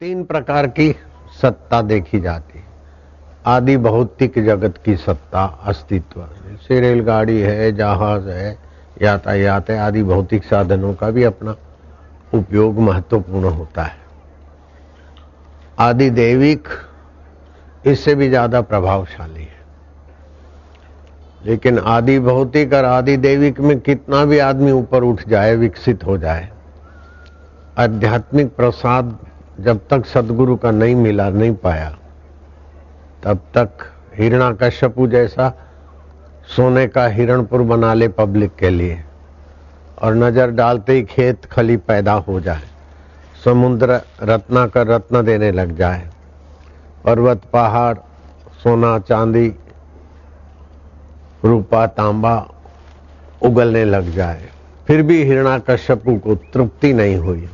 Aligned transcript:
तीन 0.00 0.24
प्रकार 0.24 0.66
की 0.66 0.96
सत्ता 1.42 1.82
देखी 1.82 2.20
जाती 2.20 2.62
आदि 3.46 3.76
भौतिक 3.76 4.38
जगत 4.44 4.78
की 4.84 4.96
सत्ता, 4.96 5.44
अस्तित्व। 5.44 6.20
जैसे 6.20 6.80
रेलगाड़ी 6.80 7.40
है, 7.40 7.72
जहाज़ 7.72 8.28
है, 8.28 8.58
यातायात 9.02 9.70
है, 9.70 9.78
आदि 9.78 10.02
भौतिक 10.02 10.44
साधनों 10.44 10.94
का 10.94 11.10
भी 11.10 11.24
अपना 11.24 11.54
उपयोग 12.34 12.78
महत्वपूर्ण 12.78 13.50
होता 13.50 13.82
है। 13.82 13.96
आदि 15.78 16.10
दैविक, 16.10 16.68
इससे 17.86 18.14
भी 18.14 18.28
ज़्यादा 18.28 18.60
प्रभावशाली 18.60 19.42
है। 19.42 19.62
लेकिन 21.44 21.78
आदि 21.78 22.18
भौतिक 22.20 22.72
और 22.72 22.84
आदि 22.84 23.16
देविक 23.16 23.60
में 23.60 23.78
कितना 23.80 24.24
भी 24.24 24.38
आदमी 24.38 24.72
ऊपर 24.72 25.02
उठ 25.02 25.28
जाए, 25.28 25.54
विकसित 25.56 26.04
हो 26.04 26.18
जाए, 26.18 26.50
आध्यात्मिक 27.78 28.54
प्रसाद 28.56 29.18
जब 29.60 29.80
तक 29.90 30.06
सदगुरु 30.06 30.56
का 30.56 30.70
नहीं 30.70 30.94
मिला, 30.94 31.28
नहीं 31.30 31.54
पाया, 31.54 31.90
तब 33.22 33.40
तक 33.54 33.86
हिरणा 34.16 34.50
कश्यपु 34.52 35.06
जैसा 35.06 35.52
सोने 36.56 36.86
का 36.86 37.06
हिरणपुर 37.08 37.62
बना 37.62 37.92
ले 37.94 38.08
पब्लिक 38.10 38.54
के 38.56 38.70
लिए 38.70 39.02
और 40.02 40.14
नज़र 40.14 40.50
डालते 40.50 40.92
ही 40.92 41.02
खेत 41.04 41.44
खली 41.44 41.76
पैदा 41.78 42.12
हो 42.20 42.40
जाए, 42.40 42.62
समुद्र 43.44 44.00
रत्ना 44.22 44.66
कर 44.66 44.86
रत्न 44.86 45.22
देने 45.22 45.50
लग 45.52 45.76
जाए, 45.76 46.08
पर्वत, 47.04 47.42
पहाड़, 47.52 47.96
सोना, 48.62 48.98
चांदी, 48.98 49.48
रूपा, 51.44 51.86
तांबा 51.86 52.36
उगलने 53.42 53.84
लग 53.84 54.10
जाए। 54.10 54.48
फिर 54.86 55.02
भी 55.02 55.22
हिरणा 55.24 55.58
कश्यपु 55.60 56.16
को 56.16 56.34
तृप्ति 56.34 56.92
नहीं 56.92 57.16
हुई। 57.16 57.48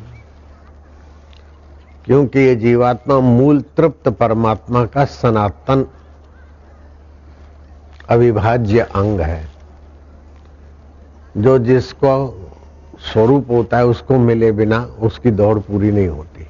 क्योंकि 2.10 2.38
ये 2.38 2.54
जीवात्मा 2.56 3.18
मूल 3.20 3.60
तृप्त 3.76 4.08
परमात्मा 4.10 4.84
का 4.84 5.04
सनातन 5.04 5.84
अविभाज्य 8.08 8.80
अंग 8.80 9.20
है। 9.20 9.44
जो 11.36 11.58
जिसको 11.58 12.14
स्वरूप 13.12 13.50
होता 13.50 13.76
है, 13.76 13.86
उसको 13.86 14.18
मिले 14.18 14.50
बिना 14.52 14.80
उसकी 15.00 15.30
दौड़ 15.30 15.58
पूरी 15.58 15.92
नहीं 15.92 16.08
होती। 16.08 16.46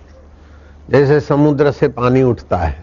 जैसे 0.90 1.20
समुद्र 1.20 1.72
से 1.72 1.88
पानी 1.90 2.22
उठता 2.22 2.58
है 2.58 2.82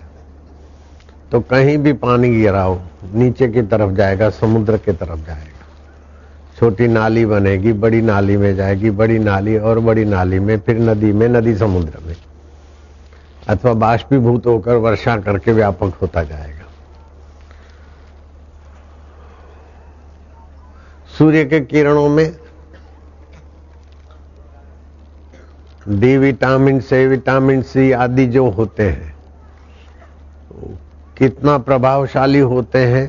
तो 1.31 1.39
कहीं 1.41 1.77
भी 1.77 1.93
पानी 1.95 2.29
गिराओ, 2.29 2.79
नीचे 3.13 3.47
की 3.47 3.61
तरफ़ 3.63 3.93
जाएगा, 3.93 4.29
समुद्र 4.29 4.77
की 4.77 4.91
तरफ़ 4.93 5.25
जाएगा। 5.27 5.65
छोटी 6.59 6.87
नाली 6.87 7.25
बनेगी, 7.25 7.73
बड़ी 7.73 8.01
नाली 8.01 8.37
में 8.37 8.55
जाएगी, 8.55 8.89
बड़ी 8.91 9.19
नाली 9.19 9.57
और 9.57 9.79
बड़ी 9.79 10.05
नाली 10.05 10.39
में, 10.39 10.57
फिर 10.59 10.79
नदी 10.79 11.11
में, 11.11 11.27
नदी 11.29 11.55
समुद्र 11.55 12.07
में। 12.07 12.15
अथवा 13.49 13.73
बाष्पीभूत 13.73 14.45
होकर 14.45 14.75
वर्षा 14.75 15.17
करके 15.17 15.51
व्यापक 15.51 15.93
होता 16.01 16.23
जाएगा। 16.23 16.65
सूर्य 21.17 21.45
के 21.45 21.59
किरणों 21.61 22.07
में 22.09 22.31
डी 25.89 26.17
विटामिन, 26.17 26.79
से 26.79 27.05
विटामिन, 27.07 27.61
सी 27.61 27.91
आदि 27.91 28.25
जो 28.27 28.49
होते 28.49 28.89
हैं 28.89 29.15
कितना 31.17 31.57
प्रभावशाली 31.57 32.39
होते 32.39 32.85
हैं 32.85 33.07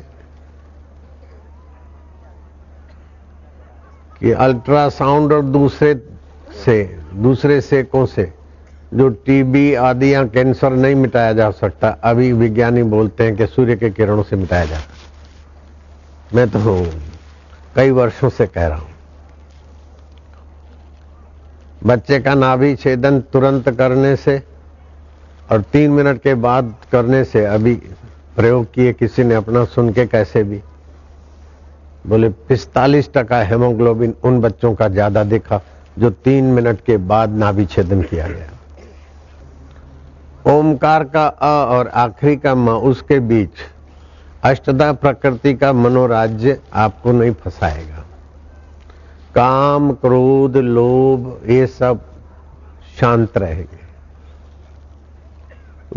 कि 4.19 4.31
अल्ट्रासाउंड 4.31 5.33
और 5.33 5.41
दूसरे 5.41 5.93
से, 6.65 6.83
दूसरे 7.13 7.61
सेकों 7.61 8.05
से 8.05 8.33
जो 8.91 9.07
टीबी 9.25 9.73
आदि 9.75 10.13
या 10.13 10.23
कैंसर 10.25 10.73
नहीं 10.73 10.95
मिटाया 10.95 11.33
जा 11.33 11.49
सकता, 11.51 11.89
अभी 11.89 12.31
विज्ञानी 12.33 12.83
बोलते 12.85 13.23
हैं 13.23 13.35
कि 13.35 13.45
सूर्य 13.47 13.75
के 13.75 13.89
किरणों 13.91 14.23
से 14.23 14.35
मिटाया 14.35 14.65
जाता 14.65 16.35
मैं 16.35 16.49
तो 16.49 16.59
कई 17.75 17.91
वर्षों 17.91 18.29
से 18.29 18.45
कह 18.47 18.67
रहा 18.67 18.77
हूँ। 18.77 18.87
बच्चे 21.85 22.19
का 22.19 22.33
नाभि 22.35 22.75
छेदन 22.75 23.19
तुरंत 23.33 23.69
करने 23.69 24.15
से 24.15 24.41
और 25.51 25.61
तीन 25.73 25.91
मिनट 25.91 26.21
के 26.21 26.33
बाद 26.35 26.73
करने 26.91 27.23
से 27.23 27.45
अभी 27.45 27.73
प्रयोग 28.35 28.65
किए 28.73 28.93
किसी 28.93 29.23
ने 29.23 29.35
अपना, 29.35 29.63
सुन 29.65 29.91
के 29.93 30.05
कैसे 30.07 30.43
भी। 30.43 30.61
बोले, 32.07 32.29
पिस्तालीस 32.29 33.09
टका 33.13 33.41
हेमोग्लोबिन 33.43 34.13
उन 34.23 34.39
बच्चों 34.41 34.73
का 34.75 34.87
ज़्यादा 34.89 35.23
देखा 35.25 35.61
जो 35.99 36.09
तीन 36.09 36.45
मिनट 36.45 36.81
के 36.81 36.97
बाद 36.97 37.35
नाभि 37.35 37.65
छेदन 37.65 38.01
किया 38.01 38.27
गया। 38.27 38.58
ओमकार 40.49 41.03
का 41.03 41.27
अ 41.27 41.65
और 41.69 41.87
आखिरी 41.87 42.37
का 42.37 42.55
म 42.55 42.69
उसके 42.69 43.19
बीच। 43.19 43.49
अष्टदा 44.43 44.93
प्रकृति 44.93 45.53
का 45.53 45.73
मनोराज्य 45.73 46.59
आपको 46.73 47.11
नहीं 47.11 47.31
फंसाएगा। 47.31 48.05
काम, 49.35 49.91
क्रोध, 49.91 50.57
लोभ, 50.57 51.41
ये 51.49 51.67
सब 51.67 51.99
शांत 52.99 53.37
रहेंगे। 53.37 53.79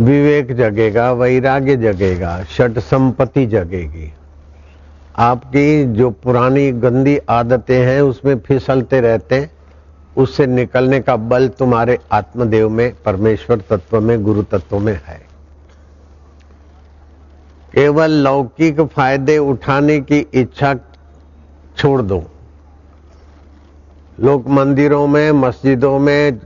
विवेक 0.00 0.56
जगेगा, 0.56 1.12
वैराग्य 1.12 1.76
जगेगा, 1.76 2.44
षट 2.44 2.78
संपत्ति 2.78 3.46
जगेगी। 3.46 4.12
आपकी 5.16 5.84
जो 5.84 6.10
पुरानी 6.10 6.72
गंदी 6.72 7.18
आदतें 7.28 7.86
हैं, 7.86 8.02
उसमें 8.02 8.38
फिसलते 8.38 9.00
रहते 9.00 9.34
हैं। 9.34 9.50
उससे 10.16 10.46
निकलने 10.46 11.00
का 11.00 11.16
बल 11.16 11.48
तुम्हारे 11.48 11.98
आत्मदेव 12.12 12.68
में, 12.68 12.92
परमेश्वर 13.04 13.60
तत्व 13.70 14.00
में, 14.00 14.22
गुरु 14.22 14.42
तत्व 14.42 14.78
में 14.78 15.00
है। 15.06 15.20
केवल 17.72 18.10
लौकिक 18.10 18.80
फ़ायदे 18.80 19.38
उठाने 19.38 20.00
की 20.00 20.18
इच्छा 20.34 20.74
छोड़ 21.76 22.02
दो। 22.02 22.22
लोग 24.20 24.48
मंदिरों 24.48 25.06
में, 25.06 25.30
मस्जिदों 25.32 25.98
में, 25.98 26.38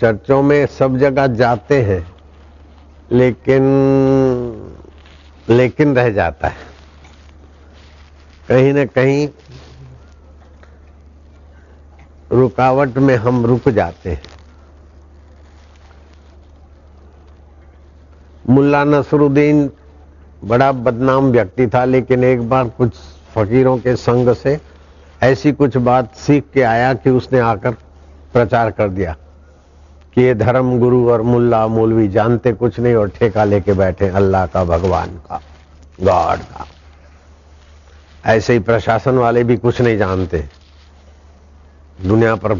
चर्चों 0.00 0.42
में 0.42 0.66
सब 0.66 0.96
जगह 0.98 1.26
जाते 1.26 1.82
हैं, 1.82 2.06
लेकिन 3.12 3.62
लेकिन 5.48 5.94
रह 5.96 6.08
जाता 6.10 6.48
है। 6.48 6.72
कहीं 8.48 8.72
न 8.72 8.84
कहीं 8.86 9.28
रुकावट 12.32 12.98
में 12.98 13.16
हम 13.16 13.44
रुक 13.46 13.68
जाते 13.68 14.10
हैं। 14.10 14.22
मुल्ला 18.48 18.84
नसरुद्दीन 18.84 19.70
बड़ा 20.44 20.70
बदनाम 20.72 21.30
व्यक्ति 21.32 21.66
था, 21.66 21.84
लेकिन 21.84 22.24
एक 22.24 22.48
बार 22.48 22.68
कुछ 22.68 22.94
फकीरों 23.34 23.76
के 23.78 23.96
संग 23.96 24.34
से 24.34 24.58
ऐसी 25.22 25.52
कुछ 25.52 25.76
बात 25.76 26.14
सीख 26.16 26.44
के 26.54 26.62
आया 26.62 26.92
कि 26.94 27.10
उसने 27.10 27.38
आकर 27.40 27.70
प्रचार 28.32 28.70
कर 28.70 28.88
दिया 28.88 29.16
कि 30.14 30.22
ये 30.22 30.34
धर्म 30.34 30.78
गुरु 30.78 31.08
और 31.10 31.22
मुल्ला 31.22 31.66
मौलवी 31.66 32.08
जानते 32.08 32.52
कुछ 32.52 32.78
नहीं 32.80 32.94
और 32.94 33.08
ठेका 33.08 33.44
लेके 33.44 33.72
बैठे 33.72 34.08
अल्लाह 34.08 34.46
का, 34.46 34.64
भगवान 34.64 35.16
का, 35.28 35.40
गॉड 36.02 36.38
का। 36.40 36.66
ऐसे 38.24 38.52
ही 38.52 38.58
प्रशासन 38.58 39.18
वाले 39.18 39.44
भी 39.44 39.56
कुछ 39.56 39.80
नहीं 39.80 39.96
जानते। 39.98 40.44
दुनिया 42.02 42.34
पर 42.34 42.56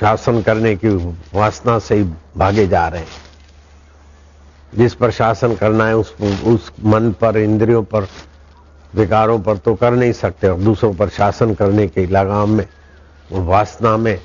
शासन 0.00 0.42
करने 0.42 0.76
की 0.76 0.88
वासना 1.34 1.78
से 1.78 1.94
ही 1.94 2.04
भागे 2.36 2.66
जा 2.66 2.88
रहे 2.88 3.00
हैं। 3.00 3.28
जिस 4.74 4.94
पर 4.94 5.10
शासन 5.10 5.54
करना 5.54 5.86
है, 5.86 5.96
उस 5.96 6.16
उस 6.46 6.72
मन 6.84 7.12
पर, 7.12 7.36
इंद्रियों 7.36 7.82
पर, 7.82 8.06
विकारों 8.94 9.40
पर 9.40 9.56
तो 9.56 9.74
कर 9.74 9.92
नहीं 9.92 10.12
सकते, 10.12 10.48
और 10.48 10.58
दूसरों 10.58 10.94
पर 10.94 11.08
शासन 11.08 11.54
करने 11.54 11.88
के 11.88 12.06
लगाम 12.06 12.50
में 12.50 12.66
वासना 13.32 13.96
में, 13.96 14.20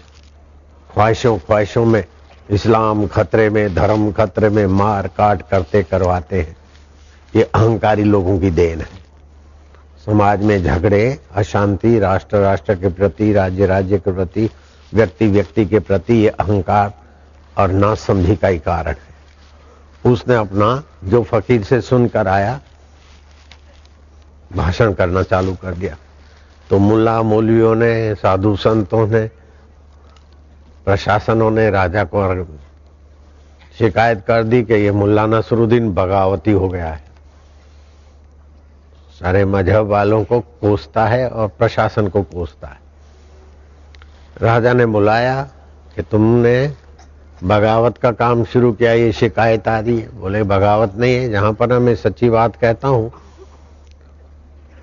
ख्वाहिशों 0.94 1.38
ख्वाहिशों 1.38 1.86
में, 1.86 2.06
इस्लाम 2.50 3.08
खतरे 3.08 3.50
में, 3.50 3.76
धर्म 3.76 4.12
खतरे 4.12 4.50
में 4.50 4.68
मार 4.68 5.08
काट 5.08 5.50
करते 5.50 5.84
करवाते 5.84 6.42
हैं। 6.42 6.58
ये 7.36 7.44
अहंकारी 7.44 8.04
लोगों 8.04 8.40
की 8.40 8.50
देन 8.50 8.82
है। 8.82 9.03
समाज 10.06 10.44
में 10.44 10.64
झगड़े, 10.64 11.20
अशांति, 11.36 12.00
राष्ट्र 12.00 12.38
राष्ट्र 12.38 12.76
के 12.76 12.90
प्रति, 12.90 13.34
राज्य 13.34 13.66
राज्य 13.66 13.98
के 13.98 14.12
प्रति, 14.12 14.50
व्यक्ति 14.94 15.28
व्यक्ति 15.28 15.66
के 15.66 15.80
प्रति 15.80 16.14
ये 16.14 16.30
अहंकार 16.30 16.94
और 17.58 17.72
नासमझी 17.72 18.36
का 18.36 18.48
ही 18.48 18.60
कारण 18.60 18.92
है। 18.92 19.14
उसने 20.12 20.36
अपना, 20.36 20.84
जो 21.04 21.24
फकीर 21.24 21.64
से 21.64 21.82
सुनकर 21.82 22.28
आया, 22.28 22.60
भाषण 24.56 24.94
करना 24.94 25.24
चालू 25.24 25.54
कर 25.54 25.74
दिया। 25.74 25.96
तो 26.70 26.80
मुल्ला 26.80 27.22
मौलवियों 27.22 27.76
ने, 27.76 28.16
साधु 28.16 28.56
संतों 28.56 29.08
ने, 29.08 29.28
प्रशासनों 30.86 31.52
ने, 31.52 31.70
राजा 31.70 32.04
को 32.04 32.46
शिकायत 33.80 34.24
कर 34.28 34.44
दी 34.44 34.64
कि 34.64 34.74
ये 34.74 34.92
मुल्ला 34.92 35.26
नसरुद्दीन 35.26 35.94
बगावती 35.94 36.52
हो 36.52 36.70
गया 36.70 36.88
है। 36.88 37.03
सारे 39.24 39.44
मज़हब 39.46 39.86
वालों 39.88 40.24
को 40.24 40.40
कोसता 40.40 41.06
है 41.06 41.28
और 41.30 41.48
प्रशासन 41.48 42.08
को 42.08 42.22
कोसता 42.24 42.68
है। 42.68 42.80
राजा 44.42 44.74
ने 44.74 44.86
बुलाया 44.86 45.42
कि 45.96 46.02
तुमने 46.02 46.56
बगावत 47.44 47.98
का 47.98 48.12
काम 48.12 48.44
शुरू 48.44 48.72
किया, 48.74 48.92
ये 48.92 49.12
शिकायत 49.12 49.68
आ 49.68 49.80
रही 49.80 50.00
है। 50.00 50.10
बोले, 50.20 50.44
बगावत 50.44 50.98
नहीं 50.98 51.16
है, 51.16 51.30
जहाँ 51.32 51.54
पर 51.54 51.80
मैं 51.80 51.96
सच्ची 51.96 52.30
बात 52.30 52.56
कहता 52.56 52.88
हूँ। 52.88 53.12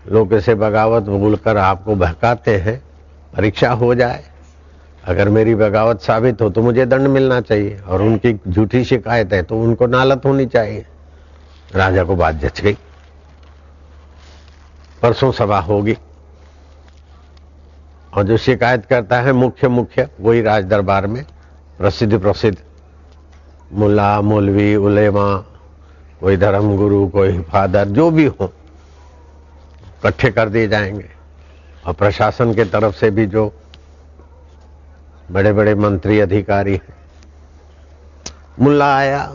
लोग 0.08 0.34
इसे 0.34 0.54
बगावत 0.56 1.02
बोलकर 1.02 1.56
आपको 1.58 1.94
बहकाते 1.96 2.56
हैं, 2.56 2.82
परीक्षा 3.36 3.72
हो 3.72 3.94
जाए। 3.94 4.25
अगर 5.04 5.28
मेरी 5.28 5.54
बगावत 5.54 6.00
साबित 6.00 6.43
हो 6.43 6.50
तो 6.50 6.62
मुझे 6.62 6.86
दंड 6.86 7.08
मिलना 7.08 7.40
चाहिए 7.40 7.81
और 7.81 8.02
उनकी 8.02 8.38
झूठी 8.48 8.84
शिकायत 8.84 9.32
है 9.32 9.43
तो 9.43 9.62
उनको 9.62 9.86
नालत 9.86 10.22
होनी 10.25 10.46
चाहिए। 10.46 10.86
राजा 11.75 12.04
को 12.04 12.16
बात 12.16 12.34
जच 12.34 12.60
गई। 12.60 12.76
परसों 15.02 15.32
सभा 15.32 15.58
होगी। 15.58 15.99
और 18.14 18.23
जो 18.23 18.37
शिकायत 18.37 18.87
करता 18.87 19.20
है 19.20 19.32
मुख्य 19.32 19.69
मुख्य, 19.69 20.08
वही 20.20 20.43
राज 20.43 20.64
दरबार 20.64 21.06
में 21.06 21.25
प्रसिद्ध 21.79 22.20
प्रसिद्ध। 22.20 22.58
मुल्ला, 23.73 24.20
मौलवी, 24.20 24.76
उलेमा, 24.76 25.44
कोई 26.20 26.37
धर्म 26.37 26.76
गुरु 26.76 27.08
कोई 27.08 27.41
फादर, 27.41 27.85
जो 27.88 28.11
भी 28.11 28.26
हो, 28.26 28.52
इकट्ठे 29.87 30.31
कर 30.31 30.49
दिए 30.49 30.69
जाएँगे। 30.69 31.11
और 31.87 31.93
प्रशासन 31.94 32.55
के 32.55 32.64
तरफ़ 32.64 32.96
से 32.96 33.11
भी 33.11 33.26
जो 33.26 33.53
बड़े 35.31 35.53
बड़े 35.53 35.75
मंत्री, 35.75 36.20
अधिकारी 36.20 36.73
हैं। 36.73 36.94
मुल्ला 38.61 38.96
आया। 38.96 39.32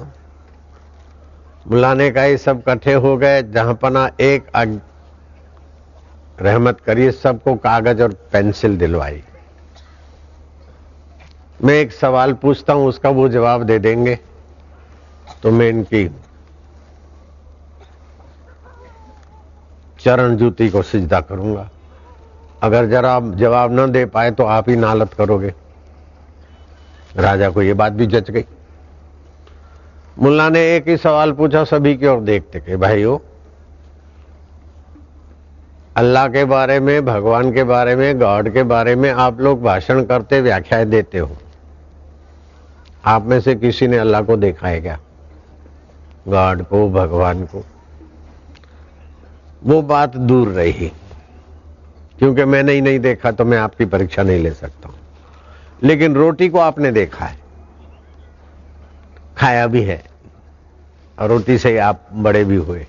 मुल्ला 1.67 1.93
ने 1.93 2.11
कहा 2.11 2.37
सब 2.37 2.57
इकट्ठे 2.59 2.93
हो 2.93 3.17
गए, 3.17 3.43
जहाँ 3.43 3.73
पना 3.73 4.09
एक 4.21 4.47
रहमत 6.39 6.81
करिए, 6.81 7.11
सबको 7.11 7.55
कागज़ 7.55 8.03
और 8.03 8.13
पेंसिल 8.31 8.77
दिलवाई। 8.77 9.23
मैं 11.63 11.73
एक 11.73 11.91
सवाल 11.91 12.33
पूछता 12.33 12.73
हूँ, 12.73 12.87
उसका 12.87 13.09
वो 13.09 13.29
जवाब 13.29 13.63
दे 13.63 13.79
देंगे। 13.79 14.19
तो 15.43 15.51
मैं 15.51 15.69
इनकी 15.69 16.11
चरण 19.99 20.35
जूती 20.35 20.69
को 20.69 20.81
सिजदा 20.81 21.21
करूँगा। 21.21 21.69
अगर 22.63 22.85
जरा 22.85 23.19
जवाब 23.19 23.79
न 23.79 23.91
दे 23.91 24.05
पाए 24.05 24.31
तो 24.31 24.43
आप 24.43 24.69
ही 24.69 24.75
नालत 24.75 25.13
करोगे। 25.13 25.53
राजा 27.15 27.49
को 27.49 27.61
यह 27.61 27.73
बात 27.73 27.93
भी 27.93 28.07
जच 28.07 28.31
गई। 28.31 28.45
मुल्ला 30.19 30.49
ने 30.49 30.75
एक 30.75 30.87
ही 30.87 30.97
सवाल 30.97 31.31
पूछा, 31.31 31.63
सभी 31.63 31.97
की 31.97 32.07
ओर 32.07 32.19
देखते 32.19 32.59
कि, 32.59 32.75
भाइयों 32.75 33.17
अल्लाह 35.97 36.27
के 36.27 36.45
बारे 36.45 36.79
में, 36.79 37.05
भगवान 37.05 37.53
के 37.53 37.63
बारे 37.63 37.95
में, 37.95 38.19
गॉड 38.19 38.53
के 38.53 38.63
बारे 38.63 38.95
में 38.95 39.11
आप 39.11 39.39
लोग 39.39 39.63
भाषण 39.63 40.03
करते, 40.05 40.41
व्याख्याएँ 40.41 40.85
देते 40.85 41.17
हो। 41.17 41.37
आप 43.05 43.25
में 43.25 43.41
से 43.41 43.55
किसी 43.55 43.87
ने 43.87 43.97
अल्लाह 43.97 44.21
को 44.21 44.37
देखा 44.37 44.67
है 44.67 44.81
क्या? 44.81 44.99
गॉड 46.27 46.63
को, 46.63 46.89
भगवान 46.89 47.45
को? 47.45 47.65
वो 49.63 49.81
बात 49.81 50.17
दूर 50.17 50.47
रही। 50.47 50.91
क्योंकि 52.19 52.45
मैंने 52.45 52.71
ही 52.71 52.81
नहीं 52.81 52.99
देखा 52.99 53.31
तो 53.31 53.45
मैं 53.45 53.57
आपकी 53.57 53.85
परीक्षा 53.85 54.23
नहीं 54.23 54.43
ले 54.43 54.51
सकता 54.51 54.89
हूँ। 54.89 54.95
लेकिन 55.83 56.15
रोटी 56.15 56.49
को 56.49 56.59
आपने 56.59 56.91
देखा 56.91 57.25
है। 57.25 57.37
खाया 59.37 59.67
भी 59.67 59.81
है। 59.81 60.03
और 61.19 61.29
रोटी 61.29 61.57
से 61.57 61.77
आप 61.77 62.01
बड़े 62.13 62.43
भी 62.43 62.55
हुए। 62.55 62.87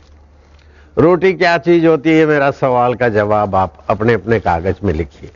रोटी 0.97 1.33
क्या 1.33 1.57
चीज़ 1.59 1.87
होती 1.87 2.11
है? 2.11 2.25
मेरा 2.27 2.51
सवाल 2.51 2.95
का 2.95 3.09
जवाब 3.09 3.55
आप 3.55 3.85
अपने 3.91 4.13
अपने 4.13 4.39
कागज़ 4.41 4.77
में 4.85 4.93
लिखिए। 4.95 5.31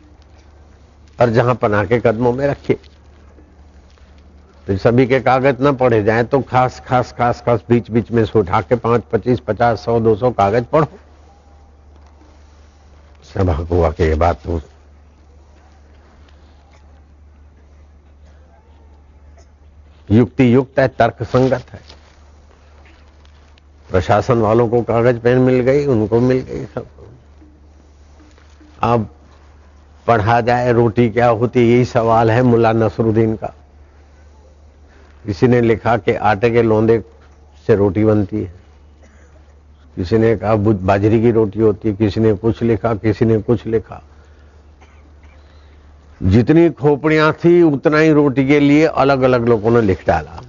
और 1.20 1.30
जहाँ 1.30 1.54
पना 1.54 1.84
के 1.84 1.98
कदमों 2.00 2.32
में 2.32 2.46
रखिए। 2.46 2.78
तो 4.66 4.76
सभी 4.76 5.06
के 5.06 5.20
कागज़ 5.20 5.62
ना 5.62 5.72
पढ़े 5.72 6.02
जाए 6.02 6.24
तो 6.24 6.40
खास 6.40 6.80
खास 6.86 7.12
खास 7.18 7.42
खास 7.46 7.64
बीच 7.68 7.90
बीच 7.90 8.10
में 8.10 8.24
से 8.24 8.38
उठा 8.38 8.60
के 8.60 8.76
पाँच, 8.76 9.02
पच्चीस, 9.12 9.40
पचास, 9.40 9.84
सौ, 9.84 9.98
दो 10.00 10.16
सौ 10.16 10.30
कागज़ 10.30 10.64
पढ़ो। 10.64 10.88
सभा 13.34 13.54
हुआ 13.54 13.90
के 13.90 14.08
ये 14.08 14.14
बात 14.14 14.42
तो 14.44 14.60
युक्ति 20.08 20.54
युक्त 20.54 20.78
है 20.78 20.88
तर्क 20.88 21.22
संगत 21.22 21.72
है। 21.72 21.89
प्रशासन 23.90 24.38
वालों 24.38 24.68
को 24.68 24.82
कागज़, 24.82 25.18
पेन 25.18 25.38
मिल 25.38 25.60
गई, 25.60 25.86
उनको 25.86 26.20
मिल 26.20 26.38
गई 26.38 26.64
सब। 26.64 26.86
अब 28.82 29.08
पढ़ा 30.06 30.40
जाए, 30.40 30.72
रोटी 30.72 31.10
क्या 31.10 31.28
होती, 31.28 31.72
यही 31.72 31.84
सवाल 31.84 32.30
है 32.30 32.42
मुल्ला 32.42 32.72
नसरुद्दीन 32.72 33.36
का। 33.36 33.54
किसी 35.26 35.48
ने 35.48 35.60
लिखा 35.60 35.96
कि 35.96 36.14
आटे 36.14 36.50
के 36.50 36.62
लोंदे 36.62 37.04
से 37.66 37.74
रोटी 37.74 38.04
बनती 38.04 38.42
है। 38.42 38.52
किसी 39.96 40.18
ने 40.18 40.36
कहा 40.36 40.54
बाजरी 40.54 41.20
की 41.20 41.30
रोटी 41.30 41.60
होती 41.60 41.88
है, 41.88 41.94
किसी 41.94 42.20
ने 42.20 42.32
कुछ 42.32 42.62
लिखा, 42.62 42.94
किसी 42.94 43.24
ने 43.24 43.38
कुछ 43.38 43.66
लिखा। 43.66 44.02
जितनी 46.22 46.70
खोपड़ियाँ 46.70 47.32
थी, 47.32 47.62
उतना 47.62 47.98
ही 47.98 48.12
रोटी 48.12 48.46
के 48.46 48.60
लिए 48.60 48.86
अलग 48.86 49.22
अलग 49.22 49.48
लोगों 49.48 49.70
ने 49.70 49.80
लिख 49.80 50.06
डाला। 50.06 50.42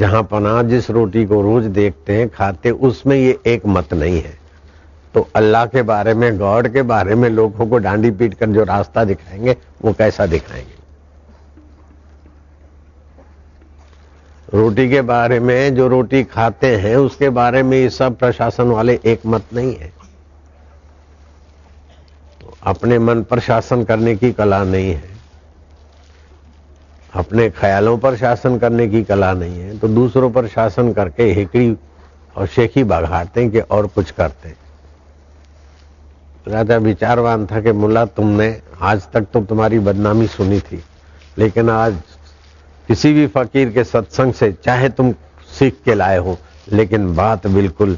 जहाँ 0.00 0.22
पना 0.22 0.62
जिस 0.62 0.90
रोटी 0.90 1.26
को 1.26 1.42
रोज 1.42 1.64
देखते 1.64 2.16
हैं, 2.16 2.28
खाते 2.28 2.70
उसमें 2.70 3.16
ये 3.16 3.38
एक 3.46 3.66
मत 3.66 3.94
नहीं 3.94 4.22
है। 4.22 4.38
तो 5.14 5.28
अल्लाह 5.36 5.66
के 5.66 5.82
बारे 5.82 6.14
में, 6.14 6.38
गॉड 6.38 6.72
के 6.72 6.82
बारे 6.82 7.14
में 7.14 7.30
लोगों 7.30 7.66
को 7.66 7.78
डांडी 7.78 8.10
पीट 8.10 8.34
कर 8.34 8.46
जो 8.46 8.64
रास्ता 8.64 9.04
दिखाएँगे, 9.04 9.56
वो 9.82 9.92
कैसा 9.92 10.26
दिखाएँगे? 10.26 10.80
रोटी 14.54 14.90
के 14.90 15.02
बारे 15.02 15.40
में 15.40 15.74
जो 15.74 15.88
रोटी 15.88 16.24
खाते 16.24 16.76
हैं, 16.76 16.96
उसके 16.96 17.30
बारे 17.30 17.62
में 17.62 17.78
ये 17.78 17.90
सब 17.90 18.16
प्रशासन 18.16 18.64
वाले 18.64 19.00
एक 19.04 19.20
मत 19.26 19.42
नहीं 19.54 19.76
है। 19.76 19.92
तो 22.40 22.56
अपने 22.62 22.98
मन 22.98 23.22
पर 23.22 23.40
शासन 23.40 23.84
करने 23.84 24.16
की 24.16 24.32
कला 24.32 24.64
नहीं 24.64 24.92
है। 24.92 25.19
अपने 27.14 27.48
ख्यालों 27.50 27.96
पर 27.98 28.16
शासन 28.16 28.58
करने 28.58 28.86
की 28.88 29.02
कला 29.04 29.32
नहीं 29.32 29.60
है 29.60 29.78
तो 29.78 29.88
दूसरों 29.88 30.30
पर 30.30 30.46
शासन 30.48 30.92
करके 30.92 31.24
हिकड़ी 31.32 31.76
और 32.36 32.46
शेखी 32.46 32.84
बघाड़ते 32.84 33.48
कि 33.50 33.60
और 33.60 33.86
कुछ 33.86 34.10
करते 34.10 34.54
राजा 36.46 36.76
विचारवान 36.76 37.46
था 37.46 37.60
कि 37.60 37.72
मुल्ला 37.72 38.04
तुमने 38.06 38.60
आज 38.82 39.06
तक 39.12 39.26
तो 39.32 39.40
तुम्हारी 39.40 39.78
बदनामी 39.78 40.26
सुनी 40.26 40.60
थी, 40.60 40.82
लेकिन 41.38 41.70
आज 41.70 41.96
किसी 42.88 43.12
भी 43.12 43.26
फकीर 43.26 43.70
के 43.70 43.84
सत्संग 43.84 44.32
से 44.32 44.52
चाहे 44.64 44.88
तुम 44.88 45.12
सीख 45.58 45.76
के 45.84 45.94
लाए 45.94 46.16
हो, 46.18 46.36
लेकिन 46.72 47.14
बात 47.16 47.46
बिल्कुल 47.46 47.96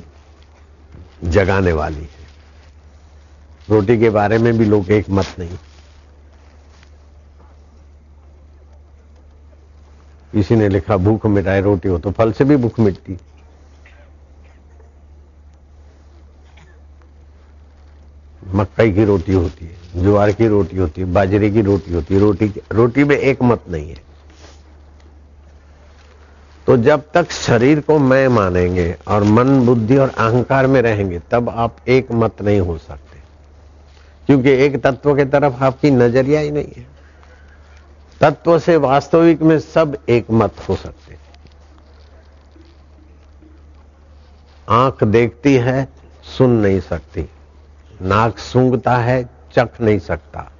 जगाने 1.24 1.72
वाली 1.72 2.00
है। 2.00 2.20
रोटी 3.70 3.98
के 3.98 4.10
बारे 4.10 4.38
में 4.38 4.56
भी 4.58 4.64
लोग 4.64 4.90
एक 4.90 5.10
मत 5.10 5.34
नहीं। 5.38 5.58
किसी 10.32 10.56
ने 10.56 10.68
लिखा, 10.68 10.96
भूख 10.96 11.26
मिटाए 11.26 11.60
रोटी 11.60 11.88
हो 11.88 11.98
तो 11.98 12.10
फल 12.10 12.32
से 12.32 12.44
भी 12.44 12.56
भूख 12.56 12.80
मिटती। 12.80 13.18
मक्कई 18.46 18.92
की 18.92 19.04
रोटी 19.04 19.32
होती 19.32 19.66
है, 19.66 20.02
ज्वार 20.02 20.32
की 20.32 20.46
रोटी 20.48 20.76
होती 20.76 21.00
है, 21.00 21.12
बाजरे 21.12 21.50
की 21.50 21.60
रोटी 21.60 21.92
होती 21.94 22.14
है। 22.14 22.20
रोटी 22.20 22.54
रोटी 22.72 23.04
में 23.04 23.16
एक 23.16 23.42
मत 23.42 23.60
नहीं 23.70 23.90
है। 23.90 24.02
तो 26.66 26.76
जब 26.76 27.02
तक 27.14 27.30
शरीर 27.30 27.80
को 27.80 27.98
मैं 27.98 28.28
मानेंगे 28.28 28.96
और 29.08 29.24
मन, 29.24 29.66
बुद्धि 29.66 29.96
और 29.96 30.08
अहंकार 30.08 30.66
में 30.66 30.82
रहेंगे, 30.82 31.20
तब 31.30 31.48
आप 31.48 31.76
एक 31.88 32.12
मत 32.12 32.42
नहीं 32.42 32.60
हो 32.60 32.78
सकते। 32.78 33.18
क्योंकि 34.26 34.50
एक 34.50 34.82
तत्व 34.82 35.16
के 35.16 35.24
तरफ़ 35.24 35.64
आपकी 35.64 35.90
नज़रिया 35.90 36.40
ही 36.40 36.50
नहीं 36.50 36.72
है। 36.76 36.91
तत्व 38.22 38.58
से 38.58 38.76
वास्तविक 38.76 39.42
में 39.42 39.58
सब 39.58 39.98
एक 40.08 40.30
मत 40.30 40.68
हो 40.68 40.76
सकते 40.76 41.12
आँख 44.68 45.04
देखती 45.04 45.54
है, 45.54 45.88
सुन 46.38 46.50
नहीं 46.50 46.80
सकती। 46.80 47.28
नाक 48.02 48.38
सूंघता 48.38 48.96
है, 48.96 49.30
चख 49.52 49.80
नहीं 49.80 49.98
सकता। 49.98 50.52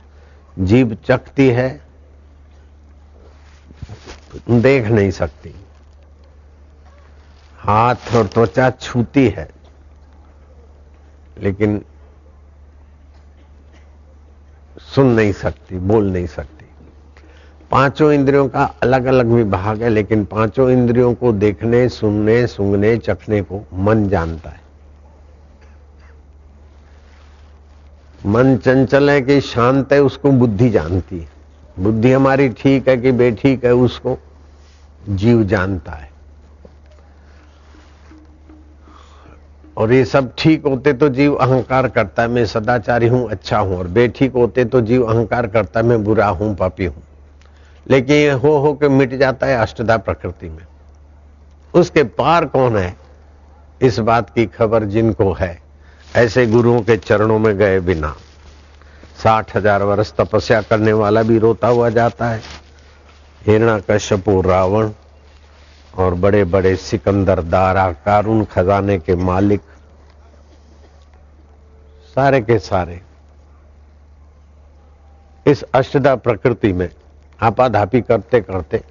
जीभ 0.58 0.98
चखती 1.04 1.48
है, 1.48 1.82
देख 4.50 4.86
नहीं 4.86 5.10
सकती। 5.10 5.54
हाथ 7.58 7.94
और 8.14 8.26
त्वचा 8.26 8.70
छूती 8.70 9.28
है, 9.28 9.50
लेकिन 11.38 11.84
सुन 14.94 15.06
नहीं 15.06 15.32
सकती, 15.32 15.78
बोल 15.78 16.12
नहीं 16.12 16.26
सकती। 16.26 16.51
पाँचों 17.72 18.10
इंद्रियों 18.12 18.48
का 18.48 18.62
अलग 18.82 19.04
अलग 19.04 19.26
विभाग 19.26 19.82
है, 19.82 19.88
लेकिन 19.88 20.24
पाँचों 20.24 20.68
इंद्रियों 20.70 21.12
को 21.14 21.32
देखने, 21.32 21.88
सुनने, 21.88 22.46
सूंघने, 22.46 22.96
चखने 22.96 23.40
को 23.42 23.62
मन 23.74 24.06
जानता 24.08 24.50
है। 24.50 24.60
मन 28.26 28.56
चंचल 28.56 29.10
है 29.10 29.20
कि 29.20 29.40
शांत 29.40 29.92
है, 29.92 30.00
उसको 30.02 30.30
बुद्धि 30.30 30.68
जानती 30.70 31.18
है। 31.18 31.28
बुद्धि 31.76 32.12
हमारी 32.12 32.48
ठीक 32.48 32.88
है 32.88 32.96
कि 32.96 33.12
बेठीक 33.12 33.64
है, 33.64 33.72
उसको 33.74 34.18
जीव 35.08 35.42
जानता 35.44 35.92
है। 35.92 36.10
और 39.76 39.92
ये 39.92 40.04
सब 40.04 40.32
ठीक 40.38 40.66
होते 40.66 40.92
तो 40.92 41.08
जीव 41.08 41.34
अहंकार 41.34 41.88
करता 41.88 42.22
है, 42.22 42.28
मैं 42.28 42.44
सदाचारी 42.46 43.08
हूँ 43.08 43.28
अच्छा 43.30 43.58
हूँ, 43.58 43.78
और 43.78 43.88
बेठीक 43.88 44.32
होते 44.32 44.64
तो 44.64 44.80
जीव 44.80 45.04
अहंकार 45.04 45.46
करता 45.46 45.80
है, 45.80 45.86
मैं 45.86 46.02
बुरा 46.04 46.26
हूँ, 46.26 46.54
पापी 46.56 46.84
हूँ। 46.84 47.02
लेकिन 47.86 48.16
ये 48.16 48.30
हो 48.30 48.56
हो 48.58 48.72
के 48.74 48.88
मिट 48.88 49.14
जाता 49.14 49.46
है 49.46 49.56
अष्टदा 49.56 49.96
प्रकृति 49.96 50.48
में। 50.48 50.64
उसके 51.74 52.02
पार 52.04 52.44
कौन 52.46 52.76
है? 52.76 52.96
इस 53.82 53.98
बात 53.98 54.30
की 54.30 54.46
खबर 54.46 54.84
जिनको 54.84 55.32
है। 55.32 55.60
ऐसे 56.16 56.46
गुरुओं 56.46 56.80
के 56.80 56.96
चरणों 56.96 57.38
में 57.38 57.56
गए 57.58 57.80
बिना। 57.80 58.14
साठ 59.22 59.56
हज़ार 59.56 59.82
वर्ष 59.82 60.12
तपस्या 60.12 60.60
करने 60.62 60.92
वाला 60.92 61.22
भी 61.22 61.38
रोता 61.38 61.68
हुआ 61.68 61.88
जाता 61.88 62.28
है। 62.28 62.40
हिरणा 63.46 63.78
कश्यपु 63.90 64.40
रावण 64.40 64.90
और 65.94 66.14
बड़े 66.14 66.44
बड़े 66.44 66.74
सिकंदर, 66.76 67.42
दारा 67.42 67.90
कारून 67.92 68.44
खजाने 68.44 68.98
के 68.98 69.14
मालिक। 69.14 69.60
सारे 72.16 72.40
के 72.40 72.58
सारे। 72.58 73.00
इस 75.46 75.62
अष्टदा 75.74 76.14
प्रकृति 76.16 76.72
में 76.72 76.88
आपाधापी 77.42 78.00
करते 78.00 78.40
करते। 78.40 78.82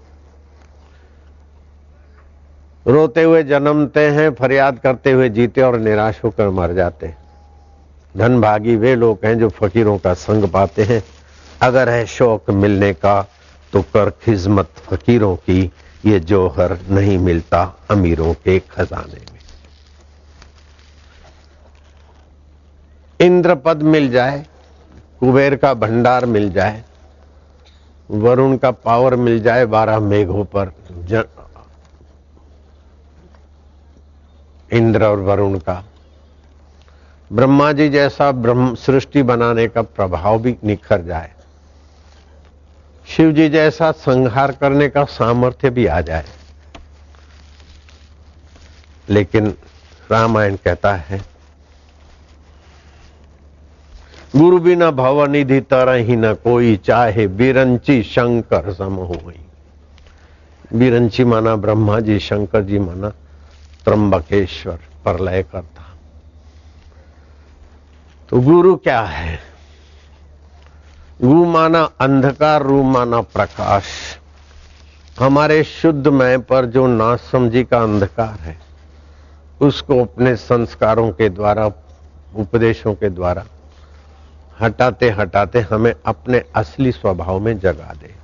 रोते 2.87 3.23
हुए 3.23 3.43
जन्मते 3.43 4.09
हैं, 4.09 4.33
फरियाद 4.33 4.79
करते 4.79 5.11
हुए 5.11 5.29
जीते 5.29 5.61
और 5.61 5.79
निराश 5.79 6.19
होकर 6.23 6.49
मर 6.49 6.73
जाते 6.73 7.07
हैं। 7.07 7.17
धन 8.17 8.41
भागी 8.41 8.75
वे 8.75 8.95
लोग 8.95 9.25
हैं 9.25 9.37
जो 9.39 9.49
फकीरों 9.49 9.97
का 9.97 10.13
संग 10.13 10.47
पाते 10.49 10.83
हैं। 10.83 11.03
अगर 11.61 11.89
है 11.89 12.05
शौक 12.05 12.49
मिलने 12.51 12.93
का 12.93 13.21
तो 13.73 13.81
कर 13.81 14.09
खिजमत 14.09 14.69
फकीरों 14.85 15.35
की, 15.35 15.71
ये 16.05 16.19
जोहर 16.19 16.77
नहीं 16.89 17.17
मिलता 17.17 17.63
अमीरों 17.91 18.33
के 18.33 18.59
खजाने 18.59 19.19
में। 19.23 19.39
इंद्र 23.19 23.55
पद 23.55 23.81
मिल 23.83 24.09
जाए, 24.11 24.45
कुबेर 25.19 25.55
का 25.55 25.73
भंडार 25.73 26.25
मिल 26.25 26.51
जाए 26.51 26.83
वरुण 28.11 28.57
का 28.57 28.71
पावर 28.71 29.15
मिल 29.15 29.41
जाए 29.41 29.65
बारह 29.65 29.99
मेघों 29.99 30.45
पर। 30.45 30.71
इंद्र 34.73 35.05
और 35.05 35.19
वरुण 35.19 35.57
का। 35.59 35.85
ब्रह्मा 37.33 37.71
जी 37.71 37.89
जैसा 37.89 38.31
ब्रह्म 38.31 38.75
सृष्टि 38.75 39.23
बनाने 39.23 39.67
का 39.67 39.81
प्रभाव 39.81 40.39
भी 40.39 40.57
निखर 40.63 41.01
जाए। 41.01 41.31
शिव 43.07 43.31
जी 43.31 43.49
जैसा 43.49 43.91
संहार 43.91 44.51
करने 44.51 44.89
का 44.89 45.03
सामर्थ्य 45.03 45.69
भी 45.69 45.85
आ 45.85 46.01
जाए। 46.01 46.25
लेकिन 49.09 49.55
रामायण 50.11 50.55
कहता 50.55 50.93
है 50.93 51.30
गुरु 54.35 54.59
बिना 54.59 54.91
भवनिधि 54.91 55.61
तरह 55.61 55.93
ही 55.93 56.15
न 56.15 56.33
कोई 56.33 56.77
चाहे 56.77 57.27
बिरंची 57.27 58.03
शंकर 58.03 58.73
सम 58.73 58.93
हो 58.93 59.17
गई 59.25 60.79
बिरंची 60.79 61.23
माना 61.23 61.55
ब्रह्मा 61.55 61.99
जी 61.99 62.19
शंकर 62.19 62.61
जी 62.61 62.79
माना 62.79 63.09
त्रंबकेश्वर, 63.85 64.79
प्रलय 65.03 65.43
करता। 65.43 65.83
तो 68.29 68.41
गुरु 68.41 68.75
क्या 68.75 69.01
है? 69.01 69.39
रू 71.21 71.45
माना 71.45 71.83
अंधकार 71.99 72.63
रू 72.63 72.83
माना 72.83 73.21
प्रकाश। 73.21 73.85
हमारे 75.19 75.63
शुद्ध 75.63 76.07
मय 76.07 76.37
पर 76.37 76.65
जो 76.65 76.87
नासमझी 76.87 77.63
का 77.63 77.83
अंधकार 77.83 78.39
है, 78.39 78.57
उसको 79.61 80.01
अपने 80.01 80.35
संस्कारों 80.35 81.11
के 81.11 81.29
द्वारा, 81.29 81.67
उपदेशों 82.35 82.93
के 82.93 83.09
द्वारा 83.09 83.45
हटाते 84.61 85.09
हटाते 85.09 85.59
हमें 85.59 85.93
अपने 86.05 86.43
असली 86.55 86.91
स्वभाव 86.91 87.39
में 87.39 87.59
जगा 87.59 87.93
दे। 88.01 88.21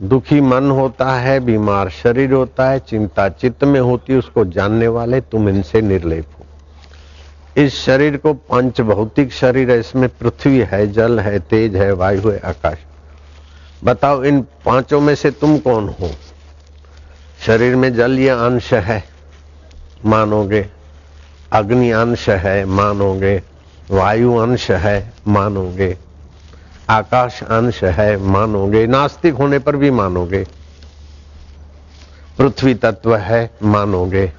दुखी 0.00 0.40
मन 0.40 0.70
होता 0.70 1.12
है, 1.12 1.40
बीमार 1.40 1.88
शरीर 1.88 2.32
होता 2.32 2.70
है, 2.70 2.78
चिंता 2.78 3.28
चित्त 3.28 3.64
में 3.64 3.80
होती 3.80 4.14
उसको 4.14 4.44
जानने 4.44 4.88
वाले 4.88 5.20
तुम 5.20 5.48
इनसे 5.48 5.80
निर्लेप 5.80 6.26
हो। 6.38 6.44
इस 7.62 7.84
शरीर 7.84 8.16
को 8.16 8.34
पंच 8.34 8.80
भौतिक 8.80 9.32
शरीर 9.32 9.70
है, 9.70 9.80
इसमें 9.80 10.08
पृथ्वी 10.08 10.58
है, 10.58 10.92
जल 10.92 11.20
है, 11.20 11.38
तेज 11.38 11.76
है, 11.76 11.92
वायु 11.92 12.28
है, 12.30 12.38
आकाश। 12.38 12.78
बताओ, 13.84 14.24
इन 14.24 14.40
पाँचों 14.40 15.00
में 15.00 15.14
से 15.14 15.30
तुम 15.30 15.58
कौन 15.58 15.88
हो? 15.88 16.10
शरीर 17.46 17.76
में 17.76 17.94
जल 17.94 18.18
ये 18.18 18.28
अंश 18.28 18.74
है, 18.74 19.04
मानोगे? 20.06 20.77
अग्नि 21.52 21.90
अंश 21.90 22.28
है, 22.28 22.64
मानोगे? 22.64 23.42
वायु 23.90 24.36
अंश 24.36 24.70
है, 24.70 25.12
मानोगे? 25.28 25.98
आकाश 26.90 27.42
अंश 27.42 27.84
है, 27.84 28.16
मानोगे? 28.16 28.86
नास्तिक 28.86 29.34
होने 29.34 29.58
पर 29.58 29.76
भी 29.76 29.90
मानोगे। 29.90 30.46
पृथ्वी 32.38 32.74
तत्व 32.74 33.16
है, 33.16 33.50
मानोगे। 33.62 34.32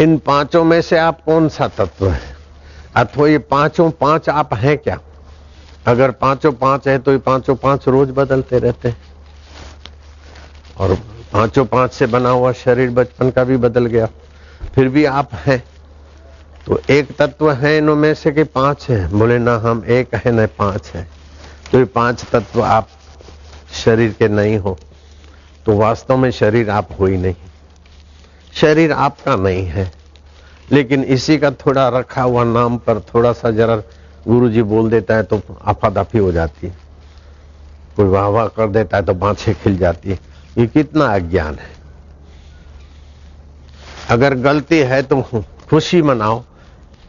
इन 0.00 0.18
पाँचों 0.18 0.64
में 0.64 0.82
से 0.82 0.98
आप 0.98 1.24
कौन 1.24 1.48
सा 1.48 1.68
तत्व 1.68 2.08
है? 2.08 2.20
अथवा 2.96 3.28
ये 3.28 3.38
पाँचों 3.38 3.90
पाँच 3.90 4.28
आप 4.28 4.54
हैं 4.54 4.78
क्या? 4.78 4.98
अगर 5.86 6.10
पाँचों 6.10 6.52
पाँच 6.52 6.88
है 6.88 6.98
तो 6.98 7.12
ये 7.12 7.18
पाँचों 7.18 7.56
पाँच 7.56 7.88
रोज 7.88 8.10
बदलते 8.10 8.58
रहते 8.58 8.88
हैं। 8.88 8.96
और 10.76 10.94
पाँचों 11.32 11.64
पाँच 11.66 11.92
से 11.92 12.06
बना 12.06 12.30
हुआ 12.30 12.52
शरीर 12.52 12.90
बचपन 12.90 13.30
का 13.30 13.44
भी 13.44 13.56
बदल 13.56 13.86
गया। 13.86 14.06
फिर 14.74 14.88
भी 14.88 15.04
आप 15.04 15.30
हैं। 15.34 15.64
तो 16.68 16.80
एक 16.90 17.10
तत्व 17.16 17.50
है 17.52 17.76
इनमें 17.78 18.12
से 18.14 18.30
कि 18.32 18.44
पाँच 18.46 18.86
है। 18.88 19.08
बोले, 19.10 19.38
ना, 19.38 19.54
हम 19.58 19.82
एक 19.86 20.14
है, 20.16 20.32
न 20.32 20.46
पाँच 20.58 20.90
है। 20.94 21.06
तो 21.72 21.78
ये 21.78 21.84
पाँच 21.86 22.24
तत्व 22.24 22.62
आप 22.62 22.88
शरीर 23.74 24.12
के 24.12 24.28
नहीं 24.28 24.58
हो 24.58 24.76
तो 25.66 25.76
वास्तव 25.76 26.16
में 26.16 26.30
शरीर 26.30 26.70
आप 26.70 26.88
हो 27.00 27.06
ही 27.06 27.16
नहीं। 27.16 27.34
शरीर 28.54 28.92
आपका 28.92 29.36
नहीं 29.36 29.64
है, 29.66 29.90
लेकिन 30.70 31.04
इसी 31.06 31.36
का 31.38 31.50
थोड़ा 31.56 31.88
रखा 31.88 32.22
हुआ 32.22 32.44
नाम 32.44 32.76
पर 32.78 33.00
थोड़ा 33.08 33.32
सा 33.32 33.50
जरा 33.50 33.76
गुरु 34.26 34.48
जी 34.48 34.62
बोल 34.64 34.90
देता 34.90 35.16
है 35.16 35.22
तो 35.22 35.40
आफादाफी 35.62 36.18
हो 36.18 36.32
जाती 36.32 36.66
है। 36.66 36.76
कोई 37.96 38.06
वाह 38.06 38.26
वाह 38.28 38.46
कर 38.48 38.68
देता 38.68 38.96
है 38.96 39.02
तो 39.02 39.14
बाछे 39.14 39.54
खिल 39.54 39.76
जाती 39.78 40.10
है। 40.10 40.18
ये 40.58 40.66
कितना 40.66 41.06
अज्ञान 41.06 41.54
है। 41.54 41.70
अगर 44.10 44.34
गलती 44.36 44.78
है 44.80 45.02
तो 45.02 45.22
खुशी 45.70 46.02
मनाओ। 46.02 46.42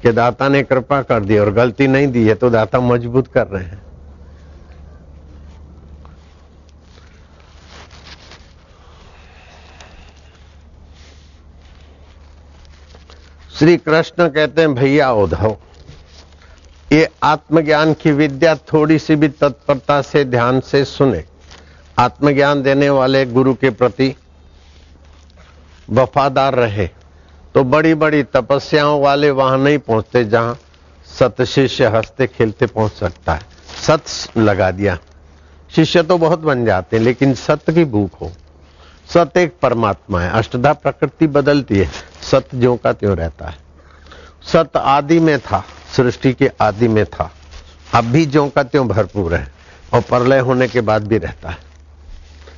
कि 0.04 0.12
दाता 0.12 0.48
ने 0.48 0.64
कृपा 0.64 1.02
कर 1.02 1.24
दी 1.24 1.38
और 1.38 1.52
गलती 1.54 1.88
नहीं 1.88 2.08
दी 2.08 2.28
है 2.28 2.36
तो 2.36 2.50
दाता 2.50 2.80
मज़बूत 2.80 3.28
कर 3.28 3.48
रहे 3.48 3.64
हैं। 3.64 3.82
श्री 13.50 13.78
कृष्ण 13.78 14.28
कहते 14.28 14.62
हैं, 14.62 14.74
भैया 14.76 15.12
उद्धव 15.12 15.56
ये 16.92 17.08
आत्मज्ञान 17.24 17.94
की 17.94 18.12
विद्या 18.12 18.54
थोड़ी 18.74 19.00
सी 19.00 19.16
भी 19.16 19.28
तत्परता 19.30 20.02
से 20.02 20.24
ध्यान 20.26 20.60
से 20.60 20.84
सुने। 20.86 21.24
आत्मज्ञान 22.00 22.62
देने 22.64 22.90
वाले 22.90 23.26
गुरु 23.26 23.54
के 23.54 23.70
प्रति 23.70 24.16
वफादार 25.90 26.56
रहे। 26.56 26.90
तो 27.56 27.64
बड़ी 27.64 27.94
बड़ी 27.94 28.24
तपस्याओं 28.24 29.02
वाले 29.02 29.32
वहाँ 29.32 29.58
नहीं 29.58 29.78
पहुँचते 29.78 30.24
जहाँ 30.24 30.60
सत 31.20 31.42
शिष्य 31.42 31.86
हँसते 31.86 32.28
खेलते 32.28 32.66
पहुँच 32.66 32.92
सकता 32.92 33.34
है। 33.34 33.42
सत 33.88 34.04
लगा 34.38 34.72
दिया। 34.72 34.98
शिष्य 35.76 36.04
तो 36.04 36.18
बहुत 36.18 36.40
बन 36.40 36.66
जाते 36.66 36.98
हैं, 36.98 37.04
लेकिन 37.04 37.34
सत्य 37.34 37.74
की 37.74 37.86
भूख 37.86 38.22
हो। 38.22 38.32
सत्य 39.14 39.44
एक 39.44 39.56
परमात्मा 39.62 40.22
है। 40.22 40.32
अष्टधा 40.32 40.74
प्रकृति 40.74 41.28
बदलती 41.28 41.78
है। 41.78 41.90
सत्य 42.22 42.60
ज्यो 42.60 42.76
का 42.76 42.94
त्यों 42.94 43.18
रहता 43.18 43.46
है। 43.46 43.58
सत्य 44.54 44.80
आदि 44.80 45.20
में 45.20 45.40
था, 45.40 45.66
सृष्टि 45.96 46.34
के 46.34 46.52
आदि 46.62 46.88
में 46.88 47.06
था। 47.06 47.32
अब 47.96 48.04
भी 48.04 48.26
ज्यो 48.26 48.48
का 48.48 48.64
त्यों 48.64 48.88
भरपूर 48.88 49.36
है 49.36 49.54
और 49.94 50.02
प्रलय 50.02 50.40
होने 50.40 50.68
के 50.68 50.82
बाद 50.82 51.08
भी 51.08 51.18
रहता 51.18 51.50
है। 51.50 51.58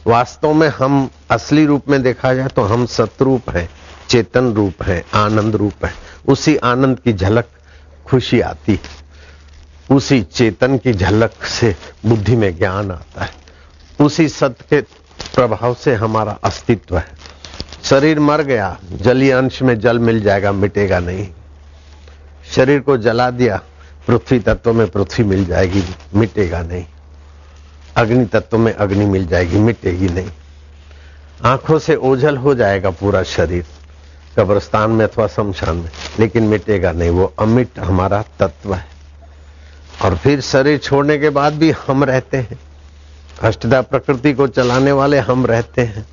वास्तव 0.08 0.54
में 0.54 0.68
हम 0.68 1.10
असली 1.32 1.66
रूप 1.66 1.90
में 1.90 2.02
देखा 2.04 2.34
जाए 2.34 2.48
तो 2.48 2.62
हम 2.62 2.86
सतरूप 2.86 3.50
हैं। 3.50 3.70
चेतन 4.10 4.54
रूप 4.54 4.84
है, 4.84 5.06
आनंद 5.14 5.56
रूप 5.56 5.86
है। 5.86 5.94
उसी 6.28 6.56
आनंद 6.56 7.00
की 7.00 7.14
झलक 7.14 7.46
खुशी 8.06 8.42
आती 8.42 8.72
है। 8.72 9.02
उसी 9.96 10.22
चेतन 10.22 10.78
की 10.78 10.94
झलक 10.94 11.44
से 11.44 11.76
बुद्धि 12.06 12.36
में 12.36 12.58
ज्ञान 12.58 12.92
आता 12.92 13.24
है। 13.24 13.32
उसी 14.02 14.30
सत्य 14.30 14.66
के 14.70 14.82
प्रभाव 15.36 15.74
से 15.74 15.96
हमारा 15.96 16.40
अस्तित्व 16.44 16.98
है। 16.98 17.08
शरीर 17.84 18.20
मर 18.20 18.42
गया, 18.42 18.80
जलीय 18.92 19.32
अंश 19.32 19.62
में 19.62 19.80
जल 19.80 20.00
मिल 20.00 20.22
जाएगा, 20.22 20.52
मिटेगा 20.52 21.00
नहीं। 21.00 21.28
शरीर 22.56 22.80
को 22.80 22.98
जला 22.98 23.32
दिया, 23.32 23.62
पृथ्वी 24.08 24.40
तत्व 24.40 24.74
में 24.74 24.88
पृथ्वी 24.88 25.26
मिल 25.26 25.46
जाएगी, 25.46 25.84
मिटेगा 26.16 26.62
नहीं। 26.62 26.86
अग्नि 27.98 28.26
तत्व 28.26 28.58
में 28.58 28.74
अग्नि 28.74 29.06
मिल 29.06 29.28
जाएगी, 29.28 29.58
मिटेगी 29.60 30.10
नहीं। 30.10 30.30
आँखों 31.46 31.80
से 31.80 31.96
ओझल 31.96 32.38
हो 32.38 32.56
जाएगा 32.56 32.90
पूरा 32.90 33.24
शरीर। 33.24 33.66
कब्रस्तान 34.38 34.92
में 34.92 35.06
अथवा 35.06 35.28
शमशान 35.28 35.76
में। 35.76 35.90
लेकिन 36.20 36.44
मिटेगा 36.44 36.92
नहीं, 36.92 37.10
वो 37.10 37.34
अमिट 37.40 37.80
हमारा 37.80 38.24
तत्व 38.40 38.74
है। 38.74 38.86
और 40.02 40.18
फिर 40.18 40.42
शरीर 40.42 40.78
छोड़ने 40.78 41.18
के 41.18 41.30
बाद 41.30 41.54
भी 41.54 41.72
हम 41.72 42.04
रहते 42.04 42.38
हैं। 42.38 42.60
अष्टदा 43.44 43.82
प्रकृति 43.82 44.34
को 44.34 44.48
चलाने 44.48 44.92
वाले 44.92 45.20
हम 45.20 45.46
रहते 45.46 45.82
हैं। 45.82 46.06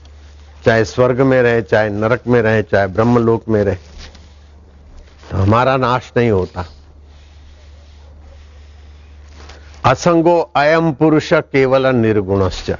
चाहे 0.65 0.85
स्वर्ग 0.85 1.21
में 1.21 1.43
रहे, 1.43 1.63
चाहे 1.63 1.91
नरक 1.91 2.21
में 2.27 2.43
रहे, 2.43 2.63
चाहे 2.63 2.87
ब्रह्मलोक 2.87 3.49
में 3.49 3.65
रहे 3.65 3.75
तो 5.31 5.37
हमारा 5.37 5.77
नाश 5.77 6.13
नहीं 6.17 6.31
होता। 6.31 6.67
असंगो 9.85 10.53
अयम 10.57 10.93
पुरुष 10.93 11.33
केवल 11.33 11.87
निर्गुणश्च। 11.87 12.77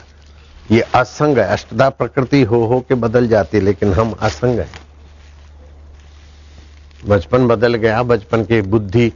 ये 0.71 0.81
असंग 0.81 1.39
है। 1.39 1.45
अष्टदा 1.45 1.89
प्रकृति 1.89 2.43
हो 2.43 2.67
हो 2.67 2.81
के 2.81 2.95
बदल 2.95 3.29
जाती 3.29 3.61
लेकिन 3.61 3.93
हम 3.93 4.17
असंग 4.21 4.59
है। 4.59 4.88
बचपन 7.07 7.49
बदल 7.49 7.75
गया, 7.75 8.03
बचपन 8.03 8.43
की 8.45 8.63
बुद्धि, 8.63 9.13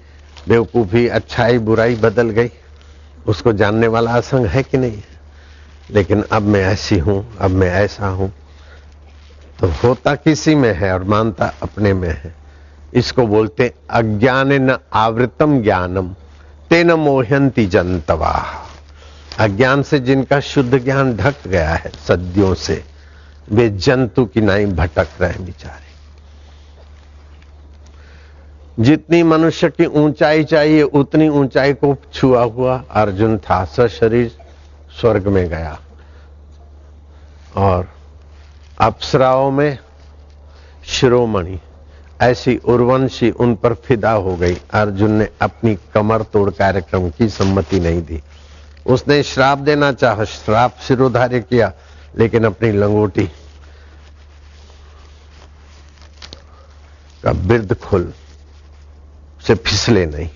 बेवकूफ़ी, 0.48 1.08
अच्छाई, 1.08 1.58
बुराई 1.58 1.94
बदल 1.94 2.30
गई। 2.30 2.50
उसको 3.26 3.52
जानने 3.52 3.86
वाला 3.86 4.12
असंग 4.12 4.46
है 4.46 4.62
कि 4.62 4.78
नहीं? 4.78 5.02
लेकिन 5.90 6.22
अब 6.32 6.42
मैं 6.42 6.64
ऐसी 6.64 6.98
हूँ, 6.98 7.36
अब 7.38 7.50
मैं 7.50 7.70
ऐसा 7.70 8.06
हूँ। 8.06 8.32
तो 9.60 9.66
होता 9.66 10.14
किसी 10.14 10.54
में 10.54 10.74
है 10.74 10.94
और 10.94 11.04
मानता 11.04 11.54
अपने 11.62 11.94
में 11.94 12.08
है। 12.08 12.34
इसको 12.94 13.26
बोलते 13.26 13.74
अज्ञान 13.90 14.52
न 14.52 14.78
आवृतम 14.92 15.62
ज्ञानम, 15.62 16.08
तेन 16.70 16.92
मोहंती 16.92 17.66
जनतवा। 17.66 18.44
अज्ञान 19.38 19.82
से 19.82 19.98
जिनका 19.98 20.40
शुद्ध 20.40 20.84
ज्ञान 20.84 21.16
ढक 21.16 21.34
गया 21.46 21.70
है 21.70 21.90
सदियों 22.08 22.54
से, 22.54 22.84
वे 23.52 23.68
जंतु 23.68 24.24
की 24.24 24.40
नाई 24.40 24.66
भटक 24.66 25.08
रहे 25.20 25.44
बेचारे। 25.44 25.81
जितनी 28.80 29.22
मनुष्य 29.22 29.68
की 29.68 29.86
ऊंचाई 29.86 30.44
चाहिए, 30.44 30.82
उतनी 30.82 31.28
ऊंचाई 31.28 31.72
को 31.72 31.96
छुआ 32.14 32.42
हुआ 32.42 32.84
अर्जुन 32.90 33.38
था। 33.38 33.64
स 33.64 33.80
शरीर 33.80 34.38
स्वर्ग 35.00 35.28
में 35.28 35.48
गया। 35.48 35.80
और 37.56 37.88
अप्सराओं 38.80 39.50
में 39.50 39.78
शिरोमणि, 40.84 41.60
ऐसी 42.20 42.56
उर्वंशी 42.56 43.30
उन 43.30 43.54
पर 43.54 43.74
फिदा 43.74 44.12
हो 44.12 44.36
गई। 44.36 44.54
अर्जुन 44.54 45.12
ने 45.12 45.28
अपनी 45.42 45.78
कमर 45.94 46.22
तोड़ 46.22 46.50
कार्यक्रम 46.50 47.10
की 47.10 47.28
सम्मति 47.28 47.80
नहीं 47.80 48.02
दी। 48.02 48.22
उसने 48.86 49.22
श्राप 49.22 49.58
देना 49.58 49.92
चाहा, 49.92 50.24
श्राप 50.24 50.74
सिरोधार्य 50.74 51.40
किया, 51.40 51.72
लेकिन 52.18 52.44
अपनी 52.44 52.72
लंगोटी 52.72 53.26
का 57.24 57.32
बिर्द 57.32 57.74
खुल 57.74 58.12
से 59.46 59.54
फिसले 59.54 60.06
नहीं। 60.06 60.28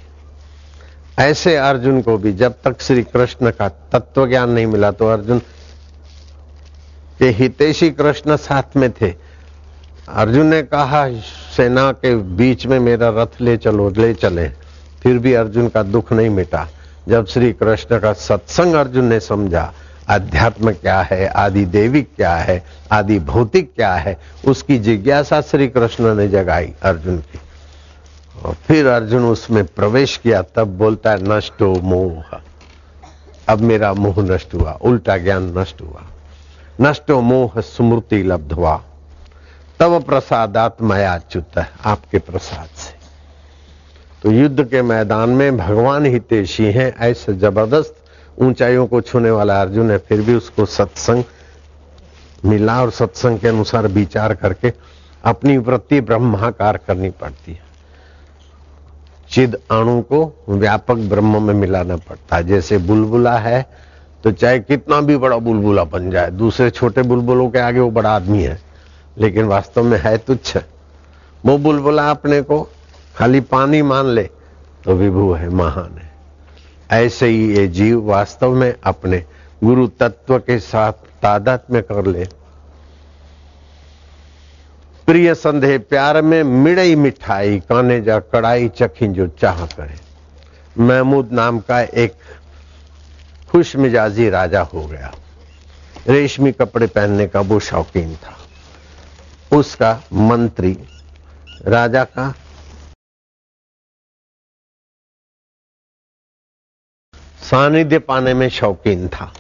ऐसे 1.19 1.57
अर्जुन 1.57 2.03
को 2.03 2.17
भी 2.19 2.33
जब 2.33 2.55
तक 2.65 2.81
श्री 2.81 3.03
कृष्ण 3.03 3.51
का 3.51 3.69
तत्व 3.69 4.27
ज्ञान 4.29 4.51
नहीं 4.51 4.67
मिला 4.67 4.91
तो 4.91 5.09
अर्जुन 5.09 5.39
के 7.19 7.29
हितेशी 7.29 7.91
कृष्ण 7.91 8.37
साथ 8.37 8.77
में 8.77 8.91
थे। 8.93 9.15
अर्जुन 10.09 10.47
ने 10.47 10.63
कहा, 10.63 11.09
सेना 11.57 11.93
के 11.93 12.15
बीच 12.17 12.67
में 12.67 12.79
मेरा 12.79 13.09
रथ 13.09 13.41
ले 13.41 13.57
चलो, 13.57 13.89
ले 13.91 14.15
चले। 14.15 14.49
फिर 15.03 15.19
भी 15.19 15.35
अर्जुन 15.35 15.69
का 15.69 15.83
दुख 15.83 16.13
नहीं 16.13 16.31
मिटा। 16.31 16.69
जब 17.09 17.27
श्री 17.27 17.53
कृष्ण 17.53 17.99
का 17.99 18.13
सत्संग 18.13 18.75
अर्जुन 18.75 19.05
ने 19.05 19.21
समझा 19.21 19.73
अध्यात्म 20.09 20.73
क्या 20.73 21.01
है? 21.01 21.27
आदि 21.27 21.65
देवी 21.65 22.03
क्या 22.03 22.35
है? 22.35 22.65
आदि 22.93 23.19
भौतिक 23.19 23.73
क्या 23.77 23.95
है? 23.95 24.21
उसकी 24.47 24.79
जिज्ञासा 24.79 25.41
श्री 25.41 25.69
कृष्ण 25.69 26.15
ने 26.15 26.29
जगाई 26.29 26.73
अर्जुन 26.83 27.19
की। 27.19 27.39
और 28.45 28.55
फिर 28.55 28.87
अर्जुन 28.87 29.25
उसमें 29.25 29.65
प्रवेश 29.67 30.17
किया, 30.17 30.43
तब 30.43 30.77
बोलता 30.79 31.11
है, 31.11 31.29
नष्ट 31.29 31.63
हो 31.63 31.75
मोह। 31.75 32.39
अब 33.49 33.61
मेरा 33.61 33.93
मोह 33.95 34.23
नष्ट 34.23 34.55
हुआ, 34.55 34.73
उल्टा 34.73 35.17
ज्ञान 35.17 35.59
नष्ट 35.59 35.81
हुआ। 35.83 36.03
नष्ट 36.81 37.11
हो 37.11 37.21
मोह, 37.21 37.61
स्मृति 37.61 38.23
लब्धवा 38.23 38.83
तब 39.81 40.03
प्रसादात 40.03 40.83
मया 40.83 41.19
च्युत, 41.19 41.59
आपके 41.85 42.19
प्रसाद 42.19 42.67
से। 42.67 42.95
तो 44.23 44.31
युद्ध 44.31 44.65
के 44.65 44.83
मैदान 44.83 45.31
में 45.31 45.57
भगवान 45.57 46.07
ही 46.07 46.19
तेशी 46.21 46.65
हैं, 46.65 46.95
ऐसे 46.99 47.35
ज़बरदस्त 47.35 47.97
ऊंचाइयों 48.39 48.87
को 48.87 49.01
छूने 49.01 49.31
वाला 49.31 49.61
अर्जुन 49.61 49.91
है, 49.91 49.99
फिर 49.99 50.21
भी 50.21 50.35
उसको 50.35 50.67
सत्संग 50.67 51.25
मिला 52.45 52.83
और 52.83 52.91
सत्संग 52.91 53.39
के 53.39 53.49
अनुसार 53.49 53.87
विचार 53.87 54.35
करके 54.35 54.73
अपनी 55.25 55.57
वृत्ति 55.59 56.01
ब्रह्माकार 56.01 56.77
करनी 56.77 57.11
पड़ती 57.11 57.53
है। 57.53 57.66
चिद 59.31 59.55
अणु 59.71 60.01
को 60.03 60.21
व्यापक 60.51 60.97
ब्रह्म 61.09 61.43
में 61.43 61.55
मिलाना 61.55 61.97
पड़ता 61.99 62.37
है। 62.37 62.45
जैसे 62.45 62.79
बुलबुला 62.81 63.37
है 63.39 63.67
तो 64.25 64.33
चाहे 64.33 64.59
कितना 64.61 65.01
भी 65.01 65.17
बड़ा 65.17 65.37
बुलबुला 65.39 65.85
बन 65.87 66.11
जाए, 66.11 66.31
दूसरे 66.31 66.71
छोटे 66.71 67.03
बुलबुलों 67.03 67.49
के 67.51 67.59
आगे 67.59 67.81
वो 67.81 67.91
बड़ा 67.91 68.11
आदमी 68.11 68.43
है, 68.43 68.59
लेकिन 69.17 69.45
वास्तव 69.47 69.85
में 69.85 69.99
है 69.99 70.17
तुच्छ। 70.19 70.57
वो 71.45 71.57
बुलबुला 71.59 72.11
अपने 72.11 72.41
को 72.43 72.63
खाली 73.17 73.41
पानी 73.43 73.83
मान 73.83 74.07
ले 74.07 74.23
तो 74.85 74.95
विभु 74.95 75.33
है 75.33 75.49
महान 75.51 75.99
है। 75.99 76.11
ऐसे 76.95 77.27
ही 77.27 77.47
ये 77.57 77.67
जीव 77.69 78.03
वास्तव 78.05 78.55
में 78.55 78.75
अपने 78.85 79.23
गुरु 79.65 79.87
तत्व 80.01 80.39
के 80.39 80.59
साथ 80.61 80.93
तादात 81.23 81.71
में 81.71 81.83
कर 81.83 82.07
ले। 82.07 82.27
प्रिय 85.07 85.35
संदेह 85.35 85.79
प्यार 85.79 86.23
में 86.23 86.43
मिड़ई 86.43 86.95
मिठाई, 86.97 87.61
काने 87.61 88.01
जा 88.01 88.21
कड़ाई 88.21 88.69
चखी 88.69 89.09
जो 89.09 89.27
चाह 89.29 89.67
करे। 89.67 89.99
महमूद 90.79 91.33
नाम 91.33 91.61
का 91.61 91.81
एक 91.81 92.15
खुश 93.49 93.77
मिजाजी 93.77 94.31
राजा 94.31 94.63
हो 94.63 94.87
गया। 94.87 95.15
रेशमी 96.09 96.53
कपड़े 96.53 96.87
पहनने 96.87 97.27
का 97.27 97.41
वो 97.41 97.61
शौकीन 97.61 98.17
था। 98.17 98.37
उसका 99.57 100.03
मंत्री 100.13 100.77
राजा 101.63 102.05
का 102.05 102.35
सानिध्य 107.43 107.99
पाने 107.99 108.35
में 108.35 108.49
शौकीन 108.49 109.09
था। 109.09 109.33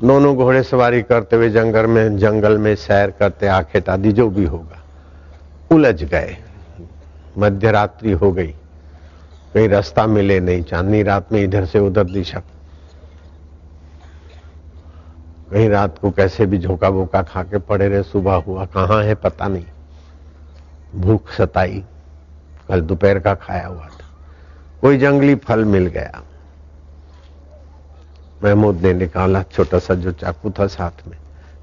दोनों 0.00 0.36
घोड़े 0.36 0.62
सवारी 0.62 1.02
करते 1.02 1.36
हुए 1.36 1.50
जंगल 1.50 1.86
में 1.86 2.18
जंगल 2.18 2.58
में 2.58 2.76
सैर 2.76 3.10
करते 3.10 3.46
आखेट 3.46 3.88
आदि 3.88 4.12
जो 4.12 4.30
भी 4.30 4.44
होगा। 4.44 4.84
उलझ 5.70 6.04
गए। 6.04 6.36
मध्य 7.38 7.70
रात्रि 7.70 8.12
हो 8.12 8.32
गई। 8.32 8.54
कहीं 9.54 9.68
रास्ता 9.68 10.06
मिले 10.06 10.40
नहीं, 10.40 10.62
चांदनी 10.62 11.02
रात 11.02 11.32
में 11.32 11.44
इधर 11.44 11.64
से 11.64 11.78
उधर 11.78 12.04
दिशा। 12.04 12.42
कहीं 15.50 15.68
रात 15.68 15.98
को 15.98 16.10
कैसे 16.10 16.46
भी 16.46 16.58
झोंका 16.58 16.90
बोका 16.90 17.22
खा 17.22 17.42
के 17.42 17.58
पड़े 17.58 17.88
रहे, 17.88 18.02
सुबह 18.02 18.34
हुआ, 18.34 18.66
कहाँ 18.66 19.04
है 19.04 19.14
पता 19.14 19.48
नहीं। 19.48 19.64
भूख 20.94 21.30
सताई, 21.32 21.84
कल 22.68 22.80
दोपहर 22.80 23.18
का 23.18 23.34
खाया 23.34 23.66
हुआ 23.66 23.84
था। 23.84 24.04
कोई 24.80 24.98
जंगली 24.98 25.34
फल 25.34 25.64
मिल 25.64 25.86
गया। 25.86 26.22
महमूद 28.44 28.76
ने 28.76 28.92
निकाला 28.92 29.42
छोटा 29.42 29.78
सा 29.78 29.94
जो 29.94 30.12
चाकू 30.12 30.50
था 30.50 30.66
साथ 30.66 31.08
में। 31.08 31.18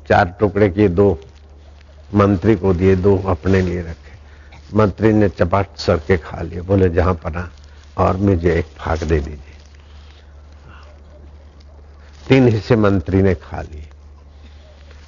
चार 0.09 0.37
टुकड़े 0.39 0.69
किए, 0.69 0.87
दो 0.87 1.19
मंत्री 2.15 2.55
को 2.55 2.73
दिए, 2.73 2.95
दो 2.95 3.17
अपने 3.17 3.61
लिए 3.61 3.81
रखे। 3.81 4.11
मंत्री 4.77 5.13
ने 5.13 5.29
चपाट 5.29 5.67
सर 5.77 5.97
के 5.97 6.17
खा 6.17 6.41
लिए। 6.41 6.61
बोले, 6.61 6.89
जहाँ 6.89 7.13
पना, 7.13 7.51
और 7.97 8.17
मुझे 8.17 8.55
एक 8.55 8.65
फाक 8.65 9.03
दे 9.03 9.19
दीजिए। 9.19 9.55
तीन 12.29 12.47
हिस्से 12.47 12.75
मंत्री 12.75 13.21
ने 13.21 13.35
खा 13.35 13.61
लिए। 13.61 13.89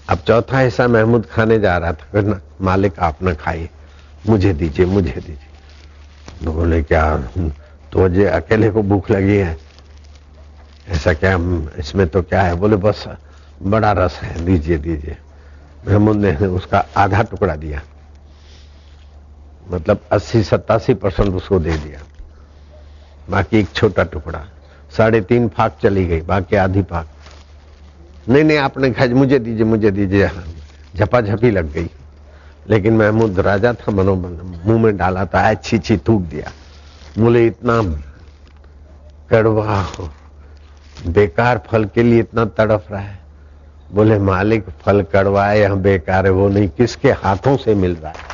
अब 0.10 0.18
चौथा 0.18 0.60
हिस्सा 0.60 0.88
महमूद 0.88 1.26
खाने 1.26 1.60
जा 1.60 1.78
रहा 1.78 1.94
था। 1.94 2.22
ना, 2.22 2.42
मालिक, 2.62 3.00
आप 3.00 3.18
न 3.24 3.36
खाइए। 3.36 3.70
मुझे 4.30 4.54
दीजिए 4.54 4.86
मुझे 4.86 5.12
दीजिए। 5.12 6.52
बोले 6.52 6.84
क्या 6.84 7.18
तो 7.92 8.06
अकेले 8.30 8.70
को 8.70 8.84
भूख 8.84 9.12
लगी 9.12 9.38
है? 9.38 9.58
ऐसा 10.90 11.14
क्या 11.14 11.38
इसमें 11.80 12.08
तो 12.08 12.22
क्या 12.22 12.42
है? 12.42 12.56
बोले, 12.56 12.76
बस, 12.76 13.06
बड़ा 13.64 13.92
रस 13.92 14.20
है 14.24 14.46
दीजिए 14.46 14.78
दीजिए 14.78 15.18
महमूद 15.88 16.18
ने 16.18 16.36
उसका 16.36 16.86
आधा 16.98 17.24
टुकड़ा 17.24 17.56
दिया। 17.56 17.82
मतलब 19.72 20.02
अस्सी, 20.12 20.44
सत्तासी 20.44 20.94
परसेंट 20.94 21.36
उसको 21.36 21.60
दे 21.60 21.78
दिया। 21.78 22.00
बाकी 23.30 23.60
एक 23.60 23.72
छोटा 23.72 24.04
टुकड़ा। 24.04 24.46
साढ़े 24.98 25.22
तीन 25.22 25.48
फाक 25.48 25.78
चली 25.84 26.06
गई, 26.06 26.22
बाकी 26.22 26.56
आधी 26.56 26.82
फाक। 26.82 27.08
नहीं 28.30 28.44
नहीं, 28.44 28.58
आपने 28.58 28.92
खाई 28.92 29.08
मुझे 29.08 29.40
दीजिए 29.40 29.66
मुझे 29.66 29.92
दीजिए। 29.92 30.30
झपाझपी 30.96 31.52
लग 31.52 31.74
गई। 31.74 31.90
लेकिन 32.70 32.98
महमूद 32.98 33.40
राजा 33.40 33.74
था 33.74 33.92
मनोबल 33.92 34.62
मुँह 34.70 34.84
में 34.84 34.98
डाला 34.98 35.26
था 35.26 35.50
अच्छी 35.50 35.80
छी 35.80 35.98
टूट 35.98 36.22
दिया। 36.22 36.52
बोले 37.24 37.48
इतना 37.48 37.82
कड़वा 39.30 39.88
बेकार 41.08 41.62
फल 41.72 41.86
के 41.86 42.04
लिए 42.04 42.20
इतना 42.20 42.46
तड़फ 42.46 42.86
रहा 42.92 43.02
है। 43.02 43.20
बोले, 43.92 44.20
मालिक, 44.20 44.66
फल 44.86 45.02
कड़वा 45.02 45.48
है 45.48 45.60
या 45.60 45.74
बेकार 45.74 46.26
है, 46.26 46.32
वो 46.32 46.50
नहीं, 46.50 46.70
किसके 46.70 47.12
हाथों 47.12 47.58
से 47.58 47.76
मिल 47.76 47.96
रहा 47.96 48.12
है? 48.12 48.34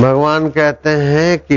भगवान 0.00 0.50
कहते 0.50 0.90
हैं 0.90 1.38
कि 1.38 1.56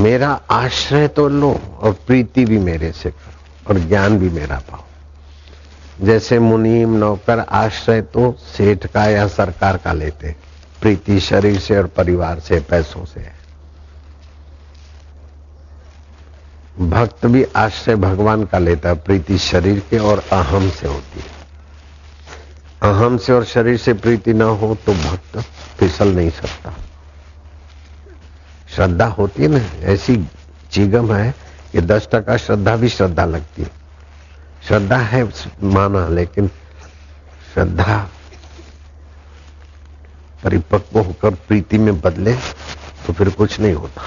मेरा 0.00 0.40
आश्रय 0.50 1.08
तो 1.08 1.28
लो 1.28 1.60
और 1.80 1.92
प्रीति 1.92 2.44
भी 2.44 2.58
मेरे 2.58 2.92
से 2.92 3.10
करो 3.10 3.74
और 3.74 3.80
ज्ञान 3.80 4.18
भी 4.18 4.28
मेरा 4.30 4.56
पाओ। 4.56 4.84
जैसे 6.06 6.38
मुनीम 6.38 6.96
नौकर 6.96 7.38
आश्रय 7.38 8.02
तो 8.02 8.36
सेठ 8.38 8.86
का 8.86 9.04
या 9.04 9.28
सरकार 9.28 9.76
का 9.76 9.92
लेते 9.92 10.36
प्रीति 10.80 11.20
शरीर 11.20 11.58
से 11.58 11.78
और 11.78 11.86
परिवार 11.86 12.40
से, 12.40 12.60
पैसों 12.60 13.04
से 13.04 13.20
है। 13.20 13.39
भक्त 16.80 17.26
भी 17.26 17.42
आश्रय 17.56 17.96
भगवान 17.96 18.44
का 18.44 18.58
लेता 18.58 18.88
है, 18.88 18.94
प्रीति 18.96 19.38
शरीर 19.38 19.78
के 19.90 19.98
और 19.98 20.18
अहम 20.32 20.68
से 20.70 20.86
होती 20.88 21.20
है। 21.20 21.38
अहम 22.82 23.16
से 23.18 23.32
और 23.32 23.44
शरीर 23.44 23.76
से 23.76 23.92
प्रीति 23.94 24.32
ना 24.32 24.44
हो 24.44 24.74
तो 24.86 24.92
भक्त 24.94 25.38
फिसल 25.78 26.08
नहीं 26.08 26.30
सकता। 26.30 26.72
श्रद्धा 28.74 29.06
होती 29.08 29.42
है 29.42 29.48
ना, 29.48 29.60
ऐसी 29.82 30.16
चिगम 30.72 31.12
है 31.14 31.34
कि 31.72 31.80
दस 31.80 32.08
टका 32.12 32.36
श्रद्धा 32.36 32.76
भी 32.76 32.88
श्रद्धा 32.88 33.24
लगती 33.24 33.62
है। 33.62 33.70
श्रद्धा 34.68 34.96
है 34.96 35.22
माना, 35.62 36.06
लेकिन 36.08 36.48
श्रद्धा 37.54 37.98
परिपक्व 40.44 40.98
होकर 40.98 41.34
प्रीति 41.48 41.78
में 41.78 42.00
बदले 42.00 42.34
तो 43.06 43.12
फिर 43.12 43.28
कुछ 43.30 43.60
नहीं 43.60 43.74
होता। 43.74 44.02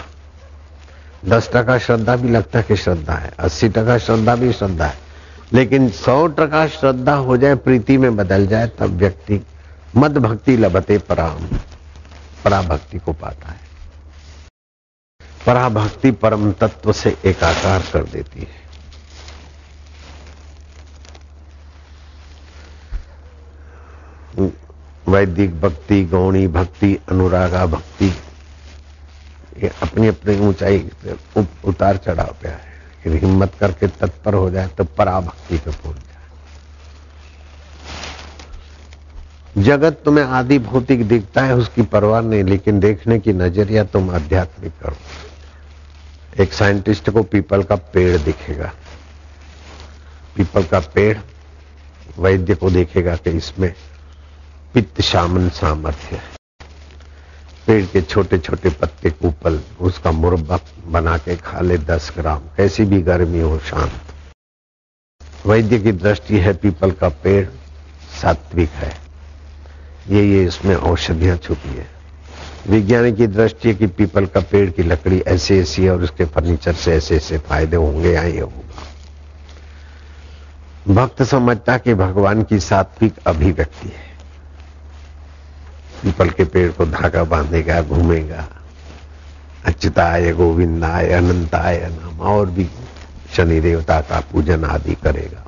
दस 1.26 1.50
टका 1.54 1.78
श्रद्धा 1.78 2.16
भी 2.16 2.30
लगता 2.30 2.60
है 2.60 2.66
कि 2.68 2.76
श्रद्धा 2.76 3.14
है, 3.14 3.32
अस्सी 3.40 3.70
टका 3.70 3.98
श्रद्धा 3.98 4.36
भी 4.36 4.54
श्रद्धा 4.54 4.86
है। 4.86 4.98
लेकिन 5.54 5.90
सौ 5.90 6.28
टका 6.28 6.68
श्रद्धा 6.68 7.14
हो 7.14 7.38
जाए, 7.38 7.56
प्रीति 7.56 7.98
में 7.98 8.16
बदल 8.16 8.48
जाए, 8.48 8.68
तब 8.68 8.86
व्यक्ति 8.86 9.46
मद 9.96 10.18
भक्ति 10.18 10.58
लभते, 10.58 10.98
पराम, 10.98 11.58
पराभक्ति 12.46 13.00
को 13.00 13.14
पाता 13.14 13.50
है। 13.50 13.60
पराभक्ति 15.46 16.12
परम 16.12 16.52
तत्व 16.52 16.94
से 16.94 17.18
एकाकार 17.26 17.84
कर 17.94 18.04
देती 18.04 18.40
है। 18.40 18.64
वैदिक 25.08 25.62
भक्ति, 25.62 26.06
गौणी 26.06 26.48
भक्ति, 26.48 27.00
अनुरागा 27.10 27.66
भक्ति 27.66 28.14
ये 29.58 29.72
अपनी 29.82 30.08
अपनी 30.08 30.38
ऊंचाई 30.40 30.80
उतार 31.66 31.98
चढ़ाव 31.98 32.36
पे 32.42 32.50
आए। 32.50 32.72
फिर 33.04 33.16
हिम्मत 33.16 33.52
करके 33.60 33.88
तत्पर 33.90 34.34
हो 34.34 34.50
जाए 34.52 34.68
तो 34.68 34.84
पराभक्ति 34.98 35.58
पे 35.58 35.72
पहुँच 35.72 35.96
जाए। 35.96 36.12
जगत 39.56 40.02
तुम्हें 40.06 40.26
आदि 40.26 40.60
भौतिक 40.60 41.08
दिखता 41.08 41.42
है, 41.42 41.56
उसकी 41.56 41.82
परवाह 41.84 42.22
नहीं, 42.22 42.44
लेकिन 42.44 42.80
देखने 42.80 43.20
की 43.20 43.34
नज़रिया 43.34 43.84
तुम 43.86 44.10
आध्यात्मिक 44.12 44.72
करो 44.84 44.96
एक 46.44 46.54
साइंटिस्ट 46.54 47.10
को 47.10 47.24
पीपल 47.24 47.64
का 47.64 47.76
पेड़ 47.76 48.18
दिखेगा। 48.18 48.72
पीपल 50.36 50.64
का 50.64 50.80
पेड़ 50.96 51.18
वैद्य 52.20 52.56
को 52.56 52.70
देखेगा 52.72 53.16
कि 53.16 53.30
इसमें 53.32 53.74
पित्त 54.74 55.02
शामन 55.02 55.50
सामर्थ्य 55.52 56.16
है। 56.16 56.43
पेड़ 57.68 57.86
के 57.86 58.02
छोटे 58.02 58.38
छोटे 58.38 58.70
पत्ते 58.70 59.10
कूपल 59.10 59.60
उसका 59.80 60.12
मुरब्बा 60.12 60.60
बना 60.88 61.18
के 61.18 61.36
खा 61.36 61.60
ले 61.60 61.78
दस 61.78 62.14
ग्राम। 62.18 62.40
कैसी 62.58 62.86
भी 62.86 63.02
गर्मी 63.02 63.40
हो, 63.40 63.60
शांत। 63.60 63.92
वैद्य 65.46 65.80
की 65.80 65.92
दृष्टि 65.92 66.38
है, 66.38 66.54
पीपल 66.54 66.92
का 66.92 67.10
पेड़ 67.10 67.48
सात्विक 68.22 68.70
है। 68.70 68.94
ये 70.10 70.24
ये 70.24 70.44
इसमें 70.46 70.76
औषधियाँ 70.76 71.38
छुपी 71.38 71.70
है। 71.70 71.88
विज्ञानी 72.68 73.14
की 73.14 73.28
दृष्टि 73.28 73.70
है 73.70 73.76
कि 73.76 73.88
पीपल 73.88 74.26
का 74.26 74.40
पेड़ 74.40 74.70
की 74.70 74.84
लकड़ी 74.84 75.20
ऐसी 75.20 75.58
ऐसी 75.60 75.84
है 75.84 75.92
और 75.92 76.04
उसके 76.04 76.26
फर्नीचर 76.26 76.74
से 76.74 76.94
ऐसे 76.94 77.16
ऐसे 77.16 77.38
फ़ायदे 77.38 77.76
होंगे 77.76 78.12
या 78.12 78.24
ये 78.24 78.40
होगा। 78.40 78.84
भक्त 80.94 81.24
समझता 81.24 81.78
कि 81.78 81.94
भगवान 81.94 82.44
की 82.44 82.60
सात्विक 82.60 83.14
अभिव्यक्ति 83.28 83.88
है। 83.88 84.13
पीपल 86.04 86.30
के 86.30 86.44
पेड़ 86.44 86.72
को 86.72 86.86
धागा 86.86 87.24
बांधेगा, 87.24 87.82
घूमेगा। 87.82 88.46
अच्युताय, 89.66 90.34
गोविंदाय, 90.34 91.12
अनंताय 91.12 91.90
नाम 92.02 92.20
और 92.20 92.46
भी 92.50 92.70
शनि 93.34 93.60
देवता 93.60 94.02
का 94.02 94.20
पूजन 94.20 94.66
आदि 94.66 94.96
करेगा। 94.96 95.46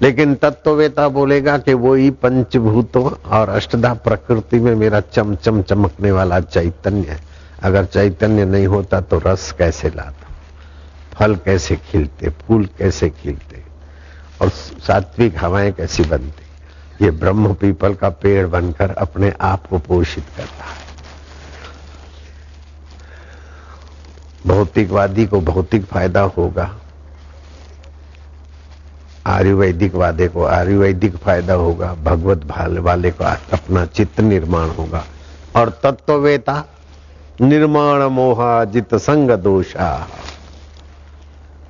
लेकिन 0.00 0.34
तत्ववेता 0.34 1.08
बोलेगा 1.08 1.58
कि 1.58 1.74
वो 1.74 1.94
ही 1.94 2.10
पंचभूतों 2.10 3.10
और 3.10 3.48
अष्टधा 3.48 3.94
प्रकृति 3.94 4.58
में 4.58 4.74
मेरा 4.74 5.00
चमचम 5.00 5.62
चमकने 5.62 6.12
वाला 6.12 6.40
चैतन्य 6.40 7.08
है। 7.08 7.20
अगर 7.62 7.84
चैतन्य 7.84 8.44
नहीं 8.44 8.66
होता 8.66 9.00
तो 9.00 9.22
रस 9.26 9.54
कैसे 9.58 9.88
लाता? 9.88 10.28
फल 11.14 11.34
कैसे 11.34 11.76
खिलते, 11.76 12.28
फूल 12.28 12.68
कैसे 12.78 13.10
खिलते? 13.10 13.62
और 14.42 14.48
सात्विक 14.86 15.44
हवाएँ 15.44 15.72
कैसी 15.72 16.02
बनती? 16.02 16.45
ये 17.02 17.10
ब्रह्म 17.10 17.54
पीपल 17.54 17.94
का 17.94 18.08
पेड़ 18.08 18.46
बनकर 18.46 18.90
अपने 18.90 19.32
आप 19.40 19.66
को 19.66 19.78
पोषित 19.78 20.24
करता 20.36 20.64
है। 20.64 20.86
भौतिकवादी 24.46 25.26
को 25.26 25.40
भौतिक 25.40 25.84
फ़ायदा 25.84 26.20
होगा। 26.20 26.76
आयुर्वेदिक 29.26 29.94
वादे 29.94 30.28
को 30.28 30.44
आयुर्वेदिक 30.44 31.16
फ़ायदा 31.16 31.54
होगा। 31.54 31.94
भगवत 31.94 32.38
भाल 32.38 32.78
वाले 32.78 33.10
को 33.10 33.24
अपना 33.24 33.86
चित्त 33.86 34.20
निर्माण 34.20 34.68
होगा। 34.68 35.04
और 35.56 35.80
तत्ववेता, 35.82 36.64
निर्माण 37.40 38.02
मोहा, 38.02 38.64
जित 38.64 38.94
संग 38.94 39.30
दोषा। 39.30 40.08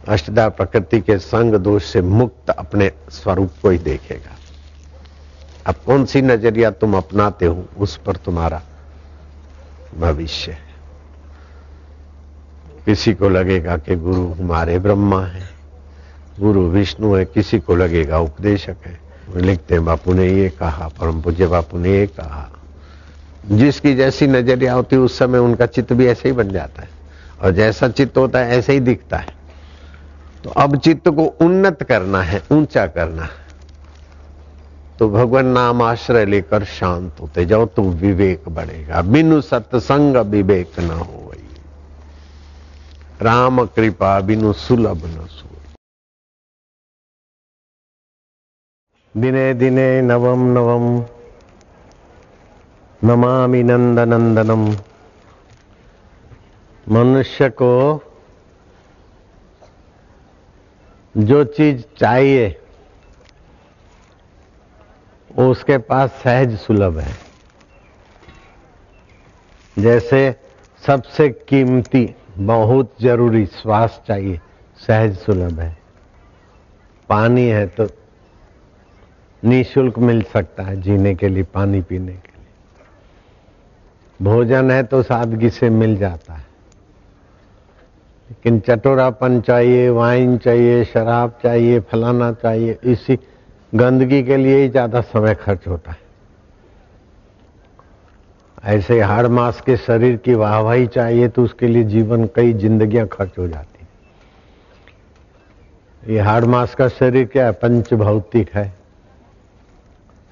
अष्टदा 0.08 0.48
प्रकृति 0.48 1.00
के 1.00 1.18
संग 1.18 1.54
दोष 1.54 1.84
से 1.84 2.02
मुक्त 2.02 2.50
अपने 2.50 2.92
स्वरूप 3.10 3.52
को 3.62 3.70
ही 3.70 3.78
देखेगा। 3.78 4.35
अब 5.66 5.74
कौन 5.86 6.04
सी 6.04 6.22
नज़रिया 6.22 6.70
तुम 6.70 6.96
अपनाते 6.96 7.46
हो, 7.46 7.66
उस 7.78 7.96
पर 7.96 8.16
तुम्हारा 8.16 8.62
भविष्य 9.98 10.52
है। 10.52 10.58
किसी 12.84 13.14
को 13.14 13.28
लगेगा 13.28 13.76
कि 13.76 13.96
गुरु 13.96 14.32
हमारे 14.32 14.78
ब्रह्मा 14.78 15.22
है, 15.22 15.42
गुरु 16.40 16.60
विष्णु 16.60 17.14
है, 17.14 17.24
किसी 17.24 17.58
को 17.58 17.76
लगेगा 17.76 18.18
उपदेशक 18.18 18.76
है। 18.86 19.00
लिखते 19.36 19.74
हैं, 19.74 19.84
बापू 19.84 20.12
ने 20.12 20.28
ये 20.28 20.48
कहा, 20.48 20.88
परम 20.88 21.20
पूज्य 21.20 21.46
बापू 21.46 21.78
ने 21.78 21.90
ये 21.90 22.06
कहा। 22.06 22.48
जिसकी 23.52 23.94
जैसी 23.94 24.26
नज़रिया 24.26 24.74
होती 24.74 24.96
उस 24.96 25.18
समय 25.18 25.38
उनका 25.38 25.66
चित्त 25.66 25.92
भी 25.92 26.06
ऐसे 26.06 26.28
ही 26.28 26.32
बन 26.32 26.48
जाता 26.48 26.82
है। 26.82 26.88
और 27.42 27.50
जैसा 27.50 27.88
चित्त 27.88 28.18
होता 28.18 28.38
है, 28.38 28.58
ऐसे 28.58 28.72
ही 28.72 28.80
दिखता 28.80 29.16
है। 29.16 29.28
तो 30.44 30.50
अब 30.50 30.76
चित्त 30.76 31.08
को 31.08 31.22
उन्नत 31.24 31.82
करना 31.82 32.22
है, 32.22 32.42
ऊँचा 32.52 32.86
करना 32.86 33.22
है। 33.22 33.45
तो 34.98 35.08
भगवान 35.10 35.46
नाम 35.46 35.82
आश्रय 35.82 36.24
लेकर 36.24 36.64
शांत 36.64 37.20
होते 37.20 37.44
जाओ 37.46 37.66
तो 37.66 37.82
विवेक 37.82 38.48
बढ़ेगा। 38.48 39.02
बिनु 39.02 39.40
सत्संग 39.40 40.16
विवेक 40.26 40.78
न 40.80 40.90
हो 40.90 41.20
वही 41.20 41.48
राम 43.22 43.64
कृपा 43.66 44.20
बिनु 44.20 44.52
सुलभ 44.52 45.04
न 45.06 45.26
सो 45.26 45.44
दिने 49.14 49.52
दिने 49.54 50.02
नवम 50.02 50.42
नवम, 50.52 50.84
नमामि 53.02 53.62
नंद 53.62 53.98
नंदनम 53.98 54.64
मनुष्य 56.86 57.48
को 57.50 57.72
जो 61.14 61.44
चीज़ 61.44 61.82
चाहिए 61.98 62.48
वो 65.36 65.50
उसके 65.50 65.78
पास 65.78 66.10
सहज 66.10 66.58
सुलभ 66.58 66.98
है। 66.98 67.14
जैसे 69.78 70.36
सबसे 70.86 71.28
कीमती, 71.28 72.14
बहुत 72.38 72.94
ज़रूरी 73.00 73.46
श्वास 73.46 74.02
चाहिए, 74.08 74.40
सहज 74.76 75.16
सुलभ 75.18 75.60
है। 75.60 75.78
पानी 77.08 77.48
है 77.48 77.66
तो 77.66 77.86
निशुल्क 79.44 79.98
मिल 79.98 80.22
सकता 80.22 80.62
है 80.62 80.80
जीने 80.80 81.14
के 81.14 81.28
लिए, 81.28 81.42
पानी 81.42 81.82
पीने 81.82 82.12
के 82.12 82.12
लिए। 82.12 82.46
भोजन 84.22 84.70
है 84.70 84.82
तो 84.82 85.02
सादगी 85.02 85.50
से 85.50 85.70
मिल 85.70 85.96
जाता 85.96 86.34
है। 86.34 86.46
लेकिन 88.30 88.60
चटोरापन 88.60 89.40
चाहिए, 89.40 89.88
वाइन 89.88 90.38
चाहिए, 90.38 90.84
शराब 90.84 91.38
चाहिए, 91.42 91.80
फलाना 91.80 92.32
चाहिए, 92.32 92.78
इसी 92.84 93.18
गंदगी 93.72 94.22
के 94.22 94.36
लिए 94.36 94.56
ही 94.56 94.68
ज़्यादा 94.68 95.00
समय 95.00 95.34
खर्च 95.34 95.66
होता 95.68 95.90
है। 95.90 96.04
ऐसे 98.76 99.00
हाड़ 99.00 99.26
मास 99.26 99.60
के 99.60 99.76
शरीर 99.76 100.16
की 100.16 100.34
वाहवाही 100.34 100.86
चाहिए 100.86 101.28
तो 101.28 101.44
उसके 101.44 101.68
लिए 101.68 101.84
जीवन 101.84 102.26
कई 102.36 102.52
जिंदगियाँ 102.52 103.06
खर्च 103.06 103.38
हो 103.38 103.46
जाती 103.48 103.76
ये 106.04 106.20
हाड़ 106.20 106.44
मास 106.44 106.74
का 106.74 106.88
शरीर 106.88 107.24
क्या 107.26 107.44
है? 107.46 107.52
पंच 107.52 107.92
भौतिक 107.94 108.50
है। 108.54 108.72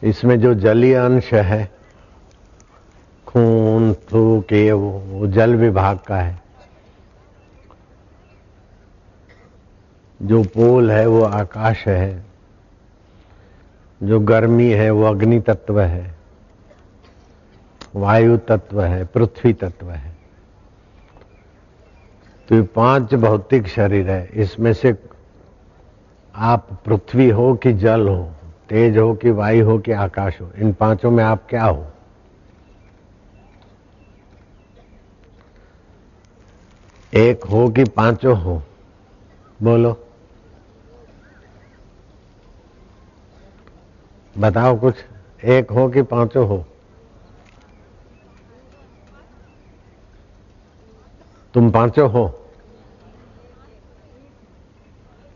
इसमें 0.02 0.40
जो 0.40 0.54
जलीय 0.54 0.94
अंश 0.94 1.32
है, 1.34 1.64
खून, 3.26 3.92
थूक, 4.04 4.52
ये 4.52 4.72
वो 4.72 5.26
जल 5.26 5.54
विभाग 5.56 5.98
का 5.98 6.16
है। 6.16 6.38
जो 10.20 10.42
पोल 10.44 10.90
है, 10.90 11.06
वो 11.06 11.22
आकाश 11.22 11.86
है। 11.88 12.33
जो 14.02 14.20
गर्मी 14.20 14.70
है, 14.70 14.90
वो 14.90 15.04
अग्नि 15.04 15.40
तत्व 15.40 15.80
है, 15.80 16.14
वायु 17.96 18.36
तत्व 18.36 18.82
है, 18.82 19.04
पृथ्वी 19.04 19.52
तत्व 19.52 19.90
है। 19.90 20.16
तो 22.48 22.54
ये 22.54 22.62
पाँच 22.62 23.14
भौतिक 23.14 23.66
शरीर 23.66 24.10
है। 24.10 24.30
इसमें 24.34 24.72
से 24.72 24.94
आप 26.34 26.82
पृथ्वी 26.86 27.28
हो 27.30 27.54
कि 27.54 27.72
जल 27.72 28.08
हो, 28.08 28.32
तेज 28.68 28.98
हो 28.98 29.14
कि 29.14 29.30
वायु 29.30 29.66
हो 29.66 29.78
कि 29.78 29.92
आकाश 29.92 30.40
हो, 30.40 30.50
इन 30.56 30.72
पाँचों 30.72 31.10
में 31.10 31.24
आप 31.24 31.46
क्या 31.50 31.64
हो? 31.64 31.86
एक 37.14 37.44
हो 37.44 37.68
कि 37.68 37.84
पाँचों 37.84 38.36
हो? 38.38 38.62
बोलो। 39.62 40.03
बताओ 44.38 44.80
कुछ। 44.80 44.94
एक 45.44 45.70
हो 45.70 45.88
कि 45.88 46.02
पाँचों 46.02 46.48
हो? 46.48 46.66
तुम 51.54 51.70
पाँचों 51.70 52.10
हो। 52.10 52.40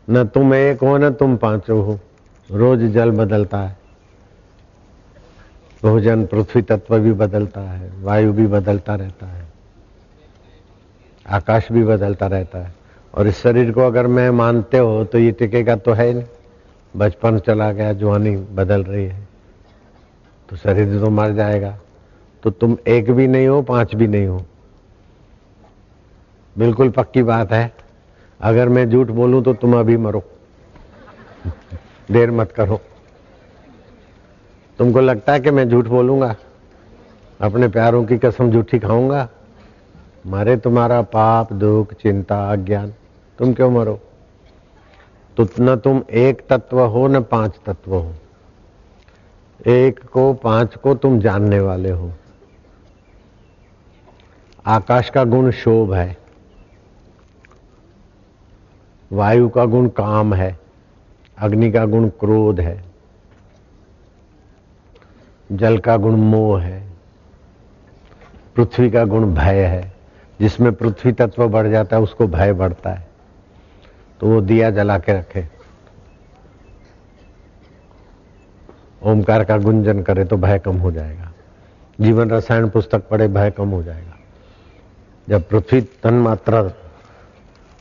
न 0.09 0.27
तुम 0.27 0.53
एक 0.53 0.81
हो, 0.81 0.97
न 0.97 1.13
तुम 1.13 1.37
पाँचों 1.37 1.85
हो। 1.85 1.99
रोज 2.51 2.79
जल 2.79 3.11
बदलता 3.11 3.57
है। 3.57 3.77
भोजन 5.83 6.25
पृथ्वी 6.25 6.61
तत्व 6.61 6.99
भी 6.99 7.11
बदलता 7.11 7.61
है। 7.61 8.03
वायु 8.03 8.33
भी 8.33 8.47
बदलता 8.47 8.95
रहता 8.95 9.25
है। 9.25 9.47
आकाश 11.29 11.71
भी 11.71 11.83
बदलता 11.83 12.27
रहता 12.27 12.59
है। 12.59 12.73
और 13.13 13.27
इस 13.27 13.37
शरीर 13.37 13.71
को 13.71 13.81
अगर 13.81 14.07
मैं 14.07 14.29
मानते 14.29 14.77
हो 14.77 15.05
तो 15.05 15.19
ये 15.19 15.31
टिकेगा 15.31 15.75
तो 15.75 15.93
है 15.93 16.13
नहीं। 16.13 16.23
बचपन 16.97 17.39
चला 17.39 17.71
गया, 17.71 17.93
जवानी 17.93 18.37
बदल 18.37 18.83
रही 18.83 19.05
है। 19.05 19.27
तो 20.49 20.55
शरीर 20.55 20.99
तो 20.99 21.09
मर 21.09 21.31
जाएगा। 21.31 21.77
तो 22.43 22.49
तुम 22.49 22.77
एक 22.87 23.11
भी 23.11 23.27
नहीं 23.27 23.47
हो, 23.47 23.61
पाँच 23.61 23.95
भी 23.95 24.07
नहीं 24.07 24.27
हो। 24.27 24.45
बिल्कुल 26.57 26.89
पक्की 26.89 27.23
बात 27.23 27.51
है। 27.51 27.73
अगर 28.41 28.69
मैं 28.69 28.89
झूठ 28.89 29.07
बोलूँ 29.07 29.43
तो 29.43 29.53
तुम 29.53 29.79
अभी 29.79 29.97
मरो। 29.97 30.23
देर 32.11 32.31
मत 32.31 32.51
करो। 32.51 32.79
तुमको 34.77 35.01
लगता 35.01 35.33
है 35.33 35.39
कि 35.39 35.51
मैं 35.51 35.69
झूठ 35.69 35.85
बोलूँगा? 35.85 36.35
अपने 37.41 37.67
प्यारों 37.67 38.05
की 38.05 38.17
कसम 38.17 38.51
झूठी 38.51 38.79
खाऊँगा? 38.79 39.29
मारे 40.27 40.57
तुम्हारा 40.57 41.01
पाप, 41.01 41.53
दुख, 41.53 41.93
चिंता, 41.93 42.51
अज्ञान। 42.51 42.93
तुम 43.39 43.53
क्यों 43.53 43.71
मरो? 43.71 43.99
तो 45.39 45.47
न 45.59 45.75
तुम 45.75 46.03
एक 46.11 46.47
तत्व 46.49 46.81
हो, 46.81 47.07
न 47.07 47.23
पाँच 47.23 47.59
तत्व 47.65 47.95
हो। 47.95 48.13
एक 49.67 49.99
को, 50.03 50.33
पाँच 50.33 50.75
को 50.75 50.95
तुम 50.95 51.19
जानने 51.19 51.59
वाले 51.59 51.89
हो। 51.89 52.11
आकाश 54.65 55.09
का 55.09 55.23
गुण 55.23 55.51
शोभ 55.51 55.93
है। 55.93 56.17
वायु 59.11 59.49
का 59.49 59.65
गुण 59.65 59.89
काम 59.89 60.33
है। 60.33 60.59
अग्नि 61.37 61.71
का 61.71 61.85
गुण 61.85 62.09
क्रोध 62.09 62.59
है। 62.59 62.83
जल 65.51 65.77
का 65.77 65.97
गुण 65.97 66.15
मोह 66.15 66.61
है। 66.61 66.89
पृथ्वी 68.55 68.91
का 68.91 69.05
गुण 69.05 69.33
भय 69.33 69.65
है। 69.65 69.93
जिसमें 70.39 70.73
पृथ्वी 70.73 71.11
तत्व 71.11 71.47
बढ़ 71.47 71.67
जाता 71.67 71.97
है, 71.97 72.03
उसको 72.03 72.27
भय 72.27 72.53
बढ़ता 72.53 72.89
है। 72.89 73.08
तो 74.21 74.27
वो 74.27 74.41
दिया 74.41 74.69
जला 74.71 74.97
के 74.99 75.13
रखे। 75.13 75.47
ओमकार 79.01 79.43
का 79.43 79.57
गुंजन 79.57 80.01
करे 80.03 80.25
तो 80.25 80.37
भय 80.37 80.59
कम 80.59 80.77
हो 80.77 80.91
जाएगा। 80.91 81.31
जीवन 82.01 82.29
रसायन 82.29 82.69
पुस्तक 82.69 83.07
पढ़े 83.07 83.27
भय 83.27 83.51
कम 83.51 83.69
हो 83.69 83.83
जाएगा। 83.83 84.17
जब 85.27 85.47
पृथ्वी 85.49 85.81
तन 86.03 86.13
मात्रा 86.13 86.61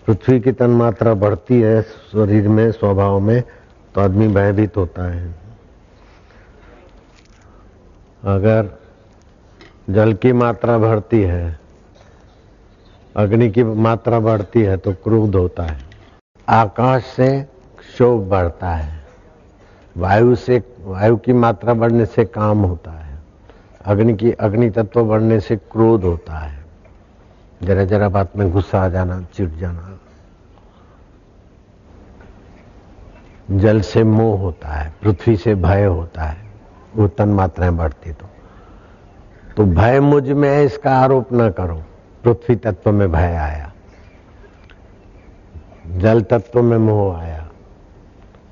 पृथ्वी 0.06 0.40
की 0.40 0.52
तन 0.52 0.70
मात्रा 0.70 1.14
बढ़ती 1.14 1.60
है 1.60 1.82
शरीर 1.82 2.48
में, 2.48 2.70
स्वभाव 2.72 3.18
में 3.20 3.42
तो 3.94 4.00
आदमी 4.00 4.28
भयभीत 4.28 4.76
होता 4.76 5.02
है। 5.04 5.34
अगर 8.22 8.70
जल 9.90 10.12
की 10.12 10.32
मात्रा 10.32 10.78
बढ़ती 10.78 11.20
है, 11.22 11.58
अग्नि 13.16 13.50
की 13.50 13.62
मात्रा 13.62 14.20
बढ़ती 14.20 14.62
है 14.62 14.76
तो 14.76 14.92
क्रोध 14.94 15.36
होता 15.36 15.62
है। 15.62 15.87
आकाश 16.48 17.04
से 17.04 17.42
क्षोभ 17.78 18.28
बढ़ता 18.28 18.70
है। 18.70 19.04
वायु 19.96 20.34
से, 20.34 20.76
वायु 20.84 21.16
की 21.16 21.32
मात्रा 21.32 21.74
बढ़ने 21.74 22.06
से 22.06 22.24
काम 22.24 22.58
होता 22.58 22.90
है। 22.90 23.18
अग्नि 23.84 24.14
की, 24.14 24.32
अग्नि 24.32 24.70
तत्व 24.70 25.04
बढ़ने 25.04 25.40
से 25.40 25.56
क्रोध 25.56 26.04
होता 26.04 26.38
है। 26.38 26.64
जरा 27.62 27.84
जरा 27.84 28.08
बात 28.08 28.36
में 28.36 28.50
गुस्सा 28.50 28.84
आ 28.84 28.88
जाना, 28.88 29.22
चिढ़ 29.34 29.50
जाना। 29.50 30.00
जल 33.50 33.80
से 33.80 34.04
मोह 34.04 34.40
होता 34.40 34.68
है, 34.68 34.94
पृथ्वी 35.02 35.36
से 35.36 35.54
भय 35.54 35.84
होता 35.84 36.22
है। 36.22 36.50
वो 36.96 37.08
तन 37.08 37.28
मात्राएँ 37.28 37.72
बढ़ती 37.72 38.12
तो। 38.12 38.26
तो 39.56 39.64
भय 39.64 40.00
मुझमें 40.00 40.62
इसका 40.62 40.98
आरोप 40.98 41.32
ना 41.32 41.50
करो। 41.50 41.82
पृथ्वी 42.24 42.56
तत्व 42.56 42.92
में 42.92 43.12
भय 43.12 43.34
आया। 43.34 43.72
जल 45.96 46.22
तत्व 46.22 46.62
में 46.62 46.78
मोह 46.78 47.16
आया। 47.18 47.48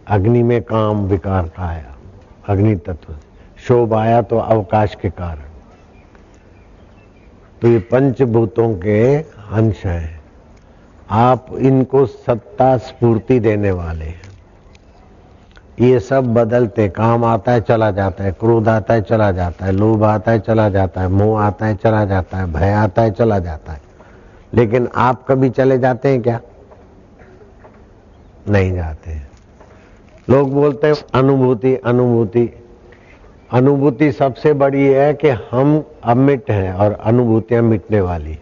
अग्नि 0.08 0.42
में 0.42 0.62
काम 0.62 1.06
विकार 1.06 1.48
का 1.48 1.66
आया 1.66 1.96
अग्नि 2.48 2.76
तत्व 2.76 3.16
शोभ 3.58 3.94
आया 3.94 4.22
तो 4.22 4.38
अवकाश 4.38 4.94
के 4.94 5.10
कारण। 5.10 5.42
तो 7.62 7.68
ये 7.68 7.78
पंचभूतों 7.78 8.74
के 8.74 9.16
अंश 9.16 9.86
हैं। 9.86 10.20
आप 11.10 11.46
इनको 11.58 12.06
सत्ता 12.06 12.76
स्फूर्ति 12.76 13.40
देने 13.40 13.70
वाले 13.70 14.04
हैं। 14.04 14.22
ये 15.80 16.00
सब 16.00 16.34
बदलते, 16.34 16.88
काम 16.88 17.24
आता 17.24 17.52
है, 17.52 17.60
चला 17.60 17.90
जाता 17.90 18.24
है, 18.24 18.32
क्रोध 18.32 18.68
आता 18.68 18.94
है, 18.94 19.02
चला 19.02 19.32
जाता 19.32 19.66
है, 19.66 19.72
लोभ 19.72 20.04
आता 20.04 20.32
है, 20.32 20.40
चला 20.40 20.68
जाता 20.68 21.00
है, 21.00 21.08
मोह 21.08 21.42
आता 21.42 21.66
है, 21.66 21.76
चला 21.76 22.04
जाता 22.04 22.38
है, 22.38 22.52
भय 22.52 22.72
आता 22.72 23.02
है, 23.02 23.10
चला 23.10 23.38
जाता 23.38 23.72
है। 23.72 23.80
लेकिन 24.54 24.88
आप 24.96 25.26
कभी 25.28 25.50
चले 25.50 25.78
जाते 25.78 26.08
हैं 26.08 26.22
क्या? 26.22 26.40
नहीं 28.48 28.74
जाते 28.74 29.20
लोग 30.30 30.52
बोलते 30.52 30.86
हैं, 30.86 30.94
अनुभूति 31.14 31.74
अनुभूति। 31.76 32.48
अनुभूति 33.50 34.10
सबसे 34.12 34.52
बड़ी 34.52 34.86
है 34.86 35.12
कि 35.14 35.28
हम 35.28 35.84
अमिट 36.04 36.50
हैं 36.50 36.72
और 36.72 36.92
अनुभूतियाँ 36.92 37.62
मिटने 37.62 38.00
वाली। 38.00 38.38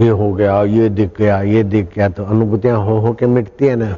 ये 0.00 0.08
हो 0.08 0.32
गया, 0.32 0.62
ये 0.62 0.88
दिख 0.88 1.16
गया, 1.18 1.40
ये 1.42 1.62
दिख 1.62 1.94
गया 1.94 2.08
तो 2.08 2.24
अनुभूतियाँ 2.24 2.78
हो 2.78 2.98
हो 2.98 3.12
के 3.12 3.26
मिटती 3.26 3.66
है 3.66 3.76
ना। 3.76 3.96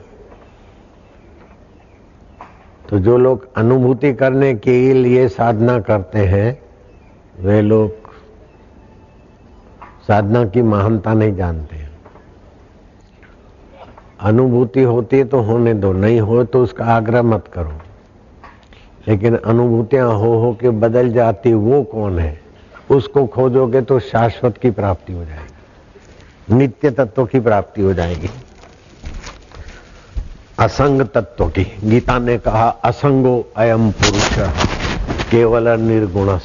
तो 2.89 2.99
जो 2.99 3.17
लोग 3.19 3.49
अनुभूति 3.57 4.13
करने 4.15 4.55
के 4.55 4.93
लिए 4.93 5.29
साधना 5.29 5.79
करते 5.81 6.19
हैं, 6.19 6.59
वे 7.41 7.61
लोग 7.63 7.91
साधना 10.07 10.45
की 10.45 10.63
महानता 10.63 11.15
नहीं 11.15 11.35
जानते। 11.35 11.86
अनुभूति 14.27 14.83
होती 14.83 15.19
है 15.19 15.25
तो 15.25 15.41
होने 15.41 15.75
दो, 15.75 15.93
नहीं 15.93 16.21
हो 16.21 16.45
तो 16.45 16.63
उसका 16.63 16.85
आग्रह 16.85 17.23
मत 17.23 17.45
करो। 17.53 17.73
लेकिन 19.09 19.37
अनुभूतियाँ 19.37 20.13
हो 20.13 20.39
हो 20.39 20.57
के 20.61 20.71
बदल 20.71 21.13
जाती 21.13 21.53
वो 21.53 21.83
कौन 21.83 22.19
है? 22.19 22.41
उसको 22.91 23.27
खोजोगे 23.27 23.81
तो 23.81 23.99
शाश्वत 24.01 24.59
की 24.59 24.71
प्राप्ति 24.71 25.13
हो 25.13 25.25
जाएगी। 25.25 26.55
नित्य 26.55 26.91
तत्व 26.91 27.27
की 27.27 27.41
प्राप्ति 27.41 27.83
हो 27.83 27.95
जाएगी। 27.95 28.31
असंग 30.59 31.03
तत्व 31.03 31.49
की। 31.49 31.65
गीता 31.85 32.19
ने 32.19 32.39
कहा, 32.39 32.69
असंगो 32.69 33.53
अयम 33.57 33.91
पुरुष, 33.91 34.39
केवल 35.31 35.69
निर्गुण 35.81 36.39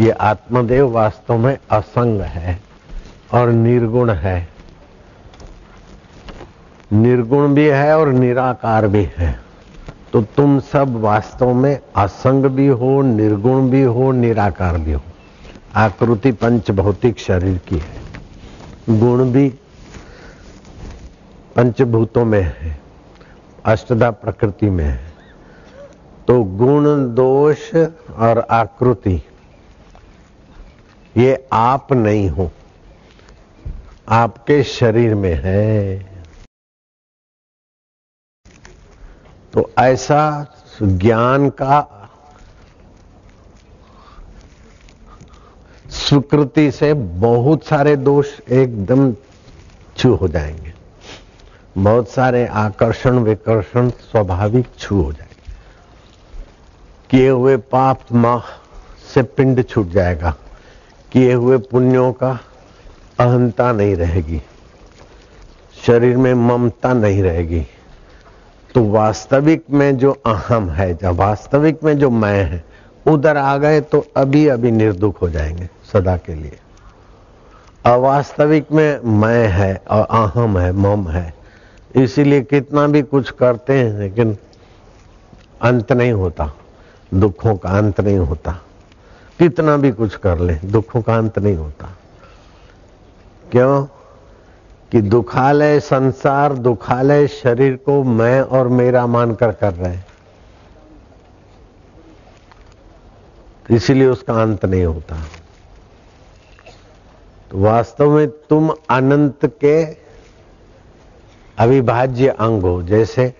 ये 0.00 0.10
आत्मदेव 0.10 0.88
वास्तव 0.88 1.36
में 1.36 1.58
असंग 1.70 2.20
है 2.20 2.60
और 3.34 3.50
निर्गुण 3.50 4.10
है। 4.10 4.51
निर्गुण 6.92 7.54
भी 7.54 7.66
है 7.66 7.98
और 7.98 8.08
निराकार 8.08 8.88
भी 8.88 9.08
है। 9.18 9.40
तो 10.12 10.22
तुम 10.22 10.60
सब 10.60 11.00
वास्तव 11.00 11.54
में 11.54 11.78
असंग 11.96 12.44
भी 12.44 12.66
हो, 12.66 13.02
निर्गुण 13.02 13.70
भी 13.70 13.82
हो, 13.82 14.12
निराकार 14.12 14.78
भी 14.78 14.92
हो। 14.92 15.00
आकृति 15.74 16.32
पंच 16.32 16.70
भौतिक 16.70 17.18
शरीर 17.18 17.58
की 17.58 17.78
है। 17.78 18.02
गुण 19.00 19.32
भी 19.32 19.48
पंचभूतों 21.56 22.24
में 22.24 22.54
है। 22.60 22.80
अष्टदा 23.64 24.10
प्रकृति 24.10 24.70
में 24.70 24.84
है। 24.84 25.12
तो 26.28 26.44
गुण, 26.44 26.84
दोष 27.14 27.74
और 28.16 28.46
आकृति, 28.50 29.22
ये 31.16 31.46
आप 31.52 31.92
नहीं 31.92 32.28
हो। 32.28 32.50
आपके 34.08 34.62
शरीर 34.62 35.14
में 35.14 35.40
है। 35.44 36.11
तो 39.52 39.70
ऐसा 39.78 40.46
ज्ञान 40.82 41.50
का 41.50 41.98
स्वीकृति 45.90 46.70
से 46.70 46.94
बहुत 46.94 47.64
सारे 47.64 47.96
दोष 47.96 48.40
एकदम 48.50 49.14
छू 49.96 50.14
हो 50.14 50.28
जाएँगे। 50.28 50.72
बहुत 51.78 52.08
सारे 52.08 52.46
आकर्षण 52.46 53.18
विकर्षण 53.18 53.90
स्वाभाविक 53.90 54.66
छू 54.78 55.02
हो 55.02 55.12
जाएँगे। 55.12 55.52
किए 57.10 57.28
हुए 57.28 57.56
पाप 57.56 58.00
माह 58.12 58.42
से 59.14 59.22
पिंड 59.22 59.68
छूट 59.68 59.88
जाएगा। 59.88 60.34
किए 61.12 61.32
हुए 61.32 61.58
पुण्यों 61.58 62.12
का 62.12 62.40
अहंता 63.20 63.72
नहीं 63.72 63.96
रहेगी। 63.96 64.42
शरीर 65.86 66.16
में 66.16 66.34
ममता 66.34 66.92
नहीं 66.92 67.22
रहेगी। 67.22 67.66
तो 68.74 68.84
वास्तविक 68.84 69.64
में 69.70 69.98
जो 69.98 70.12
अहम 70.26 70.68
है 70.70 70.94
जब 70.94 71.16
वास्तविक 71.16 71.84
में 71.84 71.98
जो 71.98 72.10
मैं 72.10 72.44
है, 72.44 72.64
उधर 73.06 73.36
आ 73.36 73.56
गए 73.56 73.80
तो 73.80 74.06
अभी 74.16 74.48
अभी 74.48 74.70
निर्दुख 74.70 75.22
हो 75.22 75.30
जाएँगे 75.30 75.70
सदा 75.92 76.16
के 76.16 76.34
लिए। 76.34 76.58
अवास्तविक 77.86 78.72
में 78.72 79.00
मैं 79.00 79.48
है, 79.48 79.82
और 79.90 80.06
अहम 80.10 80.58
है, 80.58 80.72
मम 80.72 81.08
है, 81.08 81.34
इसीलिए 81.96 82.40
कितना 82.40 82.86
भी 82.86 83.02
कुछ 83.02 83.30
करते 83.30 83.72
हैं, 83.72 83.98
लेकिन 83.98 84.36
अंत 85.62 85.92
नहीं 85.92 86.12
होता, 86.12 86.52
दुखों 87.14 87.56
का 87.56 87.68
अंत 87.68 88.00
नहीं 88.00 88.18
होता। 88.18 88.52
कितना 89.38 89.76
भी 89.76 89.92
कुछ 89.92 90.16
कर 90.16 90.38
ले, 90.38 90.54
दुखों 90.54 91.02
का 91.02 91.16
अंत 91.16 91.38
नहीं 91.38 91.56
होता। 91.56 91.88
क्यों? 93.50 93.86
कि 94.92 95.00
दुखालय 95.00 95.80
संसार, 95.80 96.52
दुखालय 96.52 97.28
शरीर 97.28 97.76
को 97.76 98.04
मैं 98.04 98.40
और 98.40 98.68
मेरा 98.68 99.06
मानकर 99.06 99.52
कर 99.52 99.74
रहे 99.74 99.94
हैं। 99.94 100.06
इसीलिए 103.70 104.06
उसका 104.06 104.42
अंत 104.42 104.64
नहीं 104.64 104.84
होता। 104.84 105.16
तो 107.50 107.58
वास्तव 107.58 108.10
में 108.10 108.28
तुम 108.28 108.74
अनंत 108.90 109.46
के 109.46 109.84
अविभाज्य 111.58 112.28
अंग 112.28 112.62
हो, 112.62 112.82
जैसे 112.82 113.34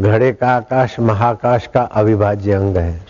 घड़े 0.00 0.32
का 0.32 0.48
आकाश, 0.48 1.00
महाकाश 1.00 1.66
का 1.66 1.82
अविभाज्य 1.82 2.52
अंग 2.52 2.76
है। 2.76 3.06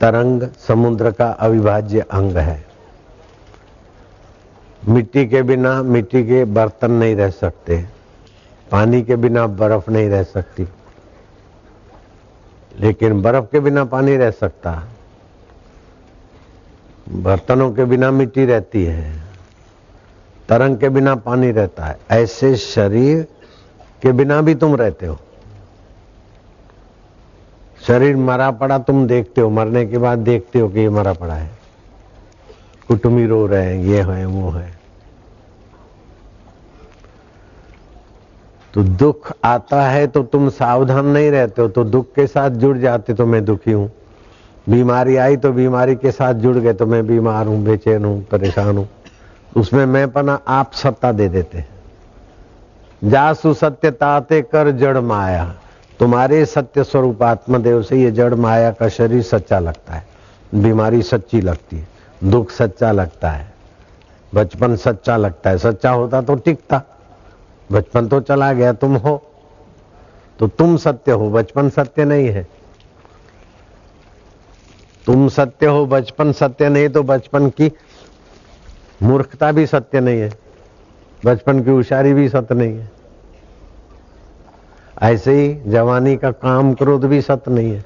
तरंग, 0.00 0.42
समुद्र 0.68 1.10
का 1.10 1.30
अविभाज्य 1.30 2.00
अंग 2.00 2.36
है। 2.36 2.73
मिट्टी 4.88 5.26
के 5.26 5.42
बिना 5.42 5.82
मिट्टी 5.82 6.24
के 6.24 6.44
बर्तन 6.44 6.90
नहीं 6.90 7.16
रह 7.16 7.30
सकते। 7.30 7.84
पानी 8.70 9.02
के 9.02 9.16
बिना 9.16 9.46
बर्फ़ 9.46 9.90
नहीं 9.90 10.08
रह 10.08 10.22
सकती। 10.22 10.68
लेकिन 12.80 13.22
बर्फ़ 13.22 13.44
के 13.44 13.60
बिना 13.60 13.84
पानी 13.84 14.16
रह 14.16 14.30
सकता। 14.30 14.84
बर्तनों 17.08 17.72
के 17.72 17.84
बिना 17.84 18.10
मिट्टी 18.10 18.44
रहती 18.44 18.84
है। 18.84 19.22
तरंग 20.48 20.78
के 20.78 20.88
बिना 20.88 21.14
पानी 21.14 21.50
रहता 21.50 21.84
है। 21.84 21.98
ऐसे 22.10 22.56
शरीर 22.56 23.28
के 24.02 24.12
बिना 24.12 24.40
भी 24.40 24.54
तुम 24.54 24.76
रहते 24.76 25.06
हो। 25.06 25.18
शरीर 27.86 28.16
मरा 28.16 28.50
पड़ा 28.50 28.78
तुम 28.78 29.06
देखते 29.06 29.40
हो। 29.40 29.50
मरने 29.50 29.86
के 29.86 29.98
बाद 29.98 30.18
देखते 30.18 30.58
हो 30.58 30.68
कि 30.68 30.80
ये 30.80 30.88
मरा 30.88 31.12
पड़ा 31.12 31.34
है। 31.34 31.50
कुटुमी 32.88 33.26
रो 33.26 33.46
रहे 33.46 33.76
हैं, 33.76 33.84
ये 33.84 34.02
है, 34.02 34.26
वो 34.26 34.50
है। 34.50 34.73
तो 38.74 38.82
दुख 38.82 39.32
आता 39.44 39.82
है 39.82 40.06
तो 40.06 40.22
तुम 40.22 40.48
सावधान 40.50 41.06
नहीं 41.06 41.30
रहते 41.30 41.62
हो 41.62 41.68
तो 41.68 41.84
दुख 41.84 42.06
के 42.14 42.26
साथ 42.26 42.50
जुड़ 42.58 42.76
जाते 42.78 43.14
तो 43.14 43.26
मैं 43.26 43.44
दुखी 43.44 43.72
हूँ। 43.72 43.90
बीमारी 44.66 45.16
आई 45.16 45.36
तो 45.36 45.52
बीमारी 45.52 45.94
के 45.96 46.10
साथ 46.10 46.34
जुड़ 46.34 46.56
गए 46.56 46.72
तो 46.72 46.86
मैं 46.86 47.06
बीमार 47.06 47.46
हूँ, 47.46 47.62
बेचैन 47.64 48.04
हूँ, 48.04 48.22
परेशान 48.22 48.76
हूँ। 48.76 48.88
उसमें 49.56 49.84
मैं 49.86 50.10
पना 50.12 50.38
आप 50.48 50.72
सत्ता 50.74 51.12
दे 51.12 51.28
देते 51.28 51.64
जासु 53.02 53.52
सत्य 53.54 53.90
ताते 53.92 54.40
कर 54.44 54.70
जड़ 54.72 54.98
माया। 54.98 55.44
तुम्हारे 56.00 56.44
सत्य 56.46 56.84
स्वरूप 56.84 57.22
आत्मदेव 57.22 57.82
से 57.82 58.00
ये 58.02 58.10
जड़ 58.10 58.34
माया 58.36 58.70
का 58.72 58.88
शरीर 58.88 59.22
सच्चा 59.22 59.58
लगता 59.58 59.94
है। 59.94 60.06
बीमारी 60.54 61.02
सच्ची 61.02 61.40
लगती 61.40 61.76
है, 61.76 61.86
दुख 62.22 62.50
सच्चा 62.50 62.90
लगता 62.92 63.30
है, 63.30 63.46
बचपन 64.32 64.76
सच्चा 64.76 65.16
लगता 65.16 65.50
है। 65.50 65.58
सच्चा 65.58 65.90
होता 65.90 66.22
तो 66.22 66.34
टिकता। 66.36 66.82
बचपन 67.72 68.08
तो 68.08 68.20
चला 68.20 68.52
गया, 68.52 68.72
तुम 68.72 68.96
हो। 68.96 69.30
तो 70.38 70.48
तुम 70.48 70.76
सत्य 70.76 71.12
हो, 71.12 71.30
बचपन 71.30 71.68
सत्य 71.70 72.04
नहीं 72.04 72.28
है। 72.28 72.46
तुम 75.06 75.28
सत्य 75.28 75.66
हो, 75.66 75.86
बचपन 75.86 76.32
सत्य 76.32 76.68
नहीं 76.68 76.88
तो 76.88 77.02
बचपन 77.02 77.50
की 77.50 77.72
मूर्खता 79.02 79.52
भी 79.52 79.66
सत्य 79.66 80.00
नहीं 80.00 80.20
है। 80.20 80.32
बचपन 81.24 81.62
की 81.64 81.70
होशियारी 81.70 82.14
भी 82.14 82.28
सत्य 82.28 82.54
नहीं 82.54 82.78
है। 82.78 82.90
ऐसे 85.02 85.32
ही 85.32 85.70
जवानी 85.70 86.16
का 86.16 86.30
काम 86.30 86.74
क्रोध 86.74 87.04
भी 87.04 87.22
सत्य 87.22 87.50
नहीं 87.50 87.72
है। 87.72 87.84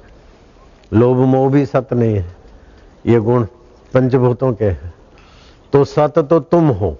लोभ 0.93 1.17
मोह 1.17 1.51
भी 1.51 1.65
सत्य 1.65 1.95
नहीं 1.95 2.15
है। 2.15 2.35
ये 3.05 3.19
गुण 3.19 3.45
पंचभूतों 3.93 4.53
के 4.53 4.65
हैं। 4.65 4.93
तो 5.73 5.85
सत्य 5.85 6.23
तो 6.23 6.39
तुम 6.39 6.67
हो। 6.67 6.97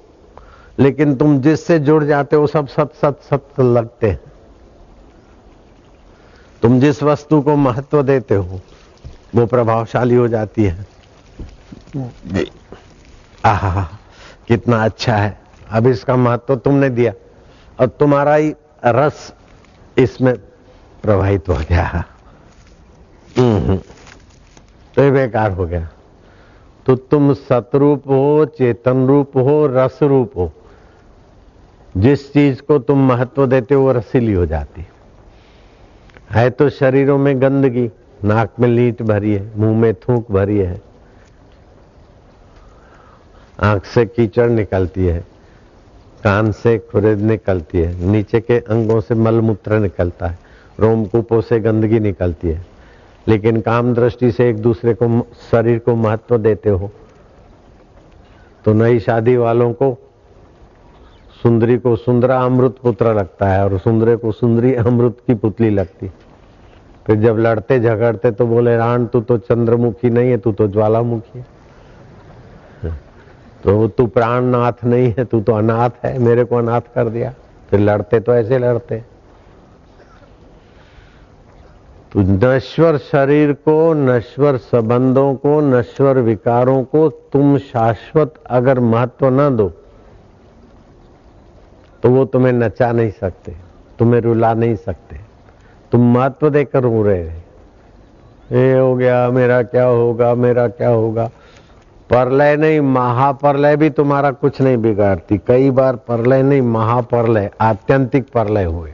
लेकिन 0.80 1.16
तुम 1.16 1.42
जिससे 1.42 1.80
जुड़ 1.80 2.04
जाते 2.04 2.36
हो, 2.36 2.48
सब 2.48 2.68
सत 2.68 2.94
सत 3.02 3.20
सत 3.24 3.60
लगते 3.60 4.10
हैं। 4.10 4.20
तुम 6.62 6.80
जिस 6.80 7.04
वस्तु 7.04 7.42
को 7.42 7.56
महत्व 7.56 8.04
देते 8.04 8.36
हो, 8.36 8.62
वो 9.36 9.46
प्रभावशाली 9.46 10.16
हो 10.16 10.28
जाती 10.28 10.64
है। 10.64 10.88
आहा, 13.46 13.90
कितना 14.48 14.86
अच्छा 14.86 15.16
है। 15.16 15.40
अब 15.72 15.88
इसका 15.88 16.16
महत्व 16.16 16.56
तुमने 16.56 16.90
दिया, 16.90 17.14
और 17.80 17.88
तुम्हारा 17.88 18.36
ही 18.36 18.54
रस 18.86 19.34
इसमें 19.98 20.36
प्रवाहित 21.04 21.50
हो 21.50 21.56
गया। 21.56 22.06
हम्म। 23.38 23.78
तो 24.96 25.04
ये 25.04 25.12
बेकार 25.12 25.52
हो 25.52 25.66
गया। 25.66 25.90
तो 26.86 26.96
तुम 26.96 27.34
सतरूप 27.34 28.08
हो, 28.08 28.46
चेतन 28.46 29.08
रूप 29.08 29.32
हो, 29.36 29.68
रस 29.68 30.00
रूप 30.02 30.32
हो। 30.38 30.54
जिस 31.98 32.32
चीज़ 32.34 32.62
को 32.62 32.78
तुम 32.80 33.08
महत्व 33.08 33.46
देते 33.46 33.76
हो, 33.76 33.82
वो 33.82 33.92
रसीली 33.92 34.34
हो 34.34 34.46
जाती 34.46 34.86
है। 36.32 36.50
तो 36.50 36.70
शरीरों 36.70 37.18
में 37.18 37.42
गंदगी, 37.42 37.90
नाक 38.24 38.54
में 38.60 38.68
लीट 38.70 39.02
भरी 39.02 39.34
है, 39.34 39.52
मुँह 39.58 39.78
में 39.78 39.94
थूक 39.94 40.32
भरी 40.32 40.58
है, 40.58 40.82
आँख 43.60 43.86
से 43.86 44.06
कीचड़ 44.06 44.50
निकलती 44.50 45.06
है, 45.06 45.20
कान 46.24 46.52
से 46.52 46.78
खुरेद 46.92 47.20
निकलती 47.22 47.78
है, 47.78 47.94
नीचे 48.06 48.40
के 48.40 48.60
अंगों 48.60 49.00
से 49.02 49.16
मलमूत्र 49.16 49.80
निकलता 49.80 50.28
है 50.28 50.38
रोमकूपों 50.80 51.42
से 51.42 51.60
गंदगी 51.60 52.00
निकलती 52.00 52.48
है। 52.48 52.66
लेकिन 53.28 53.60
काम 53.62 53.94
दृष्टि 53.94 54.32
से 54.32 54.50
एक 54.50 54.58
दूसरे 54.58 54.94
को 54.94 55.08
शरीर 55.52 55.80
को 55.80 55.96
महत्व 55.96 56.38
देते 56.38 56.70
हो 56.70 56.90
तो 58.66 58.74
नई 58.74 59.00
शादी 59.00 59.36
वालों 59.38 59.72
को 59.74 59.98
सुंदरी 61.44 61.78
को 61.78 61.96
सुंदरा 61.96 62.40
अमृत 62.42 62.76
पुत्र 62.84 63.14
लगता 63.16 63.48
है 63.48 63.64
और 63.64 63.78
सुंदरे 63.80 64.16
को 64.16 64.32
सुंदरी 64.32 64.74
अमृत 64.76 65.18
की 65.28 65.34
पुतली 65.34 65.70
लगती 65.70 66.08
फिर 67.08 67.16
जब 67.16 67.38
लड़ते 67.38 67.80
झगड़ते 67.80 68.32
तो 68.32 68.46
बोले 68.48 68.76
राण 68.78 69.06
तू 69.06 69.22
तो 69.22 69.38
चंद्रमुखी 69.38 70.10
नहीं 70.10 70.30
है, 70.30 70.38
तू 70.38 70.52
तो 70.52 70.68
ज्वालामुखी 70.68 71.44
तो 73.64 73.88
तू 73.88 74.06
प्राणनाथ 74.08 74.84
नहीं 74.84 75.14
है, 75.18 75.24
तू 75.26 75.42
तो 75.42 75.54
अनाथ 75.54 76.06
है, 76.06 76.18
मेरे 76.20 76.44
को 76.44 76.56
अनाथ 76.56 76.82
कर 76.96 77.10
दिया। 77.10 77.34
फिर 77.70 77.80
लड़ते 77.80 78.20
तो 78.20 78.34
ऐसे 78.34 78.58
लड़ते। 78.58 79.00
तो 82.14 82.20
नश्वर 82.22 82.98
शरीर 82.98 83.52
को, 83.54 83.94
नश्वर 83.94 84.58
संबंधों 84.58 85.34
को, 85.36 85.60
नश्वर 85.62 86.20
विकारों 86.20 86.84
को 86.84 87.08
तुम 87.34 87.58
शाश्वत 87.58 88.34
अगर 88.50 88.80
महत्व 88.80 89.30
न 89.32 89.56
दो 89.56 89.72
तो 92.04 92.10
वो 92.10 92.26
तुम्हें 92.26 92.54
नचा 92.54 92.92
नहीं 92.92 93.12
सकते, 93.12 93.56
तुम्हें 94.00 94.22
रुला 94.22 94.54
नहीं 94.54 94.76
सकते। 94.76 95.20
तुम 95.92 96.14
महत्व 96.14 96.50
देकर 96.50 96.84
रो 96.84 97.04
रहे 97.04 97.24
ये 98.52 98.78
हो 98.80 98.96
गया, 98.96 99.30
मेरा 99.30 99.62
क्या 99.64 99.86
होगा, 99.86 100.36
मेरा 100.36 100.68
क्या 100.68 100.90
होगा? 100.90 101.30
परलय 102.10 102.56
नहीं, 102.56 102.82
महाप्रलय 102.82 103.76
भी 103.78 103.90
तुम्हारा 103.90 104.32
कुछ 104.32 104.62
नहीं 104.62 104.78
बिगाड़ती। 104.78 105.38
कई 105.38 105.72
बार 105.72 105.96
परलय 105.96 106.44
नहीं, 106.44 106.62
महाप्रलय, 106.62 107.52
आत्यंतिक 107.62 108.30
परलय 108.34 108.64
हुए। 108.64 108.94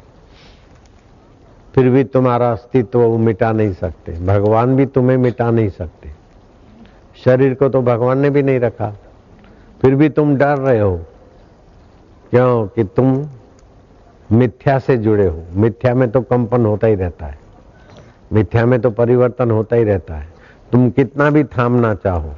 फिर 1.75 1.89
भी 1.89 2.03
तुम्हारा 2.03 2.51
अस्तित्व 2.51 2.99
वो 2.99 3.17
मिटा 3.17 3.51
नहीं 3.51 3.73
सकते। 3.73 4.11
भगवान 4.11 4.75
भी 4.75 4.85
तुम्हें 4.85 5.17
मिटा 5.17 5.51
नहीं 5.51 5.69
सकते। 5.69 6.09
शरीर 7.25 7.53
को 7.53 7.69
तो 7.69 7.81
भगवान 7.81 8.17
ने 8.17 8.29
भी 8.29 8.43
नहीं 8.43 8.59
रखा। 8.59 8.93
फिर 9.81 9.95
भी 9.95 10.09
तुम 10.09 10.35
डर 10.35 10.57
रहे 10.57 10.79
हो। 10.79 11.01
क्यों 12.35 12.67
कि 12.67 12.83
तुम 12.83 13.29
मिथ्या 14.29 14.77
से 14.79 14.95
जुड़े 14.97 15.25
हो। 15.27 15.43
मिथ्या 15.53 15.93
में 15.95 16.09
तो 16.11 16.21
कंपन 16.21 16.65
होता 16.65 16.87
ही 16.87 16.95
रहता 16.95 17.25
है। 17.25 17.37
मिथ्या 18.33 18.65
में 18.65 18.79
तो 18.81 18.89
परिवर्तन 18.89 19.51
होता 19.51 19.75
ही 19.75 19.83
रहता 19.83 20.15
है। 20.15 20.27
तुम 20.71 20.89
कितना 20.89 21.29
भी 21.29 21.43
थामना 21.43 21.93
चाहो, 21.95 22.33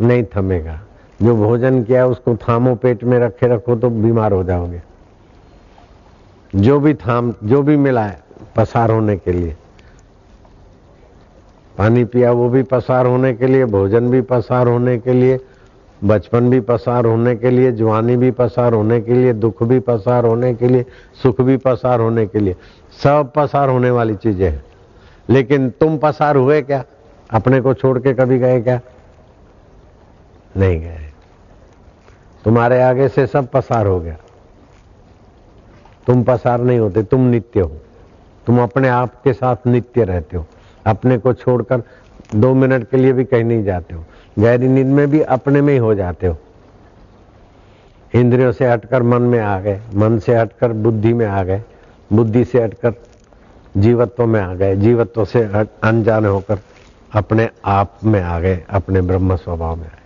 नहीं 0.00 0.24
थमेगा। 0.36 0.80
जो 1.22 1.34
भोजन 1.36 1.82
किया 1.82 2.06
उसको 2.06 2.36
थामो, 2.36 2.74
पेट 2.74 3.04
में 3.04 3.18
रखे 3.18 3.46
रखो 3.46 3.76
तो 3.76 3.90
बीमार 3.90 4.32
हो 4.32 4.42
जाओगे। 4.44 4.82
जो 6.56 6.78
भी 6.80 6.94
थाम, 6.94 7.34
जो 7.44 7.62
भी 7.62 7.76
मिला 7.76 8.04
है, 8.04 8.20
पसार 8.56 8.90
होने 8.90 9.16
के 9.16 9.32
लिए। 9.32 9.56
पानी 11.78 12.04
पिया, 12.04 12.32
वो 12.32 12.48
भी 12.48 12.62
पसार 12.62 13.06
होने 13.06 13.34
के 13.34 13.46
लिए। 13.46 13.64
भोजन 13.66 14.10
भी 14.10 14.20
पसार 14.22 14.66
होने 14.66 14.98
के 14.98 15.12
लिए। 15.12 15.38
बचपन 16.04 16.50
भी 16.50 16.60
पसार 16.60 17.06
होने 17.06 17.36
के 17.36 17.50
लिए, 17.50 17.72
जवानी 17.72 18.16
भी 18.16 18.30
पसार 18.30 18.72
होने 18.72 19.00
के 19.00 19.14
लिए, 19.14 19.32
दुख 19.32 19.62
भी 19.62 19.80
पसार 19.80 20.24
होने 20.24 20.54
के 20.54 20.68
लिए, 20.68 20.86
सुख 21.22 21.40
भी 21.40 21.56
पसार 21.56 22.00
होने 22.00 22.26
के 22.26 22.38
लिए। 22.38 22.56
सब 23.02 23.32
पसार 23.36 23.68
होने 23.68 23.90
वाली 23.90 24.14
चीज़ें 24.14 24.50
हैं। 24.50 24.64
लेकिन 25.30 25.70
तुम 25.70 25.98
पसार 25.98 26.36
हुए 26.36 26.62
क्या? 26.62 26.84
अपने 27.30 27.60
को 27.60 27.74
छोड़ 27.74 27.98
के 27.98 28.14
कभी 28.14 28.38
गए 28.38 28.60
क्या? 28.60 28.80
नहीं 30.56 30.80
गए। 30.80 31.12
तुम्हारे 32.44 32.82
आगे 32.82 33.08
से 33.08 33.26
सब 33.26 33.46
पसार 33.46 33.86
हो 33.86 34.00
गया। 34.00 34.16
तुम 36.06 36.22
पसार 36.22 36.60
नहीं 36.60 36.78
होते, 36.78 37.02
तुम 37.02 37.20
नित्य 37.20 37.60
हो। 37.60 37.76
तुम 38.46 38.62
अपने 38.62 38.88
आप 38.88 39.14
के 39.24 39.32
साथ 39.32 39.56
नित्य 39.66 40.04
रहते 40.04 40.36
हो। 40.36 40.46
अपने 40.86 41.18
को 41.18 41.32
छोड़कर 41.32 41.82
दो 42.34 42.54
मिनट 42.54 42.90
के 42.90 42.96
लिए 42.96 43.12
भी 43.12 43.24
कहीं 43.24 43.44
नहीं 43.44 43.64
जाते 43.64 43.94
हो। 43.94 44.04
गहरी 44.38 44.68
नींद 44.68 44.86
में 44.86 45.10
भी 45.10 45.20
अपने 45.20 45.60
में 45.60 45.72
ही 45.72 45.78
हो 45.78 45.94
जाते 45.94 46.26
हो। 46.26 46.36
इंद्रियों 48.14 48.52
से 48.52 48.66
हटकर 48.66 49.02
मन 49.02 49.22
में 49.22 49.40
आ 49.40 49.60
गए। 49.60 49.80
मन 49.94 50.18
से 50.18 50.34
हटकर 50.34 50.72
बुद्धि 50.72 51.12
में 51.12 51.26
आ 51.26 51.42
गए। 51.42 51.62
बुद्धि 52.12 52.44
से 52.44 52.62
हटकर 52.62 52.92
जीवत्व 53.76 54.26
में 54.26 54.40
आ 54.40 54.54
गए। 54.54 54.76
जीवत्व 54.76 55.24
से 55.24 55.42
अनजाने 55.84 56.28
होकर 56.28 56.58
अपने 57.12 57.48
आप 57.64 57.98
में 58.04 58.22
आ 58.22 58.40
गए। 58.40 58.64
अपने 58.70 59.00
ब्रह्म 59.00 59.36
स्वभाव 59.36 59.76
में 59.76 59.84
आए। 59.84 59.98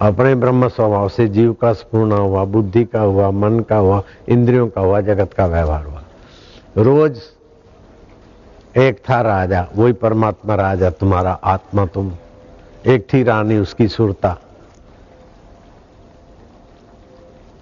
अपने 0.00 0.34
ब्रह्म 0.34 0.68
स्वभाव 0.68 1.08
से 1.08 1.28
जीव 1.28 1.52
का 1.52 1.72
स्पूर्ण 1.72 2.12
हुआ, 2.12 2.44
बुद्धि 2.44 2.84
का 2.84 3.00
हुआ, 3.00 3.30
मन 3.30 3.60
का 3.60 3.76
हुआ, 3.76 4.02
इंद्रियों 4.28 4.68
का 4.68 4.80
हुआ, 4.80 5.00
जगत 5.00 5.32
का 5.32 5.46
व्यवहार 5.46 5.84
हुआ। 5.84 6.02
रोज 6.76 7.20
एक 8.76 9.02
था 9.10 9.20
राजा, 9.20 9.68
वही 9.76 9.92
परमात्मा 9.92 10.54
राजा, 10.54 10.90
तुम्हारा 10.90 11.32
आत्मा 11.32 11.86
तुम। 11.86 12.12
एक 12.86 13.06
थी 13.12 13.22
रानी, 13.22 13.58
उसकी 13.58 13.88
सुरता। 13.88 14.38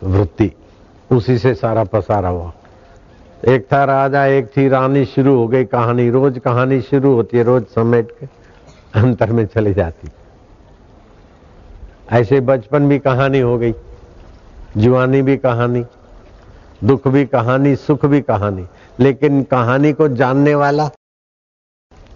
वृत्ति, 0.03 0.53
उसी 1.13 1.39
से 1.39 1.55
सारा 1.55 1.85
पसारा 1.85 2.29
हुआ। 2.29 2.53
एक 3.49 3.67
था 3.73 3.85
राजा, 3.85 4.27
एक 4.27 4.47
थी 4.57 4.69
रानी, 4.69 5.05
शुरू 5.05 5.37
हो 5.37 5.49
गई 5.49 5.65
कहानी। 5.65 6.11
रोज 6.11 6.39
कहानी 6.39 6.81
शुरू 6.81 7.15
होती 7.15 7.39
है, 7.39 7.45
रोज 7.45 7.65
समेट 7.65 8.13
के 8.21 8.27
अंतर 8.95 9.33
में 9.33 9.47
चली 9.47 9.75
जाती। 9.75 10.09
ऐसे 12.13 12.41
बचपन 12.41 12.89
भी 12.89 12.99
कहानी 12.99 13.41
हो 13.41 13.59
गई 13.59 13.75
जुआनी 14.77 15.23
भी 15.23 15.37
कहानी, 15.37 15.85
दुख 16.85 17.09
भी 17.09 17.27
कहानी, 17.27 17.77
सुख 17.77 18.07
भी 18.07 18.21
कहानी। 18.21 18.67
लेकिन 19.01 19.43
कहानी 19.43 19.93
को 19.93 20.09
जानने 20.09 20.55
वाला 20.55 20.91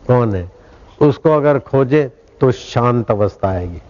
कौन 0.06 0.34
है? 0.34 0.50
उसको 1.00 1.30
अगर 1.30 1.58
खोजे 1.58 2.12
तो 2.40 2.52
शांत 2.52 3.10
अवस्था 3.10 3.48
आएगी। 3.48 3.80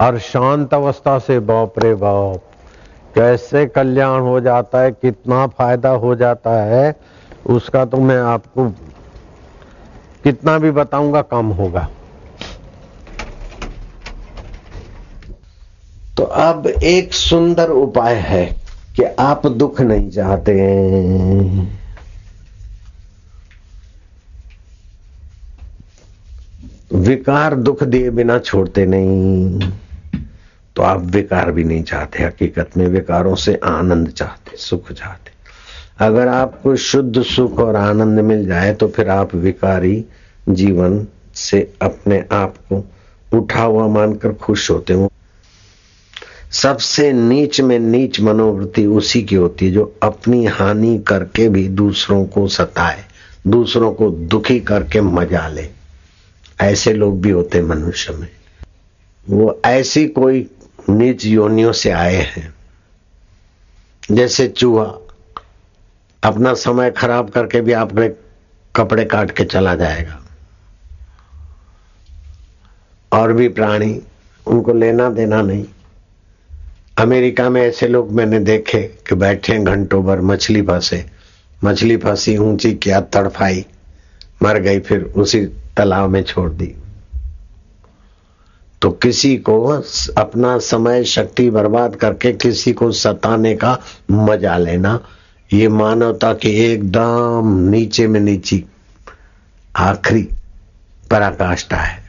और 0.00 0.18
शांत 0.18 0.74
अवस्था 0.74 1.18
से 1.18 1.38
बाप 1.40 1.78
रे 1.78 1.94
बाप, 1.94 2.42
कैसे 3.14 3.66
कल्याण 3.66 4.20
हो 4.20 4.40
जाता 4.40 4.80
है, 4.80 4.90
कितना 4.92 5.46
फ़ायदा 5.46 5.90
हो 5.90 6.14
जाता 6.14 6.62
है, 6.62 6.96
उसका 7.46 7.84
तो 7.84 7.96
मैं 7.96 8.18
आपको 8.18 8.68
कितना 10.24 10.58
भी 10.58 10.70
बताऊँगा, 10.70 11.22
कम 11.22 11.46
होगा। 11.46 11.88
तो 16.16 16.24
अब 16.24 16.66
एक 16.66 17.12
सुंदर 17.12 17.70
उपाय 17.70 18.14
है 18.14 18.56
कि 18.96 19.02
आप 19.02 19.46
दुख 19.46 19.80
नहीं 19.80 20.10
चाहते 20.10 20.52
विकार 26.90 27.54
दुख 27.56 27.82
दिए 27.84 28.10
बिना 28.10 28.38
छोड़ते 28.38 28.84
नहीं। 28.86 29.70
तो 30.76 30.82
आप 30.82 31.02
विकार 31.06 31.50
भी 31.52 31.64
नहीं 31.64 31.82
चाहते, 31.82 32.22
हकीकत 32.22 32.76
में 32.76 32.86
विकारों 32.86 33.34
से 33.34 33.54
आनंद 33.64 34.08
चाहते, 34.08 34.56
सुख 34.56 34.92
चाहते। 34.92 35.32
अगर 36.00 36.28
आपको 36.28 36.74
शुद्ध 36.76 37.22
सुख 37.22 37.58
और 37.58 37.76
आनंद 37.76 38.20
मिल 38.20 38.46
जाए 38.46 38.72
तो 38.74 38.88
फिर 38.88 39.08
आप 39.08 39.34
विकारी 39.34 40.04
जीवन 40.48 41.06
से 41.34 41.60
अपने 41.82 42.24
आप 42.32 42.54
को 42.72 42.84
उठा 43.32 43.62
हुआ 43.62 43.86
मानकर 43.88 44.32
खुश 44.34 44.70
होते 44.70 44.92
हो। 44.92 45.10
सबसे 46.52 47.12
नीच 47.12 47.60
में 47.60 47.78
नीच 47.78 48.20
मनोवृत्ति 48.20 48.86
उसी 48.86 49.22
की 49.22 49.34
होती 49.34 49.66
है 49.66 49.72
जो 49.72 49.92
अपनी 50.02 50.44
हानि 50.46 50.98
करके 50.98 51.48
भी 51.48 51.66
दूसरों 51.68 52.24
को 52.26 52.46
सताए, 52.48 53.04
दूसरों 53.46 53.92
को 53.92 54.10
दुखी 54.10 54.60
करके 54.60 55.00
मज़ा 55.00 55.48
ले। 55.48 55.68
ऐसे 56.60 56.92
लोग 56.92 57.20
भी 57.20 57.30
होते 57.30 57.62
मनुष्य 57.62 58.12
में। 58.12 58.28
वो 59.28 59.60
ऐसी 59.64 60.08
कोई 60.08 60.50
नीच 60.90 61.24
योनियों 61.24 61.72
से 61.72 61.90
आए 61.90 62.16
हैं। 62.16 62.54
जैसे 64.12 64.48
चूहा, 64.48 65.06
अपना 66.24 66.54
समय 66.54 66.90
खराब 66.90 67.30
करके 67.30 67.60
भी 67.60 67.72
आपने 67.72 68.08
कपड़े 68.76 69.04
काट 69.04 69.30
के 69.30 69.44
चला 69.44 69.74
जाएगा। 69.74 70.22
और 73.12 73.32
भी 73.32 73.48
प्राणी, 73.48 74.02
उनको 74.46 74.72
लेना 74.72 75.10
देना 75.10 75.42
नहीं। 75.42 75.64
अमेरिका 76.98 77.50
में 77.50 77.62
ऐसे 77.62 77.88
लोग 77.88 78.12
मैंने 78.12 78.38
देखे 78.38 78.82
कि 78.82 79.14
बैठे 79.14 79.58
घंटों 79.58 80.04
भर 80.04 80.20
मछली 80.20 80.62
फंसे। 80.62 81.06
मछली 81.64 81.96
फंसी, 81.96 82.36
ऊँची 82.36 82.74
क्या 82.74 83.00
तड़फाई, 83.00 83.66
मर 84.42 84.58
गई, 84.58 84.80
फिर 84.80 85.02
उसी 85.02 85.48
तालाब 85.78 86.10
में 86.10 86.22
छोड़ 86.22 86.50
दी। 86.50 86.74
तो 88.82 88.90
किसी 88.90 89.36
को 89.36 89.62
अपना 90.18 90.58
समय, 90.58 91.04
शक्ति 91.04 91.50
बर्बाद 91.50 91.96
करके 91.96 92.32
किसी 92.32 92.72
को 92.72 92.90
सताने 92.92 93.54
का 93.54 93.78
मज़ा 94.10 94.56
लेना, 94.58 95.00
ये 95.52 95.68
मानवता 95.68 96.32
की 96.34 96.50
एकदम 96.64 97.56
नीचे 97.70 98.06
में 98.06 98.20
नीची 98.20 98.64
आखिरी 99.76 100.22
पराकाष्ठा 101.10 101.76
है। 101.76 102.02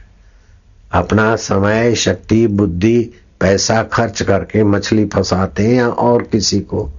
अपना 0.92 1.36
समय, 1.36 1.94
शक्ति, 1.94 2.46
बुद्धि, 2.46 2.98
पैसा 3.40 3.82
खर्च 3.82 4.22
करके 4.22 4.64
मछली 4.64 5.04
फंसाते 5.04 5.66
हैं 5.66 5.74
या 5.74 5.88
और 5.88 6.22
किसी 6.22 6.60
को। 6.60 6.90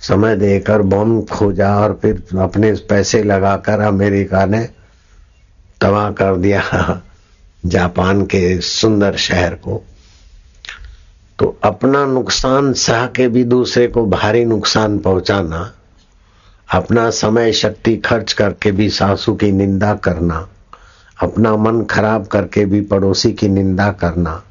समय 0.00 0.36
देकर 0.36 0.82
बम 0.82 1.20
खोजा 1.22 1.76
और 1.78 1.98
फिर 2.02 2.22
अपने 2.38 2.72
पैसे 2.88 3.22
लगाकर 3.22 3.80
अमेरिका 3.80 4.44
ने 4.46 4.68
तबाह 5.84 6.10
कर 6.10 6.36
दिया 6.36 6.62
जापान 7.66 8.22
के 8.22 8.60
सुंदर 8.60 9.16
शहर 9.16 9.54
को। 9.54 9.84
तो 11.38 11.58
अपना 11.64 12.06
नुकसान 12.06 12.72
सह 12.72 13.06
के 13.06 13.28
भी 13.28 13.44
दूसरे 13.44 13.86
को 13.86 14.06
भारी 14.06 14.44
नुकसान 14.44 14.98
पहुंचाना, 14.98 15.72
अपना 16.72 17.10
समय 17.10 17.52
शक्ति 17.52 17.96
खर्च 17.96 18.32
करके 18.32 18.72
भी 18.72 18.90
सासू 18.90 19.34
की 19.34 19.52
निंदा 19.52 19.94
करना, 19.94 20.48
अपना 21.22 21.56
मन 21.56 21.84
खराब 21.84 22.26
करके 22.26 22.64
भी 22.64 22.80
पड़ोसी 22.80 23.32
की 23.32 23.48
निंदा 23.48 23.92
करना, 23.92 24.42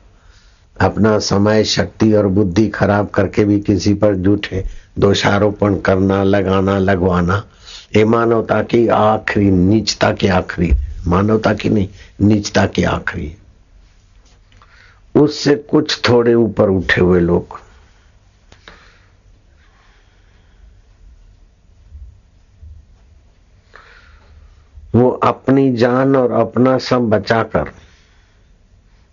अपना 0.82 1.20
समय 1.20 1.64
शक्ति 1.64 2.14
और 2.14 2.28
बुद्धि 2.28 2.68
खराब 2.68 3.10
करके 3.10 3.46
भी 3.46 3.60
किसी 3.60 3.94
पर 3.94 4.16
झूठे 4.16 4.66
दोषारोपण 5.00 5.76
करना, 5.76 6.24
लगाना, 6.24 6.78
लगवाना, 6.80 7.44
ये 7.96 8.06
मानवता 8.06 8.62
की 8.62 8.88
आखिरी, 8.88 9.52
नीचता 9.52 10.12
की 10.12 10.28
आखिरी 10.28 10.74
मानवता 11.08 11.54
की 11.54 11.70
नहीं 11.70 11.88
नीचता 12.22 12.66
की 12.66 12.84
आखिरी। 12.84 13.36
उससे 15.16 15.56
कुछ 15.56 16.00
थोड़े 16.10 16.34
ऊपर 16.34 16.70
उठे 16.70 17.02
हुए 17.02 17.20
लोग। 17.20 17.60
वो 24.96 25.10
अपनी 25.10 25.72
जान 25.74 26.16
और 26.16 26.32
अपना 26.32 26.78
सब 26.78 27.10
बचाकर 27.10 27.72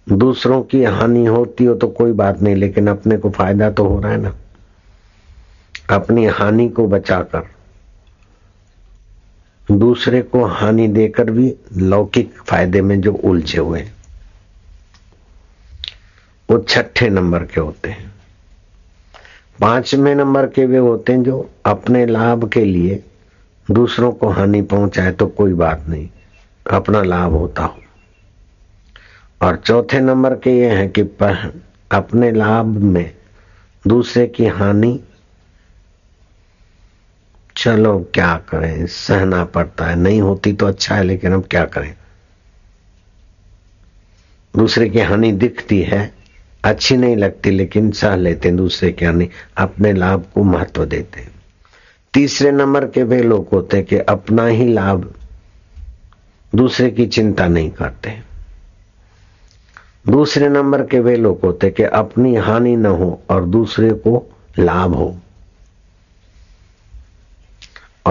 दूसरों 0.07 0.62
की 0.62 0.82
हानि 0.84 1.24
होती 1.26 1.64
हो 1.64 1.74
तो 1.74 1.88
कोई 1.88 2.12
बात 2.12 2.43
नहीं, 2.43 2.55
लेकिन 2.57 2.88
अपने 2.88 3.16
को 3.16 3.30
फ़ायदा 3.30 3.70
तो 3.70 3.84
हो 3.84 4.01
रहा 4.01 4.12
है 4.12 4.18
ना। 4.18 4.34
अपनी 5.91 6.26
हानि 6.26 6.68
को 6.68 6.86
बचाकर 6.88 7.49
दूसरे 9.70 10.20
को 10.22 10.44
हानि 10.44 10.86
देकर 10.88 11.30
भी 11.30 11.52
लौकिक 11.74 12.32
फ़ायदे 12.40 12.80
में 12.82 13.00
जो 13.00 13.12
उलझे 13.14 13.58
हुए 13.58 13.80
वो 16.48 16.58
छठे 16.58 17.08
नंबर 17.08 17.44
के 17.44 17.60
होते 17.60 17.88
हैं। 17.88 18.12
पाँचवें 19.60 20.14
नंबर 20.14 20.46
के 20.46 20.64
वे 20.66 20.78
होते 20.78 21.12
हैं 21.12 21.22
जो 21.22 21.50
अपने 21.66 22.04
लाभ 22.06 22.48
के 22.48 22.64
लिए 22.64 23.02
दूसरों 23.68 24.10
को 24.12 24.28
हानि 24.28 24.62
पहुँचाए 24.62 25.12
तो 25.12 25.26
कोई 25.28 25.52
बात 25.54 25.84
नहीं, 25.88 26.08
अपना 26.66 27.02
लाभ 27.02 27.32
होता 27.32 27.64
हो। 27.64 27.80
और 29.40 29.56
चौथे 29.56 30.00
नंबर 30.00 30.34
के 30.34 30.50
ये 30.50 30.70
हैं 30.70 30.90
कि 30.90 31.02
अपने 31.90 32.30
लाभ 32.32 32.66
में 32.66 33.10
दूसरे 33.84 34.26
की 34.26 34.46
हानि 34.48 34.98
चलो 37.61 38.11
क्या 38.14 38.40
करें? 38.48 38.86
सहना 38.86 39.44
पड़ता 39.44 39.86
है। 39.86 39.96
नहीं 39.96 40.20
होती 40.20 40.52
तो 40.52 40.66
अच्छा 40.66 40.94
है, 40.94 41.02
लेकिन 41.02 41.32
हम 41.32 41.40
क्या 41.40 41.64
करें? 41.64 41.94
दूसरे 44.56 44.88
की 44.88 45.00
हानि 45.00 45.32
दिखती 45.32 45.82
है, 45.82 46.14
अच्छी 46.64 46.96
नहीं 46.96 47.16
लगती, 47.16 47.50
लेकिन 47.50 47.90
सह 47.90 48.16
लेते 48.16 48.48
हैं 48.48 48.56
दूसरे 48.56 48.92
की 48.92 49.04
हानि। 49.04 49.28
अपने 49.56 49.92
लाभ 49.92 50.24
को 50.34 50.42
महत्व 50.42 50.84
देते 50.84 51.20
हैं। 51.20 51.30
तीसरे 52.14 52.50
नंबर 52.50 52.86
के 52.86 53.02
वे 53.02 53.22
लोग 53.22 53.48
होते 53.52 53.76
हैं 53.76 53.86
कि 53.86 53.96
अपना 53.96 54.46
ही 54.46 54.72
लाभ 54.72 55.14
दूसरे 56.54 56.90
की 56.90 57.06
चिंता 57.06 57.48
नहीं 57.48 57.70
करते 57.70 58.20
दूसरे 60.08 60.48
नंबर 60.48 60.86
के 60.86 61.00
वे 61.00 61.16
लोग 61.16 61.40
होते 61.44 61.70
कि 61.70 61.82
अपनी 61.82 62.36
हानि 62.36 62.76
न 62.76 62.86
हो 62.86 63.22
और 63.30 63.44
दूसरे 63.44 63.90
को 63.90 64.38
लाभ 64.58 64.94
हो। 64.94 65.18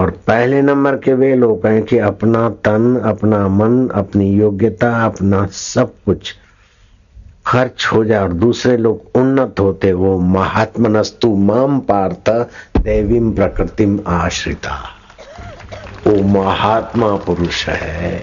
और 0.00 0.10
पहले 0.10 0.62
नंबर 0.62 0.96
के 0.96 1.14
वे 1.14 1.34
लोग 1.34 1.66
हैं 1.66 1.82
कि 1.82 1.98
अपना 1.98 2.48
तन, 2.50 3.00
अपना 3.04 3.48
मन, 3.48 3.88
अपनी 3.88 4.32
योग्यता, 4.32 5.06
अपना 5.06 5.46
सब 5.46 5.92
कुछ 6.06 6.34
खर्च 7.46 7.90
हो 7.92 8.04
जाए 8.04 8.22
और 8.22 8.32
दूसरे 8.32 8.76
लोग 8.76 9.02
उन्नत 9.14 9.54
होते, 9.60 9.92
वो 9.92 10.18
महात्मनस्तु 10.18 11.36
माम 11.36 11.80
पार्थ 11.80 12.30
देवीम 12.82 13.32
प्रकृतिम 13.32 14.00
आश्रिता। 14.06 14.82
वो 16.06 16.22
महात्मा 16.22 17.16
पुरुष 17.16 17.68
है। 17.68 18.22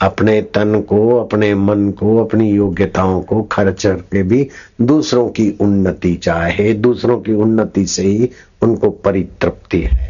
अपने 0.00 0.42
तन 0.42 0.80
को, 0.80 1.20
अपने 1.20 1.54
मन 1.54 1.90
को, 1.90 2.24
अपनी 2.24 2.50
योग्यताओं 2.50 3.22
को 3.22 3.42
खर्च 3.42 3.86
करके 3.86 4.22
भी 4.22 4.48
दूसरों 4.80 5.28
की 5.28 5.58
उन्नति 5.60 6.14
चाहे, 6.14 6.72
दूसरों 6.72 7.20
की 7.20 7.32
उन्नति 7.32 7.86
से 7.86 8.02
ही 8.02 8.30
उनको 8.62 8.90
परितृप्ति 8.90 9.80
है। 9.80 10.05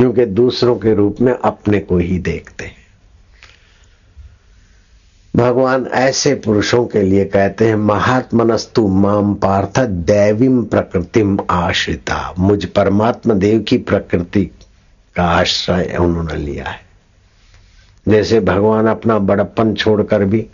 क्योंकि 0.00 0.26
दूसरों 0.26 0.76
के 0.76 0.94
रूप 0.94 1.16
में 1.20 1.32
अपने 1.32 1.80
को 1.80 1.98
ही 1.98 2.18
देखते 2.18 2.64
हैं। 2.64 2.76
भगवान 5.36 5.86
ऐसे 5.86 6.34
पुरुषों 6.34 6.86
के 6.86 7.02
लिए 7.02 7.24
कहते 7.24 7.68
हैं, 7.68 7.76
महात्मनस्तु 7.76 8.88
माम 8.88 9.34
पार्थ 9.34 9.80
दैवीम 9.80 10.64
प्रकृतिम 10.64 11.38
आश्रिता। 11.50 12.34
मुझ 12.38 12.64
परमात्मा 12.64 13.34
देव 13.34 13.60
की 13.60 13.78
प्रकृति 13.78 14.50
का 15.16 15.24
आश्रय 15.24 15.96
उन्होंने 16.00 16.34
लिया 16.34 16.64
है। 16.64 16.80
जैसे 18.08 18.40
भगवान 18.40 18.86
अपना 18.86 19.18
बड़प्पन 19.18 19.74
छोड़कर 19.74 20.24
भी 20.24 20.46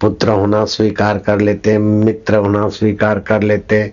पुत्र 0.00 0.28
होना 0.28 0.64
स्वीकार 0.64 1.18
कर 1.18 1.40
लेते 1.40 1.78
मित्र 1.78 2.36
होना 2.36 2.68
स्वीकार 2.68 3.18
कर 3.18 3.42
लेते 3.42 3.92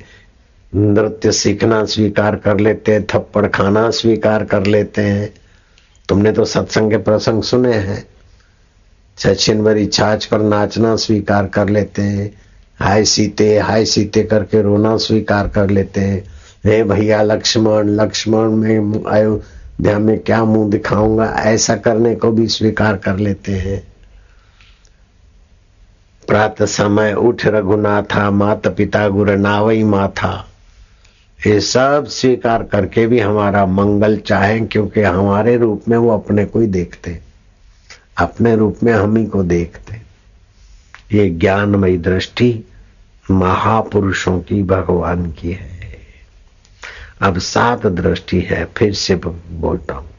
नृत्य 0.75 1.31
सीखना 1.31 1.85
स्वीकार 1.85 2.35
कर 2.35 2.59
लेते 2.59 2.93
हैं, 2.93 3.05
थप्पड़ 3.05 3.47
खाना 3.47 3.89
स्वीकार 3.89 4.45
कर 4.45 4.65
लेते 4.65 5.01
हैं। 5.01 5.33
तुमने 6.09 6.31
तो 6.31 6.45
सत्संग 6.45 6.91
के 6.91 6.97
प्रसंग 6.97 7.43
सुने 7.43 7.73
हैं। 7.73 8.07
सचिन 9.17 9.63
भरी 9.63 9.85
छाछ 9.85 10.25
पर 10.25 10.39
नाचना 10.39 10.95
स्वीकार 10.95 11.47
कर 11.47 11.69
लेते 11.69 12.01
हैं। 12.01 12.41
हाय 12.79 13.05
सीते 13.05 13.59
हाय 13.59 13.85
सीते 13.85 14.23
करके 14.23 14.61
रोना 14.61 14.97
स्वीकार 14.97 15.47
कर 15.47 15.69
लेते 15.69 16.01
हैं। 16.01 16.23
हे 16.65 16.83
भैया, 16.83 17.21
लक्ष्मण 17.21 17.89
लक्ष्मण 17.89 18.49
में 18.49 19.03
अयोध्या 19.03 19.99
में 19.99 20.19
क्या 20.19 20.43
मुँह 20.43 20.71
दिखाऊँगा? 20.71 21.25
ऐसा 21.25 21.75
करने 21.75 22.15
को 22.15 22.31
भी 22.31 22.47
स्वीकार 22.47 22.97
कर 22.97 23.17
लेते 23.17 23.51
हैं। 23.51 23.87
प्रातः 26.27 26.65
समय 26.65 27.13
उठ 27.13 27.45
रघुनाथा, 27.45 28.31
मात 28.31 28.67
पिता 28.67 29.07
गुरु 29.07 29.35
नावई 29.35 29.83
माथा। 29.83 30.45
ये 31.47 31.59
सब 31.59 32.05
स्वीकार 32.05 32.63
करके 32.63 33.05
भी 33.07 33.19
हमारा 33.19 33.65
मंगल 33.65 34.17
चाहे, 34.17 34.59
क्योंकि 34.59 35.01
हमारे 35.01 35.55
रूप 35.57 35.83
में 35.87 35.97
वो 35.97 36.09
अपने 36.11 36.45
को 36.45 36.59
ही 36.59 36.67
देखते 36.67 37.19
अपने 38.17 38.55
रूप 38.55 38.77
में 38.83 38.91
हम 38.93 39.15
ही 39.17 39.25
को 39.25 39.43
देखते 39.43 40.01
ये 41.13 41.29
ज्ञानमयी 41.29 41.97
दृष्टि 41.97 42.65
महापुरुषों 43.31 44.39
की 44.39 44.61
भगवान 44.63 45.31
की 45.31 45.51
है। 45.51 45.79
अब 47.21 47.37
सात 47.37 47.85
दृष्टि 47.85 48.39
है, 48.41 48.63
फिर 48.77 48.93
से 48.93 49.15
बोलता 49.15 49.93
हूँ। 49.93 50.09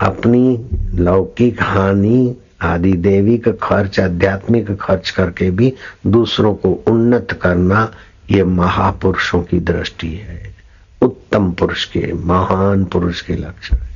अपनी 0.00 0.68
लौकिक 0.94 1.62
हानि 1.62 2.36
आदि 2.62 2.92
देवी 2.92 3.38
का 3.38 3.52
खर्च, 3.52 4.00
आध्यात्मिक 4.00 4.76
खर्च 4.76 5.10
करके 5.10 5.50
भी 5.50 5.72
दूसरों 6.06 6.54
को 6.54 6.72
उन्नत 6.88 7.38
करना 7.42 7.90
ये 8.30 8.44
महापुरुषों 8.44 9.42
की 9.42 9.58
दृष्टि 9.60 10.08
है। 10.08 10.54
उत्तम 11.02 11.50
पुरुष 11.52 11.84
के, 11.84 12.12
महान 12.14 12.84
पुरुष 12.84 13.20
के 13.20 13.34
लक्षण 13.34 13.76
है। 13.76 13.88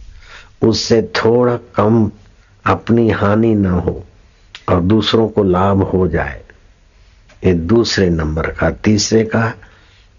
उससे 0.63 1.03
थोड़ा 1.17 1.57
कम 1.75 2.11
अपनी 2.65 3.11
हानि 3.11 3.55
न 3.55 3.67
हो 3.67 4.05
और 4.69 4.81
दूसरों 4.81 5.29
को 5.29 5.43
लाभ 5.43 5.83
हो 5.83 6.07
जाए। 6.09 6.41
ये 7.45 7.53
दूसरे 7.55 8.09
नंबर 8.11 8.51
का, 8.51 8.71
तीसरे 8.71 9.25
का 9.25 9.53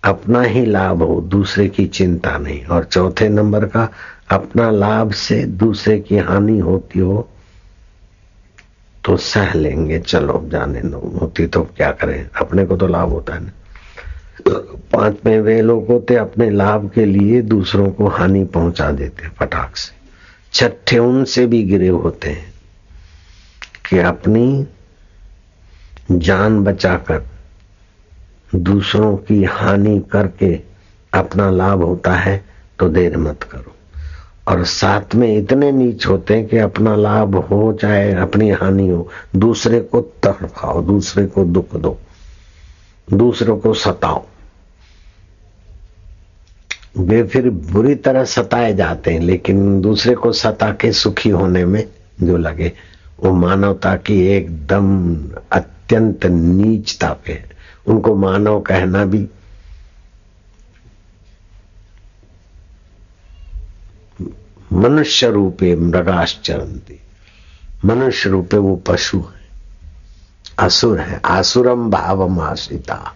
अपना 0.04 0.42
ही 0.42 0.66
लाभ 0.66 1.02
हो, 1.02 1.22
दूसरे 1.22 1.68
की 1.68 1.86
चिंता 1.88 2.38
नहीं। 2.38 2.66
और 2.66 2.84
चौथे 2.84 3.30
नंबर 3.30 3.66
का 3.66 3.88
अपना 4.32 4.70
लाभ 4.72 5.12
से 5.12 5.44
दूसरे 5.46 6.00
की 6.00 6.18
हानि 6.18 6.60
होती 6.60 7.00
हो 7.00 7.28
तो 9.04 9.16
सह 9.18 9.54
लेंगे, 9.54 10.00
चलो 10.00 10.42
जाने 10.48 10.80
होती 11.20 11.46
तो 11.48 11.62
क्या 11.78 11.92
करें? 11.92 12.30
अपने 12.42 12.66
को 12.66 12.78
तो 12.78 12.88
लाभ 12.88 13.10
होता 13.10 13.34
है 13.34 13.44
ना। 13.44 13.52
पाँच 14.42 15.18
में 15.26 15.40
वे 15.42 15.62
लोग 15.62 15.88
होते, 15.88 16.16
अपने 16.16 16.50
लाभ 16.50 16.90
के 16.96 17.06
लिए 17.06 17.42
दूसरों 17.42 17.90
को 17.92 18.08
हानि 18.08 18.44
पहुँचा 18.44 18.92
देते 18.92 19.28
फटाक 19.30 19.78
से। 19.78 19.94
छठे 20.54 20.98
उनसे 20.98 21.46
भी 21.46 21.64
गिरे 21.64 21.88
होते 21.88 22.30
हैं 22.30 22.54
कि 23.90 24.00
अपनी 24.00 24.66
जान 26.12 26.64
बचाकर 26.64 27.26
दूसरों 28.56 29.16
की 29.18 29.44
हानि 29.44 30.00
करके 30.12 30.54
अपना 31.14 31.50
लाभ 31.50 31.82
होता 31.84 32.14
है 32.14 32.44
तो 32.80 32.90
देर 32.90 33.18
मत 33.18 33.44
करो। 33.44 33.76
और 34.48 34.64
साथ 34.66 35.16
में 35.16 35.38
इतने 35.38 35.72
नीच 35.72 36.08
होते 36.08 36.34
हैं 36.34 36.48
कि 36.48 36.58
अपना 36.58 36.96
लाभ 36.96 37.36
हो 37.36 37.74
चाहे 37.74 38.14
अपनी 38.14 38.50
हानि 38.50 38.88
हो, 38.88 39.10
दूसरे 39.36 39.80
को 39.80 40.02
तड़फाओ, 40.24 40.82
दूसरे 40.82 41.26
को 41.26 41.44
दुख 41.44 41.76
दो। 41.76 41.98
दूसरों 43.14 43.58
को 43.58 43.74
सताओ। 43.74 44.26
वे 46.98 47.24
फिर 47.24 47.50
बुरी 47.50 47.96
तरह 47.96 48.26
सताए 48.26 48.74
जाते 48.76 49.12
हैं, 49.12 49.20
लेकिन 49.20 49.82
दूसरे 49.82 50.16
को 50.16 50.32
सता 50.32 50.72
के 50.72 50.92
सुखी 50.92 51.30
होने 51.30 51.66
में 51.66 51.88
जो 52.24 52.38
लगे, 52.38 52.72
वो 53.20 53.34
मानवता 53.34 53.96
की 53.96 54.28
एकदम 54.28 55.18
अत्यंत 55.52 56.26
नीचता 56.26 57.14
पे 57.26 57.44
उनको 57.88 58.16
मानव 58.16 58.62
कहना 58.62 59.06
भी 59.06 59.28
मनुष्य 64.74 65.30
रूपे 65.30 65.76
मृगाश्चरंती। 65.76 67.00
मनुष्य 67.86 68.30
रूपे 68.30 68.58
वो 68.58 68.76
पशु 68.76 69.20
है। 69.20 69.35
असुर 70.60 71.00
है। 71.00 71.20
आसुरम 71.26 71.90
भावम 71.90 72.40
आश्रिता 72.40 73.14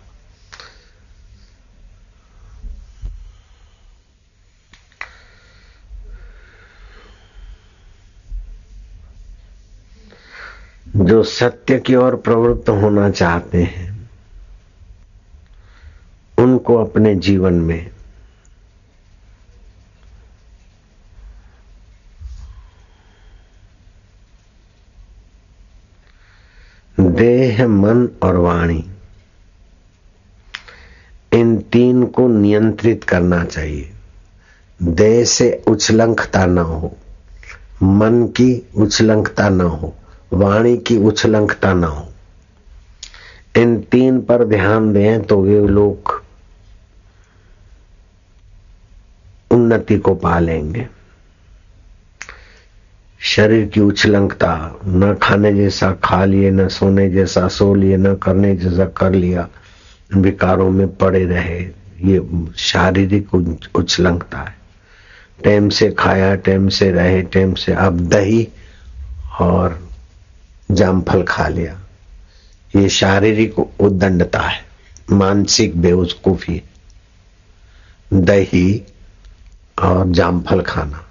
जो 10.96 11.22
सत्य 11.24 11.78
की 11.80 11.96
ओर 11.96 12.16
प्रवृत्त 12.16 12.70
होना 12.70 13.10
चाहते 13.10 13.64
हैं, 13.64 14.10
उनको 16.38 16.76
अपने 16.76 17.16
जीवन 17.16 17.54
में 17.54 17.90
मन 27.58 28.10
और 28.24 28.38
वाणी। 28.38 28.90
इन 31.34 31.58
तीन 31.58 32.06
को 32.06 32.28
नियंत्रित 32.28 33.04
करना 33.04 33.46
चाहिए। 33.46 33.94
देह 34.84 35.24
से 35.24 35.64
उछलंकता 35.68 36.46
न 36.46 36.58
हो, 36.58 36.98
मन 37.84 38.24
की 38.24 38.70
उछलंकता 38.76 39.50
न 39.50 39.62
हो, 39.62 39.96
वाणी 40.34 40.78
की 40.78 40.98
उछलंकता 40.98 41.74
न 41.74 41.84
हो। 41.84 42.08
इन 43.58 43.82
तीन 43.82 44.22
पर 44.22 44.46
ध्यान 44.46 44.94
दें 44.94 45.22
तो 45.22 45.42
वे 45.42 45.68
लोग 45.68 46.24
उन्नति 49.52 49.98
को 49.98 50.16
पा 50.16 50.40
लेंगे 50.40 50.88
शरीर 53.22 53.66
की 53.66 53.80
उछलंकता 53.80 54.80
न 54.86 55.18
खाने 55.22 55.54
जैसा 55.54 55.92
खा 56.04 56.26
लिए, 56.26 56.52
न 56.52 56.68
सोने 56.68 57.10
जैसा 57.10 57.48
सो 57.48 57.74
लिए, 57.74 57.98
न 57.98 58.16
करने 58.16 58.56
जैसा 58.56 58.86
कर 58.86 59.12
लिया 59.12 59.48
विकारों 60.16 60.72
में 60.72 60.96
पड़े 60.96 61.26
रहे, 61.26 61.60
ये 62.02 62.48
शारीरिक 62.58 63.36
उछलंकता 63.76 64.38
है। 64.38 64.56
टाइम 65.44 65.70
से 65.70 65.92
खाया, 65.92 66.36
टाइम 66.36 66.70
से 66.70 66.92
रहे, 66.92 67.22
टाइम 67.22 67.54
से 67.54 67.74
अब 67.74 68.00
दही 68.00 68.48
और 69.40 69.90
जामफल 70.72 71.24
खा 71.24 71.48
लिया। 71.48 71.80
ये 72.76 72.90
शारीरिक 72.90 73.60
उद्दंडता 73.60 74.40
है, 74.40 74.66
मानसिक 75.12 75.82
बेवकूफ़ी 75.82 76.62
दही 78.14 78.84
और 79.82 80.12
जामफल 80.12 80.62
खाना। 80.62 81.06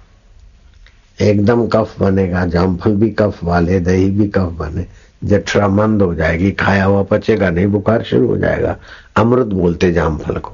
एकदम 1.21 1.67
कफ 1.67 1.99
बनेगा, 1.99 2.45
जामफल 2.45 2.95
भी 2.95 3.09
कफ 3.09 3.43
वाले, 3.43 3.79
दही 3.79 4.09
भी 4.09 4.27
कफ 4.27 4.51
बने 4.53 4.85
जठरा 5.23 5.67
मंद 5.67 6.01
हो 6.01 6.13
जाएगी, 6.15 6.51
खाया 6.51 6.85
हुआ 6.85 7.03
पचेगा 7.03 7.49
नहीं, 7.49 7.67
बुखार 7.67 8.03
शुरू 8.03 8.27
हो 8.27 8.37
जाएगा। 8.37 8.75
अमृत 9.17 9.45
बोलते 9.45 9.91
जामफल 9.91 10.37
को। 10.37 10.51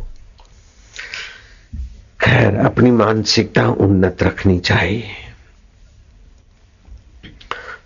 खैर, 2.22 2.56
अपनी 2.56 2.92
मानसिकता 2.92 3.68
उन्नत 3.68 4.24
रखनी 4.24 4.60
चाहिए। 4.60 5.04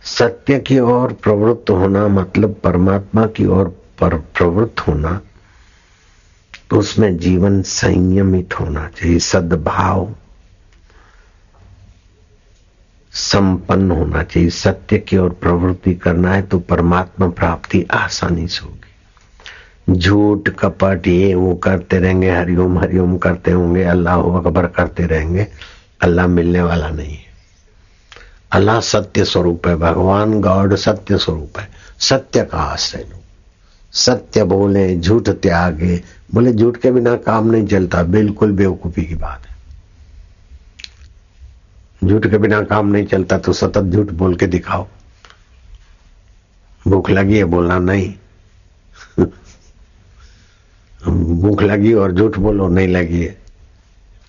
सत्य 0.04 0.60
की 0.60 0.80
ओर 0.80 1.14
प्रवृत्त 1.14 1.70
होना 1.70 2.08
मतलब 2.08 2.56
परमात्मा 2.64 3.26
की 3.28 3.46
ओर 3.46 3.68
पर 4.00 4.16
प्रवृत्त 4.16 4.80
होना 4.80 5.22
तो 6.70 6.80
उसमें 6.80 7.18
जीवन 7.18 7.62
संयमित 7.62 8.60
होना 8.60 8.88
चाहिए, 8.88 9.20
सद्भाव। 9.20 10.16
संपन्न 13.14 13.92
होना 13.92 14.24
चाहिए। 14.24 14.50
सत्य 14.50 14.98
की 14.98 15.18
ओर 15.18 15.30
प्रवृत्ति 15.30 15.96
करना 15.96 16.34
है 16.34 16.42
तो 16.42 16.60
परमात्मा 16.60 17.28
प्राप्ति 17.28 17.86
आसानी 17.92 18.48
से 18.48 18.66
होगी। 18.66 19.96
झूठ, 20.00 20.50
कपट, 20.50 21.08
ये, 21.08 21.36
वो 21.36 21.56
करते 21.56 22.00
रहेंगे, 22.00 22.32
हरिओम 22.32 22.80
हरिओम 22.80 23.18
करते 23.18 23.52
होंगे, 23.52 23.84
अल्लाह 23.84 24.20
अकबर 24.20 24.68
करते 24.68 25.06
रहेंगे, 25.06 25.48
अल्लाह 26.02 26.28
मिलने 26.28 26.62
वाला 26.62 26.90
नहीं 26.90 27.14
है। 27.14 27.30
अल्लाह 28.52 28.80
सत्य 28.80 29.26
स्वरूप 29.26 29.68
है, 29.68 29.76
भगवान 29.76 30.42
गॉड 30.42 30.76
सत्य 30.76 31.18
स्वरूप 31.18 31.60
है। 31.60 31.70
सत्य 32.00 32.44
का 32.44 32.58
आश्रय 32.58 33.02
लो। 33.02 33.24
सत्य 33.92 34.44
बोले, 34.44 34.98
झूठ 34.98 35.30
त्यागे, 35.30 36.04
बोले, 36.34 36.54
झूठ 36.54 36.78
के 36.78 36.92
बिना 36.92 37.16
काम 37.16 37.52
नहीं 37.52 37.68
चलता, 37.68 38.04
बिल्कुल 38.04 38.52
बेवकूफ़ी 38.52 39.06
की 39.06 39.16
बात 39.16 39.42
है। 39.46 39.59
झूठ 42.04 42.28
के 42.28 42.38
बिना 42.38 42.62
काम 42.62 42.88
नहीं 42.88 43.06
चलता 43.06 43.38
तो 43.38 43.54
सतत 43.54 43.82
झूठ 43.82 44.08
बोल 44.08 44.36
के 44.36 44.48
दिखाओ। 44.48 44.88
भूख 46.88 47.10
लगी 47.10 47.38
है 47.38 47.44
बोलना 47.44 47.80
नहीं। 47.80 48.14
भूख 51.42 51.62
लगी 51.62 51.94
और 51.94 52.12
झूठ 52.12 52.38
बोलो, 52.38 52.68
नहीं 52.68 52.88
लगी 52.88 53.22
है 53.22 53.38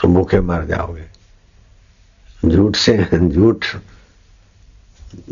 तो 0.01 0.09
भूखे 0.09 0.41
मर 0.41 0.65
जाओगे। 0.65 1.05
झूठ 2.49 2.77
से, 2.77 3.09
झूठ 3.29 3.67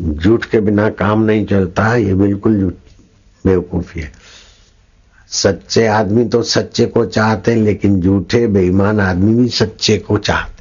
झूठ 0.00 0.44
के 0.44 0.60
बिना 0.60 0.90
काम 0.90 1.22
नहीं 1.22 1.46
चलता, 1.46 1.96
ये 1.96 2.14
बिल्कुल 2.14 2.60
झूठ, 2.60 2.74
बेवकूफ़ी 3.46 4.00
है। 4.00 4.12
सच्चे 5.28 5.86
आदमी 5.86 6.24
तो 6.24 6.42
सच्चे 6.42 6.86
को 6.86 7.04
चाहते 7.06 7.54
हैं, 7.54 7.62
लेकिन 7.62 8.00
झूठे, 8.00 8.46
बेईमान 8.46 9.00
आदमी 9.00 9.34
भी 9.34 9.48
सच्चे 9.48 9.98
को 9.98 10.18
चाहते 10.18 10.57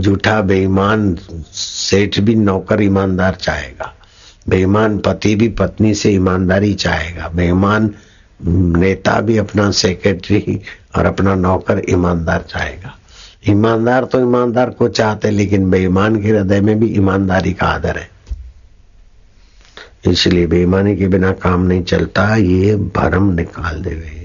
झूठा, 0.00 0.40
बेईमान 0.40 1.18
सेठ 1.52 2.20
भी 2.20 2.34
नौकर 2.34 2.82
ईमानदार 2.82 3.34
चाहेगा। 3.34 3.94
बेईमान 4.48 4.98
पति 4.98 5.34
भी 5.34 5.48
पत्नी 5.48 5.94
से 5.94 6.10
ईमानदारी 6.10 6.74
चाहेगा। 6.74 7.28
बेईमान 7.28 7.90
नेता 8.78 9.20
भी 9.20 9.38
अपना 9.38 9.70
सेक्रेटरी 9.70 10.60
और 10.96 11.06
अपना 11.06 11.34
नौकर 11.34 11.82
ईमानदार 11.88 12.44
चाहेगा। 12.50 12.98
ईमानदार 13.48 14.04
तो 14.04 14.20
ईमानदार 14.20 14.70
को 14.70 14.88
चाहते, 14.88 15.30
लेकिन 15.30 15.70
बेईमान 15.70 16.22
के 16.22 16.28
हृदय 16.28 16.60
में 16.60 16.80
भी 16.80 16.86
ईमानदारी 16.86 17.52
का 17.52 17.66
आदर 17.66 17.96
है। 17.96 18.10
इसलिए 20.08 20.46
बेईमानी 20.46 20.96
के 20.96 21.08
बिना 21.08 21.32
काम 21.32 21.62
नहीं 21.62 21.82
चलता, 21.82 22.36
ये 22.36 22.76
भरम 22.76 23.32
निकाल 23.32 23.82
देवे। 23.82 24.23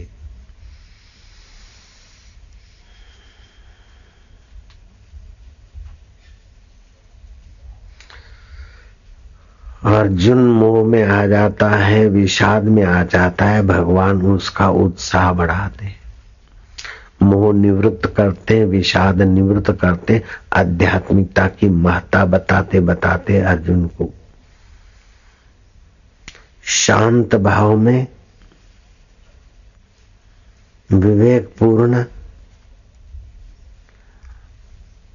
अर्जुन 9.86 10.38
मोह 10.38 10.84
में 10.88 11.03
आ 11.03 11.25
जाता 11.27 11.69
है, 11.69 12.07
विषाद 12.07 12.63
में 12.63 12.84
आ 12.84 13.03
जाता 13.03 13.45
है, 13.45 13.61
भगवान 13.61 14.21
उसका 14.21 14.69
उत्साह 14.69 15.32
बढ़ाते 15.34 15.97
मोह 17.21 17.53
निवृत्त 17.53 18.05
करते 18.17 18.63
विषाद 18.65 19.21
निवृत्त 19.21 19.71
करते 19.71 20.21
आध्यात्मिकता 20.53 21.47
की 21.47 21.69
महत्ता 21.69 22.25
बताते 22.25 22.80
बताते 22.80 23.39
अर्जुन 23.41 23.86
को। 23.88 24.09
शांत 26.63 27.36
भाव 27.36 27.75
में 27.77 28.07
विवेक 30.89 31.53
पूर्ण 31.59 32.03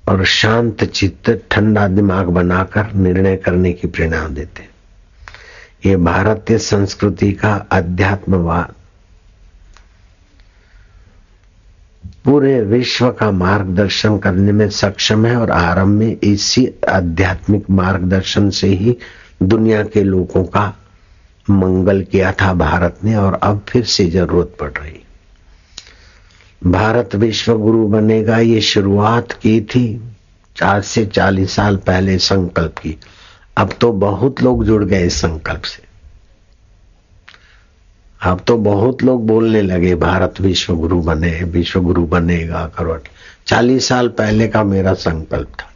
और 0.08 0.24
शांत 0.24 0.84
चित्त 0.84 1.30
ठंडा 1.50 1.86
दिमाग 1.88 2.26
बनाकर 2.26 2.92
निर्णय 2.92 3.36
करने 3.36 3.72
की 3.72 3.88
प्रेरणा 3.88 4.26
देते 4.28 4.68
ये 5.86 5.96
भारतीय 5.96 6.58
संस्कृति 6.58 7.32
का 7.32 7.54
अध्यात्मवाद। 7.72 8.74
पूरे 12.24 12.60
विश्व 12.60 13.10
का 13.10 13.30
मार्गदर्शन 13.30 14.18
करने 14.18 14.52
में 14.52 14.68
सक्षम 14.70 15.26
है 15.26 15.36
और 15.36 15.50
आरंभ 15.50 15.98
में 15.98 16.16
इसी 16.22 16.68
आध्यात्मिक 16.88 17.70
मार्गदर्शन 17.70 18.50
से 18.50 18.68
ही 18.68 18.96
दुनिया 19.42 19.82
के 19.84 20.02
लोगों 20.02 20.44
का 20.44 20.72
मंगल 21.50 22.02
किया 22.02 22.32
था 22.32 22.52
भारत 22.54 22.98
ने 23.04 23.14
और 23.14 23.34
अब 23.42 23.64
फिर 23.68 23.84
से 23.84 24.06
ज़रूरत 24.10 24.56
पड़ 24.60 24.70
रही 24.70 25.00
भारत 26.66 27.14
विश्व 27.14 27.58
गुरु 27.58 27.86
बनेगा, 27.86 28.38
ये 28.38 28.60
शुरुआत 28.60 29.32
की 29.32 29.60
थी। 29.60 30.14
चार 30.56 30.82
से 30.82 31.06
चालीस 31.06 31.52
साल 31.52 31.76
पहले 31.76 32.18
संकल्प 32.18 32.78
की। 32.78 32.96
अब 33.56 33.72
तो 33.80 33.92
बहुत 33.92 34.42
लोग 34.42 34.64
जुड़ 34.64 34.84
गए 34.84 35.06
इस 35.06 35.14
संकल्प 35.14 35.62
से। 35.62 35.82
अब 38.22 38.40
तो 38.46 38.56
बहुत 38.56 39.02
लोग 39.02 39.26
बोलने 39.26 39.62
लगे, 39.62 39.94
भारत 39.94 40.34
विश्व 40.40 40.74
गुरु 40.74 41.00
बने 41.00 41.44
विश्व 41.44 41.80
गुरु 41.80 42.06
बनेगा 42.06 42.70
करवट 42.78 43.00
चालीस 43.46 43.88
साल 43.88 44.08
पहले 44.08 44.48
का 44.48 44.64
मेरा 44.64 44.94
संकल्प 44.94 45.48
था। 45.48 45.73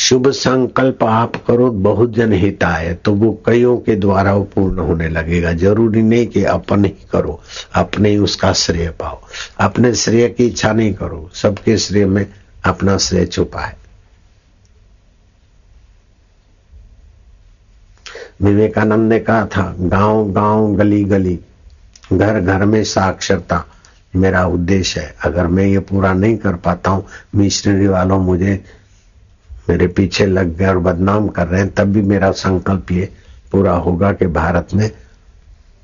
शुभ 0.00 0.28
संकल्प 0.30 1.02
आप 1.04 1.36
करो, 1.46 1.70
बहुत 1.70 2.12
जन 2.12 2.32
हिताय। 2.32 2.92
तो 2.94 3.14
वो 3.14 3.32
कईयों 3.46 3.76
के 3.76 3.96
द्वारा 3.96 4.34
वो 4.34 4.44
पूर्ण 4.44 4.78
होने 4.78 5.08
लगेगा। 5.08 5.52
ज़रूरी 5.52 6.02
नहीं 6.02 6.26
कि 6.26 6.44
अपन 6.44 6.84
ही 6.84 6.94
करो, 7.12 7.40
अपने 7.74 8.10
ही 8.10 8.18
उसका 8.18 8.52
श्रेय 8.52 8.88
पाओ। 8.90 9.20
अपने 9.60 9.94
श्रेय 9.94 10.28
की 10.28 10.46
इच्छा 10.46 10.72
नहीं 10.72 10.94
करो, 10.94 11.30
सबके 11.34 11.76
श्रेय 11.78 12.06
में 12.06 12.26
अपना 12.64 12.96
श्रेय 12.98 13.26
छुपा 13.26 13.60
है। 13.60 13.76
विवेकानंद 18.42 19.12
ने 19.12 19.18
कहा 19.18 19.44
था, 19.46 19.74
गाँव 19.80 20.32
गाँव, 20.32 20.74
गली 20.74 21.04
गली, 21.04 21.38
घर 22.12 22.40
घर 22.40 22.64
में 22.64 22.82
साक्षरता 22.84 23.64
मेरा 24.16 24.46
उद्देश्य 24.46 25.00
है। 25.00 25.14
अगर 25.24 25.46
मैं 25.46 25.64
ये 25.64 25.78
पूरा 25.78 26.12
नहीं 26.12 26.36
कर 26.36 26.54
पाता 26.56 26.90
हूँ, 26.90 27.06
मिशनरी 27.34 27.86
वालों 27.86 28.18
मुझे 28.18 28.62
मेरे 29.70 29.86
पीछे 29.86 30.26
लग 30.26 30.56
गए 30.56 30.66
और 30.66 30.78
बदनाम 30.78 31.28
कर 31.28 31.46
रहे 31.46 31.60
हैं, 31.60 31.70
तब 31.70 31.84
भी 31.84 32.02
मेरा 32.02 32.30
संकल्प 32.30 32.92
ये 32.92 33.08
पूरा 33.52 33.72
होगा 33.72 34.12
कि 34.12 34.26
भारत 34.26 34.68
में 34.74 34.90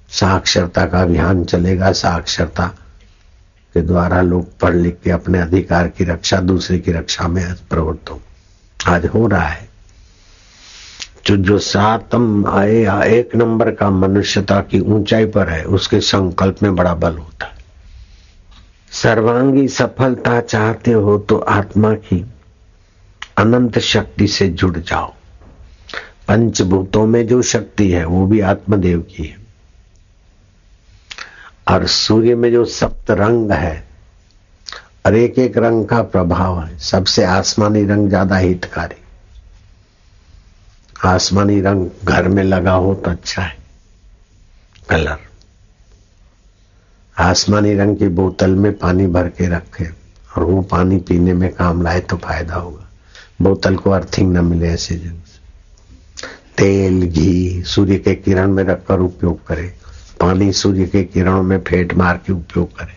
साक्षरता 0.08 0.86
का 0.86 1.02
अभियान 1.02 1.44
चलेगा, 1.44 1.92
साक्षरता 1.92 2.66
के 3.74 3.82
द्वारा 3.82 4.20
लोग 4.20 4.58
पढ़ 4.58 4.74
लिख 4.74 4.96
के 5.04 5.10
अपने 5.10 5.38
अधिकार 5.38 5.88
की 5.88 6.04
रक्षा, 6.04 6.40
दूसरे 6.40 6.78
की 6.78 6.92
रक्षा 6.92 7.28
में 7.28 7.54
प्रवृत्त 7.70 8.10
हो। 8.10 8.20
आज 8.86 9.06
हो 9.06 9.26
रहा 9.26 9.46
है। 9.46 9.68
जो 11.26 11.36
जो 11.36 11.58
सातम 11.58 12.46
आए 12.46 13.04
एक 13.06 13.36
नंबर 13.36 13.70
का 13.70 13.90
मनुष्यता 13.90 14.60
की 14.60 14.80
ऊंचाई 14.80 15.26
पर 15.26 15.48
है, 15.48 15.64
उसके 15.64 16.00
संकल्प 16.00 16.62
में 16.62 16.76
बड़ा 16.76 16.94
बल 16.94 17.16
होता 17.16 17.46
है। 17.46 17.56
सर्वांगी 18.92 19.68
सफलता 19.68 20.40
चाहते 20.40 20.92
हो 20.92 21.18
तो 21.18 21.36
आत्मा 21.36 21.94
की 21.94 22.26
अनंत 23.36 23.78
शक्ति 23.78 24.26
से 24.28 24.48
जुड़ 24.48 24.76
जाओ। 24.78 25.12
पंचभूतों 26.28 27.06
में 27.06 27.26
जो 27.26 27.40
शक्ति 27.44 27.90
है, 27.90 28.04
वो 28.04 28.26
भी 28.26 28.40
आत्मदेव 28.42 29.00
की 29.10 29.24
है। 29.24 29.44
और 31.70 31.86
सूर्य 31.86 32.34
में 32.34 32.50
जो 32.52 32.64
सप्त 32.64 33.10
रंग 33.10 33.50
है, 33.52 33.84
और 35.06 35.14
एक 35.14 35.38
एक 35.38 35.58
रंग 35.58 35.84
का 35.86 36.00
प्रभाव 36.04 36.60
है, 36.60 36.78
सबसे 36.78 37.24
आसमानी 37.24 37.84
रंग 37.84 38.08
ज़्यादा 38.08 38.36
हितकारी। 38.36 39.02
आसमानी 41.06 41.60
रंग 41.60 41.88
घर 42.04 42.28
में 42.28 42.42
लगा 42.44 42.72
हो 42.72 42.94
तो 42.94 43.10
अच्छा 43.10 43.42
है। 43.42 43.56
कलर। 44.88 45.18
आसमानी 47.16 47.74
रंग 47.74 47.96
की 47.96 48.08
बोतल 48.10 48.50
में 48.50 48.72
पानी 48.78 49.06
भर 49.06 49.28
के 49.28 49.48
रखे, 49.48 49.88
और 50.30 50.44
वो 50.44 50.62
पानी 50.62 50.98
पीने 50.98 51.34
में 51.34 51.52
काम 51.54 51.82
लाए 51.82 52.00
तो 52.00 52.16
फ़ायदा 52.16 52.54
होगा। 52.54 52.85
बोतल 53.42 53.76
को 53.76 53.90
अर्थिंग 53.90 54.36
न 54.36 54.44
मिले 54.44 54.68
ऐसे 54.68 54.96
जगह 54.96 55.22
तेल, 56.56 57.02
घी, 57.02 57.62
सूर्य 57.62 57.98
के 57.98 58.14
किरण 58.14 58.52
में 58.52 58.64
रखकर 58.64 58.98
उपयोग 58.98 59.46
करें। 59.46 59.72
पानी 60.20 60.52
सूर्य 60.52 60.86
के 60.86 61.04
किरणों 61.04 61.42
में 61.42 61.60
फेंट 61.60 61.94
मार 61.94 62.20
के 62.26 62.32
उपयोग 62.32 62.78
करें। 62.78 62.96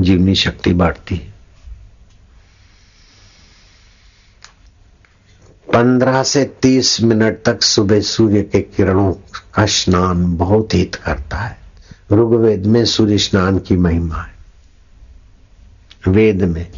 जीवनी 0.00 0.34
शक्ति 0.34 0.72
बढ़ती 0.72 1.16
है। 1.16 1.32
पंद्रह 5.72 6.22
से 6.22 6.44
तीस 6.44 7.00
मिनट 7.00 7.42
तक 7.44 7.62
सुबह 7.62 8.00
सूर्य 8.00 8.42
के 8.42 8.60
किरणों 8.60 9.12
का 9.54 9.66
स्नान 9.66 10.36
बहुत 10.36 10.74
हित 10.74 10.94
करता 10.94 11.38
है। 11.38 11.58
ऋग्वेद 12.12 12.66
में 12.66 12.84
सूर्य 12.84 13.18
स्नान 13.18 13.58
की 13.58 13.76
महिमा 13.76 14.16
है। 14.16 14.32
वेद 16.08 16.42
में 16.42 16.72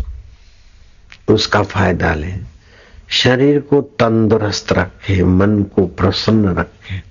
उसका 1.28 1.62
फ़ायदा 1.62 2.14
लें। 2.14 2.46
शरीर 3.22 3.60
को 3.60 3.80
तंदुरुस्त 3.80 4.72
रखे, 4.72 5.24
मन 5.24 5.62
को 5.62 5.86
प्रसन्न 5.86 6.48
रखे 6.48 7.02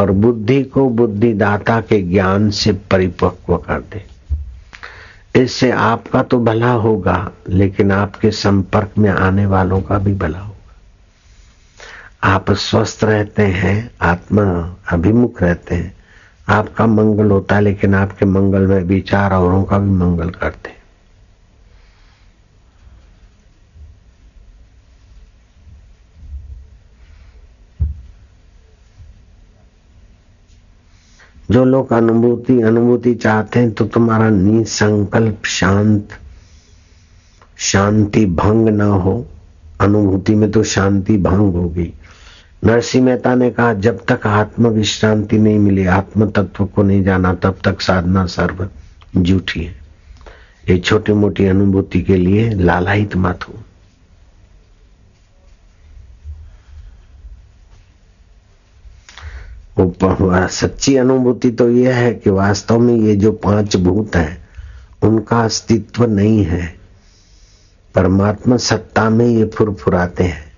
और 0.00 0.10
बुद्धि 0.10 0.62
को 0.62 0.88
बुद्धिदाता 0.88 1.80
के 1.80 2.02
ज्ञान 2.02 2.50
से 2.50 2.72
परिपक्व 2.72 3.56
कर 3.56 3.80
दे। 3.80 4.04
इससे 5.42 5.70
आपका 5.70 6.22
तो 6.22 6.38
भला 6.40 6.70
होगा, 6.70 7.30
लेकिन 7.48 7.92
आपके 7.92 8.30
संपर्क 8.30 8.90
में 8.98 9.10
आने 9.10 9.46
वालों 9.46 9.80
का 9.80 9.98
भी 9.98 10.14
भला 10.14 10.38
होगा। 10.38 10.54
आप 12.24 12.50
स्वस्थ 12.50 13.04
रहते 13.04 13.42
हैं, 13.42 13.90
आत्मा 14.02 14.76
अभिमुख 14.92 15.42
रहते 15.42 15.74
हैं। 15.74 15.96
आपका 16.48 16.86
मंगल 16.86 17.30
होता 17.30 17.54
है, 17.54 17.60
लेकिन 17.60 17.94
आपके 17.94 18.26
मंगल 18.26 18.66
में 18.66 18.82
विचार 18.82 19.32
औरों 19.32 19.64
का 19.64 19.78
भी 19.78 19.90
मंगल 19.90 20.30
करते 20.30 20.68
हैं। 20.68 20.75
जो 31.50 31.64
लोग 31.64 31.92
अनुभूति 31.92 32.60
अनुभूति 32.60 33.14
चाहते 33.14 33.60
हैं 33.60 33.70
तो 33.70 33.84
तुम्हारा 33.84 34.30
निसंकल्प 34.30 35.44
शांत, 35.44 36.08
शांति 37.56 38.26
भंग 38.26 38.68
ना 38.68 38.84
हो। 38.84 39.26
अनुभूति 39.80 40.34
में 40.34 40.50
तो 40.50 40.62
शांति 40.62 41.16
भंग 41.18 41.54
होगी। 41.54 41.92
नरसिंह 42.64 43.04
मेहता 43.04 43.34
ने 43.34 43.50
कहा, 43.50 43.74
जब 43.74 44.04
तक 44.08 44.26
आत्म 44.26 44.68
विश्रांति 44.68 45.38
नहीं 45.38 45.58
मिली 45.58 45.86
आत्म 45.86 46.30
तत्व 46.30 46.64
को 46.64 46.82
नहीं 46.82 47.04
जाना, 47.04 47.34
तब 47.34 47.58
तक 47.64 47.80
साधना 47.80 48.26
सर्व 48.26 48.68
झूठी 49.16 49.60
है। 49.60 49.74
ये 50.68 50.78
छोटी 50.78 51.12
मोटी 51.12 51.46
अनुभूति 51.46 52.00
के 52.00 52.16
लिए 52.16 52.50
लालायित 52.50 53.16
मत 53.16 53.48
हो। 53.48 53.54
सच्ची 59.80 60.96
अनुभूति 60.96 61.50
तो 61.50 61.70
यह 61.70 61.96
है 61.96 62.14
कि 62.14 62.30
वास्तव 62.30 62.78
में 62.78 62.96
ये 62.96 63.16
जो 63.16 63.32
पाँच 63.32 63.76
भूत 63.76 64.16
हैं, 64.16 64.48
उनका 65.02 65.44
अस्तित्व 65.44 66.06
नहीं 66.06 66.44
है। 66.44 66.74
परमात्मा 67.94 68.56
सत्ता 68.56 69.10
में 69.10 69.26
ये 69.26 69.44
फुरफुराते 69.44 70.24
हैं। 70.24 70.52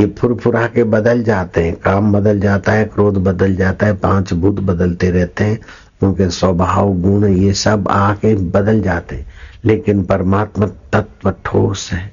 ये 0.00 0.06
फुरफुरा 0.06 0.66
के 0.66 0.84
बदल 0.84 1.22
जाते 1.22 1.64
हैं, 1.64 1.76
काम 1.76 2.12
बदल 2.12 2.40
जाता 2.40 2.72
है, 2.72 2.84
क्रोध 2.84 3.14
बदल 3.14 3.56
जाता 3.56 3.86
है, 3.86 3.94
पाँच 3.96 4.32
भूत 4.32 4.54
बदलते 4.54 5.10
रहते 5.10 5.44
हैं, 5.44 5.58
उनके 6.02 6.30
स्वभाव, 6.30 6.92
गुण, 6.92 7.26
ये 7.26 7.52
सब 7.52 7.88
आके 7.88 8.34
बदल 8.34 8.82
जाते 8.82 9.16
हैं। 9.16 9.26
लेकिन 9.64 10.04
परमात्मा 10.04 10.66
तत्व 10.66 11.30
ठोस 11.30 11.90
है। 11.92 12.12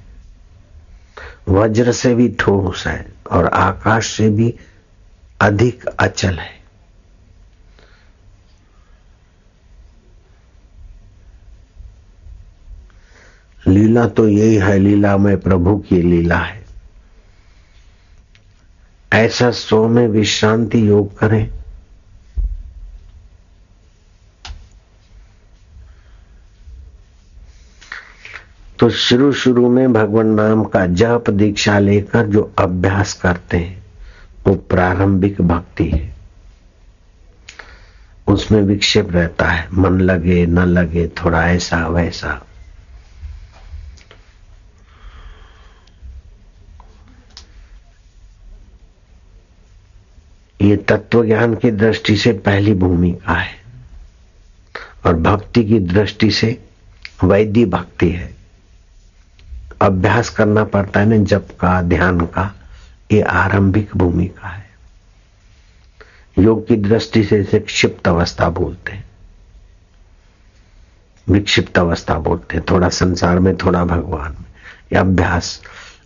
वज्र 1.49 1.91
से 1.91 2.15
भी 2.15 2.35
ठोस 2.39 2.87
है 2.87 3.05
और 3.31 3.45
आकाश 3.45 4.17
से 4.17 4.29
भी 4.29 4.55
अधिक 5.41 5.85
अचल 5.85 6.33
है। 6.33 6.57
लीला 13.67 14.07
तो 14.07 14.27
यही 14.27 14.55
है, 14.55 14.79
लीला 14.79 15.17
में 15.17 15.39
प्रभु 15.39 15.77
की 15.77 16.01
लीला 16.01 16.37
है। 16.37 16.65
ऐसा 19.13 19.51
सो 19.51 19.87
में 19.87 20.07
विश्रांति 20.07 20.89
योग 20.89 21.17
करें। 21.17 21.51
तो 28.79 28.89
शुरू 28.89 29.31
शुरू 29.31 29.69
में 29.69 29.93
भगवान 29.93 30.27
नाम 30.27 30.63
का 30.63 30.85
जप 30.85 31.23
दीक्षा 31.29 31.79
लेकर 31.79 32.27
जो 32.27 32.53
अभ्यास 32.59 33.13
करते 33.13 33.57
हैं 33.57 33.86
वो 34.47 34.55
प्रारंभिक 34.55 35.41
भक्ति 35.41 35.89
है। 35.89 36.15
उसमें 38.27 38.61
विक्षेप 38.61 39.11
रहता 39.11 39.49
है। 39.49 39.67
मन 39.73 40.01
लगे, 40.01 40.45
न 40.45 40.59
लगे, 40.59 41.07
थोड़ा 41.07 41.49
ऐसा, 41.49 41.87
वैसा। 41.87 42.45
ये 50.61 50.77
तत्व 50.77 51.25
ज्ञान 51.25 51.55
की 51.55 51.71
दृष्टि 51.71 52.17
से 52.17 52.33
पहली 52.33 52.73
भूमिका 52.73 53.33
है। 53.33 53.55
और 55.05 55.13
भक्ति 55.15 55.63
की 55.63 55.79
दृष्टि 55.79 56.31
से 56.31 56.65
वैद्य 57.23 57.65
भक्ति 57.65 58.09
है। 58.09 58.35
अभ्यास 59.81 60.29
करना 60.29 60.63
पड़ता 60.63 60.99
है 60.99 61.05
ना 61.05 61.17
जप 61.17 61.47
का, 61.59 61.81
ध्यान 61.81 62.19
का। 62.19 62.53
ये 63.11 63.21
आरंभिक 63.21 63.97
भूमिका 63.97 64.47
है। 64.47 64.69
योग 66.39 66.67
की 66.67 66.75
दृष्टि 66.75 67.23
से 67.23 67.39
इसे 67.39 67.59
क्षिप्त 67.59 68.07
अवस्था 68.07 68.49
बोलते 68.49 68.91
हैं। 68.91 69.05
विक्षिप्त 71.29 71.77
अवस्था 71.77 72.19
बोलते 72.19 72.57
हैं, 72.57 72.65
थोड़ा 72.71 72.89
संसार 72.89 73.39
में, 73.39 73.57
थोड़ा 73.57 73.85
भगवान 73.85 74.31
में। 74.31 74.45
या 74.93 75.01
अभ्यास 75.01 75.61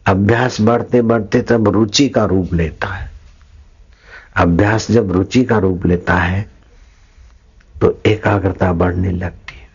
अभ्यास 0.05 0.61
बढ़ते 0.61 1.01
बढ़ते 1.01 1.41
तब 1.41 1.67
रुचि 1.67 2.09
का 2.09 2.25
रूप 2.25 2.53
लेता 2.53 2.87
है। 2.87 3.11
अभ्यास 4.35 4.91
जब 4.91 5.11
रुचि 5.11 5.43
का 5.43 5.57
रूप 5.57 5.85
लेता 5.85 6.13
है 6.13 6.49
तो 7.81 8.01
एकाग्रता 8.05 8.73
बढ़ने 8.73 9.11
लगती 9.11 9.55
है। 9.55 9.67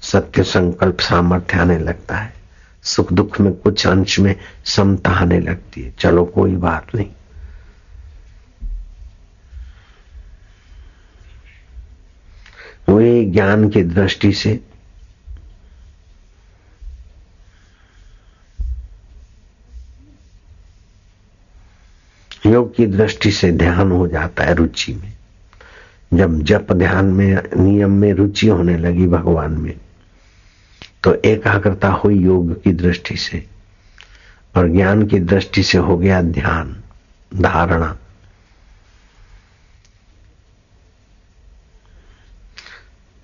सत्य 0.00 0.42
संकल्प 0.42 1.00
सामर्थ्य 1.00 1.58
आने 1.58 1.78
लगता 1.78 2.16
है। 2.16 2.41
सुख 2.82 3.12
दुख 3.12 3.40
में 3.40 3.52
कुछ 3.52 3.86
अंश 3.86 4.20
में 4.20 4.36
समता 4.64 5.10
आने 5.10 5.40
लगती 5.40 5.82
है। 5.82 5.94
चलो 5.98 6.24
कोई 6.24 6.56
बात 6.56 6.94
नहीं। 6.94 7.10
वे 12.96 13.24
ज्ञान 13.24 13.68
की 13.68 13.82
दृष्टि 13.82 14.32
से 14.32 14.60
योग 22.46 22.76
की 22.76 22.86
दृष्टि 22.86 23.30
से 23.30 23.52
ध्यान 23.52 23.92
हो 23.92 24.08
जाता 24.08 24.44
है 24.44 24.54
रुचि 24.54 24.94
में। 24.94 25.12
जब 26.14 26.42
जप 26.42 26.72
ध्यान 26.72 27.04
में, 27.04 27.38
नियम 27.56 27.90
में 27.90 28.12
रुचि 28.12 28.46
होने 28.48 28.76
लगी 28.76 29.06
भगवान 29.06 29.52
में 29.52 29.80
तो 31.04 31.14
एकाग्रता 31.14 31.88
हुई 31.88 32.18
योग 32.18 32.62
की 32.62 32.72
दृष्टि 32.72 33.16
से 33.16 33.46
और 34.56 34.68
ज्ञान 34.68 35.06
की 35.06 35.20
दृष्टि 35.20 35.62
से 35.62 35.78
हो 35.78 35.98
गया 35.98 36.22
ध्यान, 36.22 36.82
धारणा। 37.34 37.96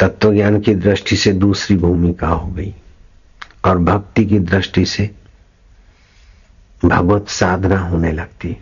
तत्व 0.00 0.34
ज्ञान 0.34 0.60
की 0.60 0.74
दृष्टि 0.74 1.16
से 1.16 1.32
दूसरी 1.32 1.76
भूमिका 1.76 2.28
हो 2.28 2.48
गई 2.48 2.74
और 3.64 3.78
भक्ति 3.78 4.24
की 4.26 4.38
दृष्टि 4.38 4.84
से 4.84 5.10
भगवत 6.84 7.28
साधना 7.28 7.78
होने 7.78 8.12
लगती। 8.12 8.56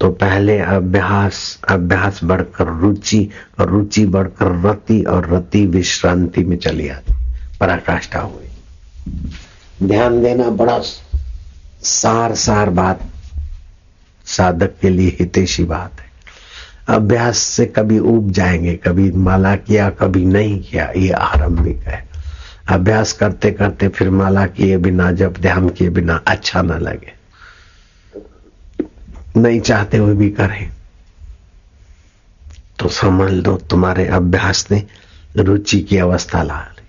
तो 0.00 0.10
पहले 0.10 0.58
अभ्यास 0.58 1.60
अभ्यास 1.68 2.20
बढ़कर 2.24 2.66
रुचि, 2.66 3.28
और 3.60 3.70
रुचि 3.70 4.06
बढ़कर 4.06 4.70
रति, 4.70 5.02
और 5.02 5.34
रति 5.34 5.66
विश्रांति 5.66 6.44
में 6.44 6.56
चली 6.56 6.88
आती, 6.88 7.14
पराकाष्ठा 7.60 8.20
हुई। 8.20 8.46
ध्यान 9.82 10.22
देना 10.22 10.50
बड़ा 10.50 10.80
सार 11.82 12.34
सार 12.34 12.70
बात, 12.70 13.00
साधक 14.24 14.70
के 14.82 14.88
लिए 14.88 15.16
हितेशी 15.20 15.64
बात 15.64 15.92
है। 16.00 16.10
अभ्यास 16.96 17.38
से 17.38 17.66
कभी 17.66 17.98
उब 17.98 18.30
जाएँगे, 18.30 18.74
कभी 18.74 19.12
माला 19.12 19.56
किया, 19.56 19.90
कभी 19.90 20.24
नहीं 20.24 20.62
किया, 20.62 20.92
ये 20.96 21.10
आरंभिक 21.10 21.78
है। 21.82 22.08
अभ्यास 22.68 23.12
करते 23.12 23.50
करते 23.50 23.88
फिर 23.88 24.10
माला 24.10 24.46
किए 24.46 24.76
बिना, 24.76 25.12
जब 25.12 25.32
ध्यान 25.32 25.68
किए 25.68 25.90
बिना 25.90 26.22
अच्छा 26.26 26.62
ना 26.62 26.76
लगे। 26.76 27.19
नहीं 29.40 29.60
चाहते 29.60 29.96
हुए 29.96 30.14
भी 30.14 30.30
करें 30.30 30.70
तो 32.78 32.88
समझ 32.88 33.30
लो 33.30 33.56
तुम्हारे 33.56 34.06
अभ्यास 34.06 34.66
ने 34.70 34.86
रुचि 35.36 35.80
की 35.80 35.96
अवस्था 35.96 36.42
ला 36.42 36.60
ली। 36.60 36.86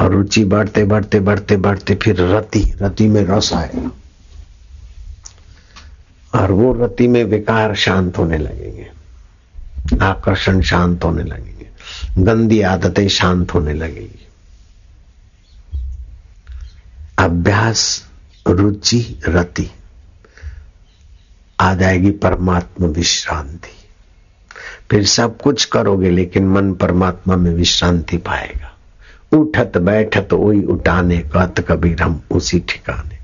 और 0.00 0.12
रुचि 0.12 0.44
बढ़ते 0.44 0.84
बढ़ते 0.84 1.20
बढ़ते 1.20 1.56
बढ़ते 1.56 1.94
फिर 1.94 2.20
रति 2.20 2.72
रति 2.82 3.08
में 3.08 3.22
रस 3.24 3.52
आएगा 3.52 3.90
और 6.34 6.52
वो 6.52 6.72
रति 6.84 7.08
में 7.08 7.24
विकार 7.24 7.74
शांत 7.74 8.18
होने 8.18 8.38
लगेंगे। 8.38 8.90
आकर्षण 10.02 10.60
शांत 10.60 11.04
होने 11.04 11.22
लगेंगे। 11.22 11.68
गंदी 12.18 12.60
आदतें 12.60 13.08
शांत 13.08 13.54
होने 13.54 13.74
लगेंगी। 13.74 14.26
अभ्यास, 17.18 18.04
रुचि, 18.48 19.20
रति। 19.28 19.70
आ 21.60 21.74
जाएगी 21.74 22.10
परमात्मा 22.10 22.86
विश्रांति। 22.86 23.88
फिर 24.90 25.04
सब 25.04 25.40
कुछ 25.40 25.64
करोगे, 25.64 26.10
लेकिन 26.10 26.48
मन 26.48 26.72
परमात्मा 26.72 27.36
में 27.36 27.54
विश्रांति 27.54 28.16
पाएगा। 28.16 28.70
उठत 29.32 29.72
बैठत 29.76 30.28
वही 30.32 30.62
उठाने, 30.64 31.18
कत 31.18 31.54
कबीर 31.68 32.02
हम 32.02 32.22
उसी 32.30 32.58
ठिकाने। 32.58 33.18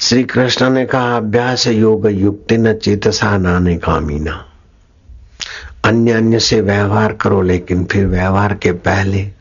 श्री 0.00 0.24
कृष्ण 0.24 0.70
ने 0.70 0.86
कहा, 0.86 1.16
अभ्यास 1.16 1.66
योग 1.66 2.06
युक्ति 2.10 2.58
न 2.58 2.74
चेतसा 2.74 3.38
नाने 3.38 3.76
कामीना। 3.76 4.46
अन्य 5.84 6.12
अन्य 6.12 6.40
से 6.40 6.60
व्यवहार 6.60 7.12
करो, 7.12 7.42
लेकिन 7.42 7.84
फिर 7.84 8.06
व्यवहार 8.06 8.54
के 8.54 8.72
पहले 8.72 9.39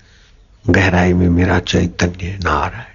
गहराई 0.70 1.14
में 1.14 1.28
मेरा 1.30 1.60
चैतन्य 1.60 2.38
नारायण 2.44 2.88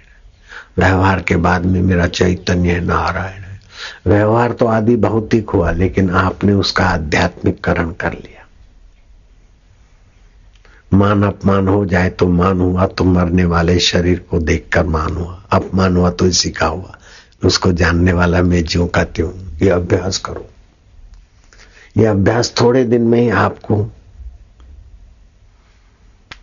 व्यवहार 0.77 1.21
के 1.21 1.35
बाद 1.35 1.65
में 1.65 1.81
मेरा 1.81 2.07
चैतन्य 2.07 2.79
नारायण 2.79 3.41
है। 3.41 3.59
व्यवहार 4.07 4.51
तो 4.51 4.65
आदि 4.67 4.95
भौतिक 4.95 5.49
हुआ, 5.49 5.71
लेकिन 5.71 6.09
आपने 6.09 6.53
उसका 6.53 6.85
आध्यात्मिककरण 6.85 7.91
कर 7.91 8.13
लिया। 8.13 8.45
मान 10.93 11.23
अपमान 11.23 11.67
हो 11.67 11.85
जाए 11.85 12.09
तो 12.09 12.27
मान 12.27 12.59
हुआ 12.61 12.85
तो 12.87 13.03
मरने 13.03 13.45
वाले 13.45 13.79
शरीर 13.79 14.19
को 14.29 14.39
देखकर 14.39 14.85
मान 14.85 15.15
हुआ। 15.15 15.41
अपमान 15.51 15.97
हुआ 15.97 16.09
तो 16.09 16.27
इसी 16.27 16.49
का 16.49 16.67
हुआ। 16.67 16.97
उसको 17.43 17.71
जानने 17.71 18.13
वाला 18.13 18.41
मैं 18.41 18.63
ज्यो 18.63 18.85
का 18.85 19.03
त्यों 19.03 19.31
ये 19.61 19.69
अभ्यास 19.69 20.17
करो। 20.17 20.45
ये 21.97 22.05
अभ्यास 22.05 22.53
थोड़े 22.61 22.83
दिन 22.83 23.01
में 23.01 23.19
ही 23.21 23.29
आपको 23.29 23.75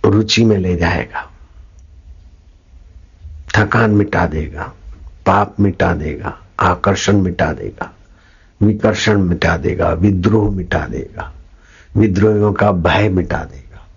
रुचि 0.05 0.44
में 0.44 0.59
ले 0.59 0.76
जाएगा। 0.76 1.28
थकान 3.57 3.90
मिटा 3.90 4.26
देगा, 4.26 4.72
पाप 5.26 5.61
मिटा 5.61 5.94
देगा, 5.94 6.42
आकर्षण 6.61 7.16
मिटा 7.16 7.53
देगा, 7.53 7.94
विकर्षण 8.62 9.18
मिटा 9.18 9.57
देगा, 9.57 9.92
विद्रोह 9.92 10.50
मिटा 10.50 10.86
देगा, 10.86 11.32
विद्रोहियों 11.96 12.53
का 12.53 12.72
भय 12.72 13.09
मिटा 13.09 13.44
देगा। 13.44 13.88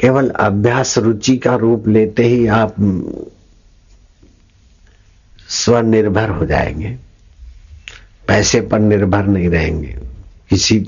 केवल 0.00 0.30
अभ्यास 0.30 0.98
रुचि 0.98 1.36
का 1.36 1.54
रूप 1.54 1.88
लेते 1.88 2.24
ही 2.24 2.46
आप 2.46 2.74
स्वनिर्भर 5.48 6.28
हो 6.28 6.46
जाएँगे। 6.46 6.98
पैसे 8.28 8.60
पर 8.60 8.78
निर्भर 8.78 9.24
नहीं 9.24 9.48
रहेंगे। 9.48 9.98
किसी 10.50 10.86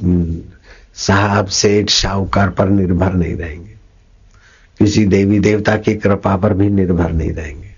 साहब 0.94 1.46
सेठ 1.46 1.90
शाहूकार 1.90 2.50
पर 2.50 2.68
निर्भर 2.68 3.12
नहीं 3.12 3.36
रहेंगे। 3.36 3.74
किसी 4.78 5.06
देवी 5.06 5.40
देवता 5.40 5.76
की 5.76 5.94
कृपा 5.94 6.36
पर 6.36 6.54
भी 6.54 6.70
निर्भर 6.70 7.12
नहीं 7.12 7.32
रहेंगे। 7.32 7.69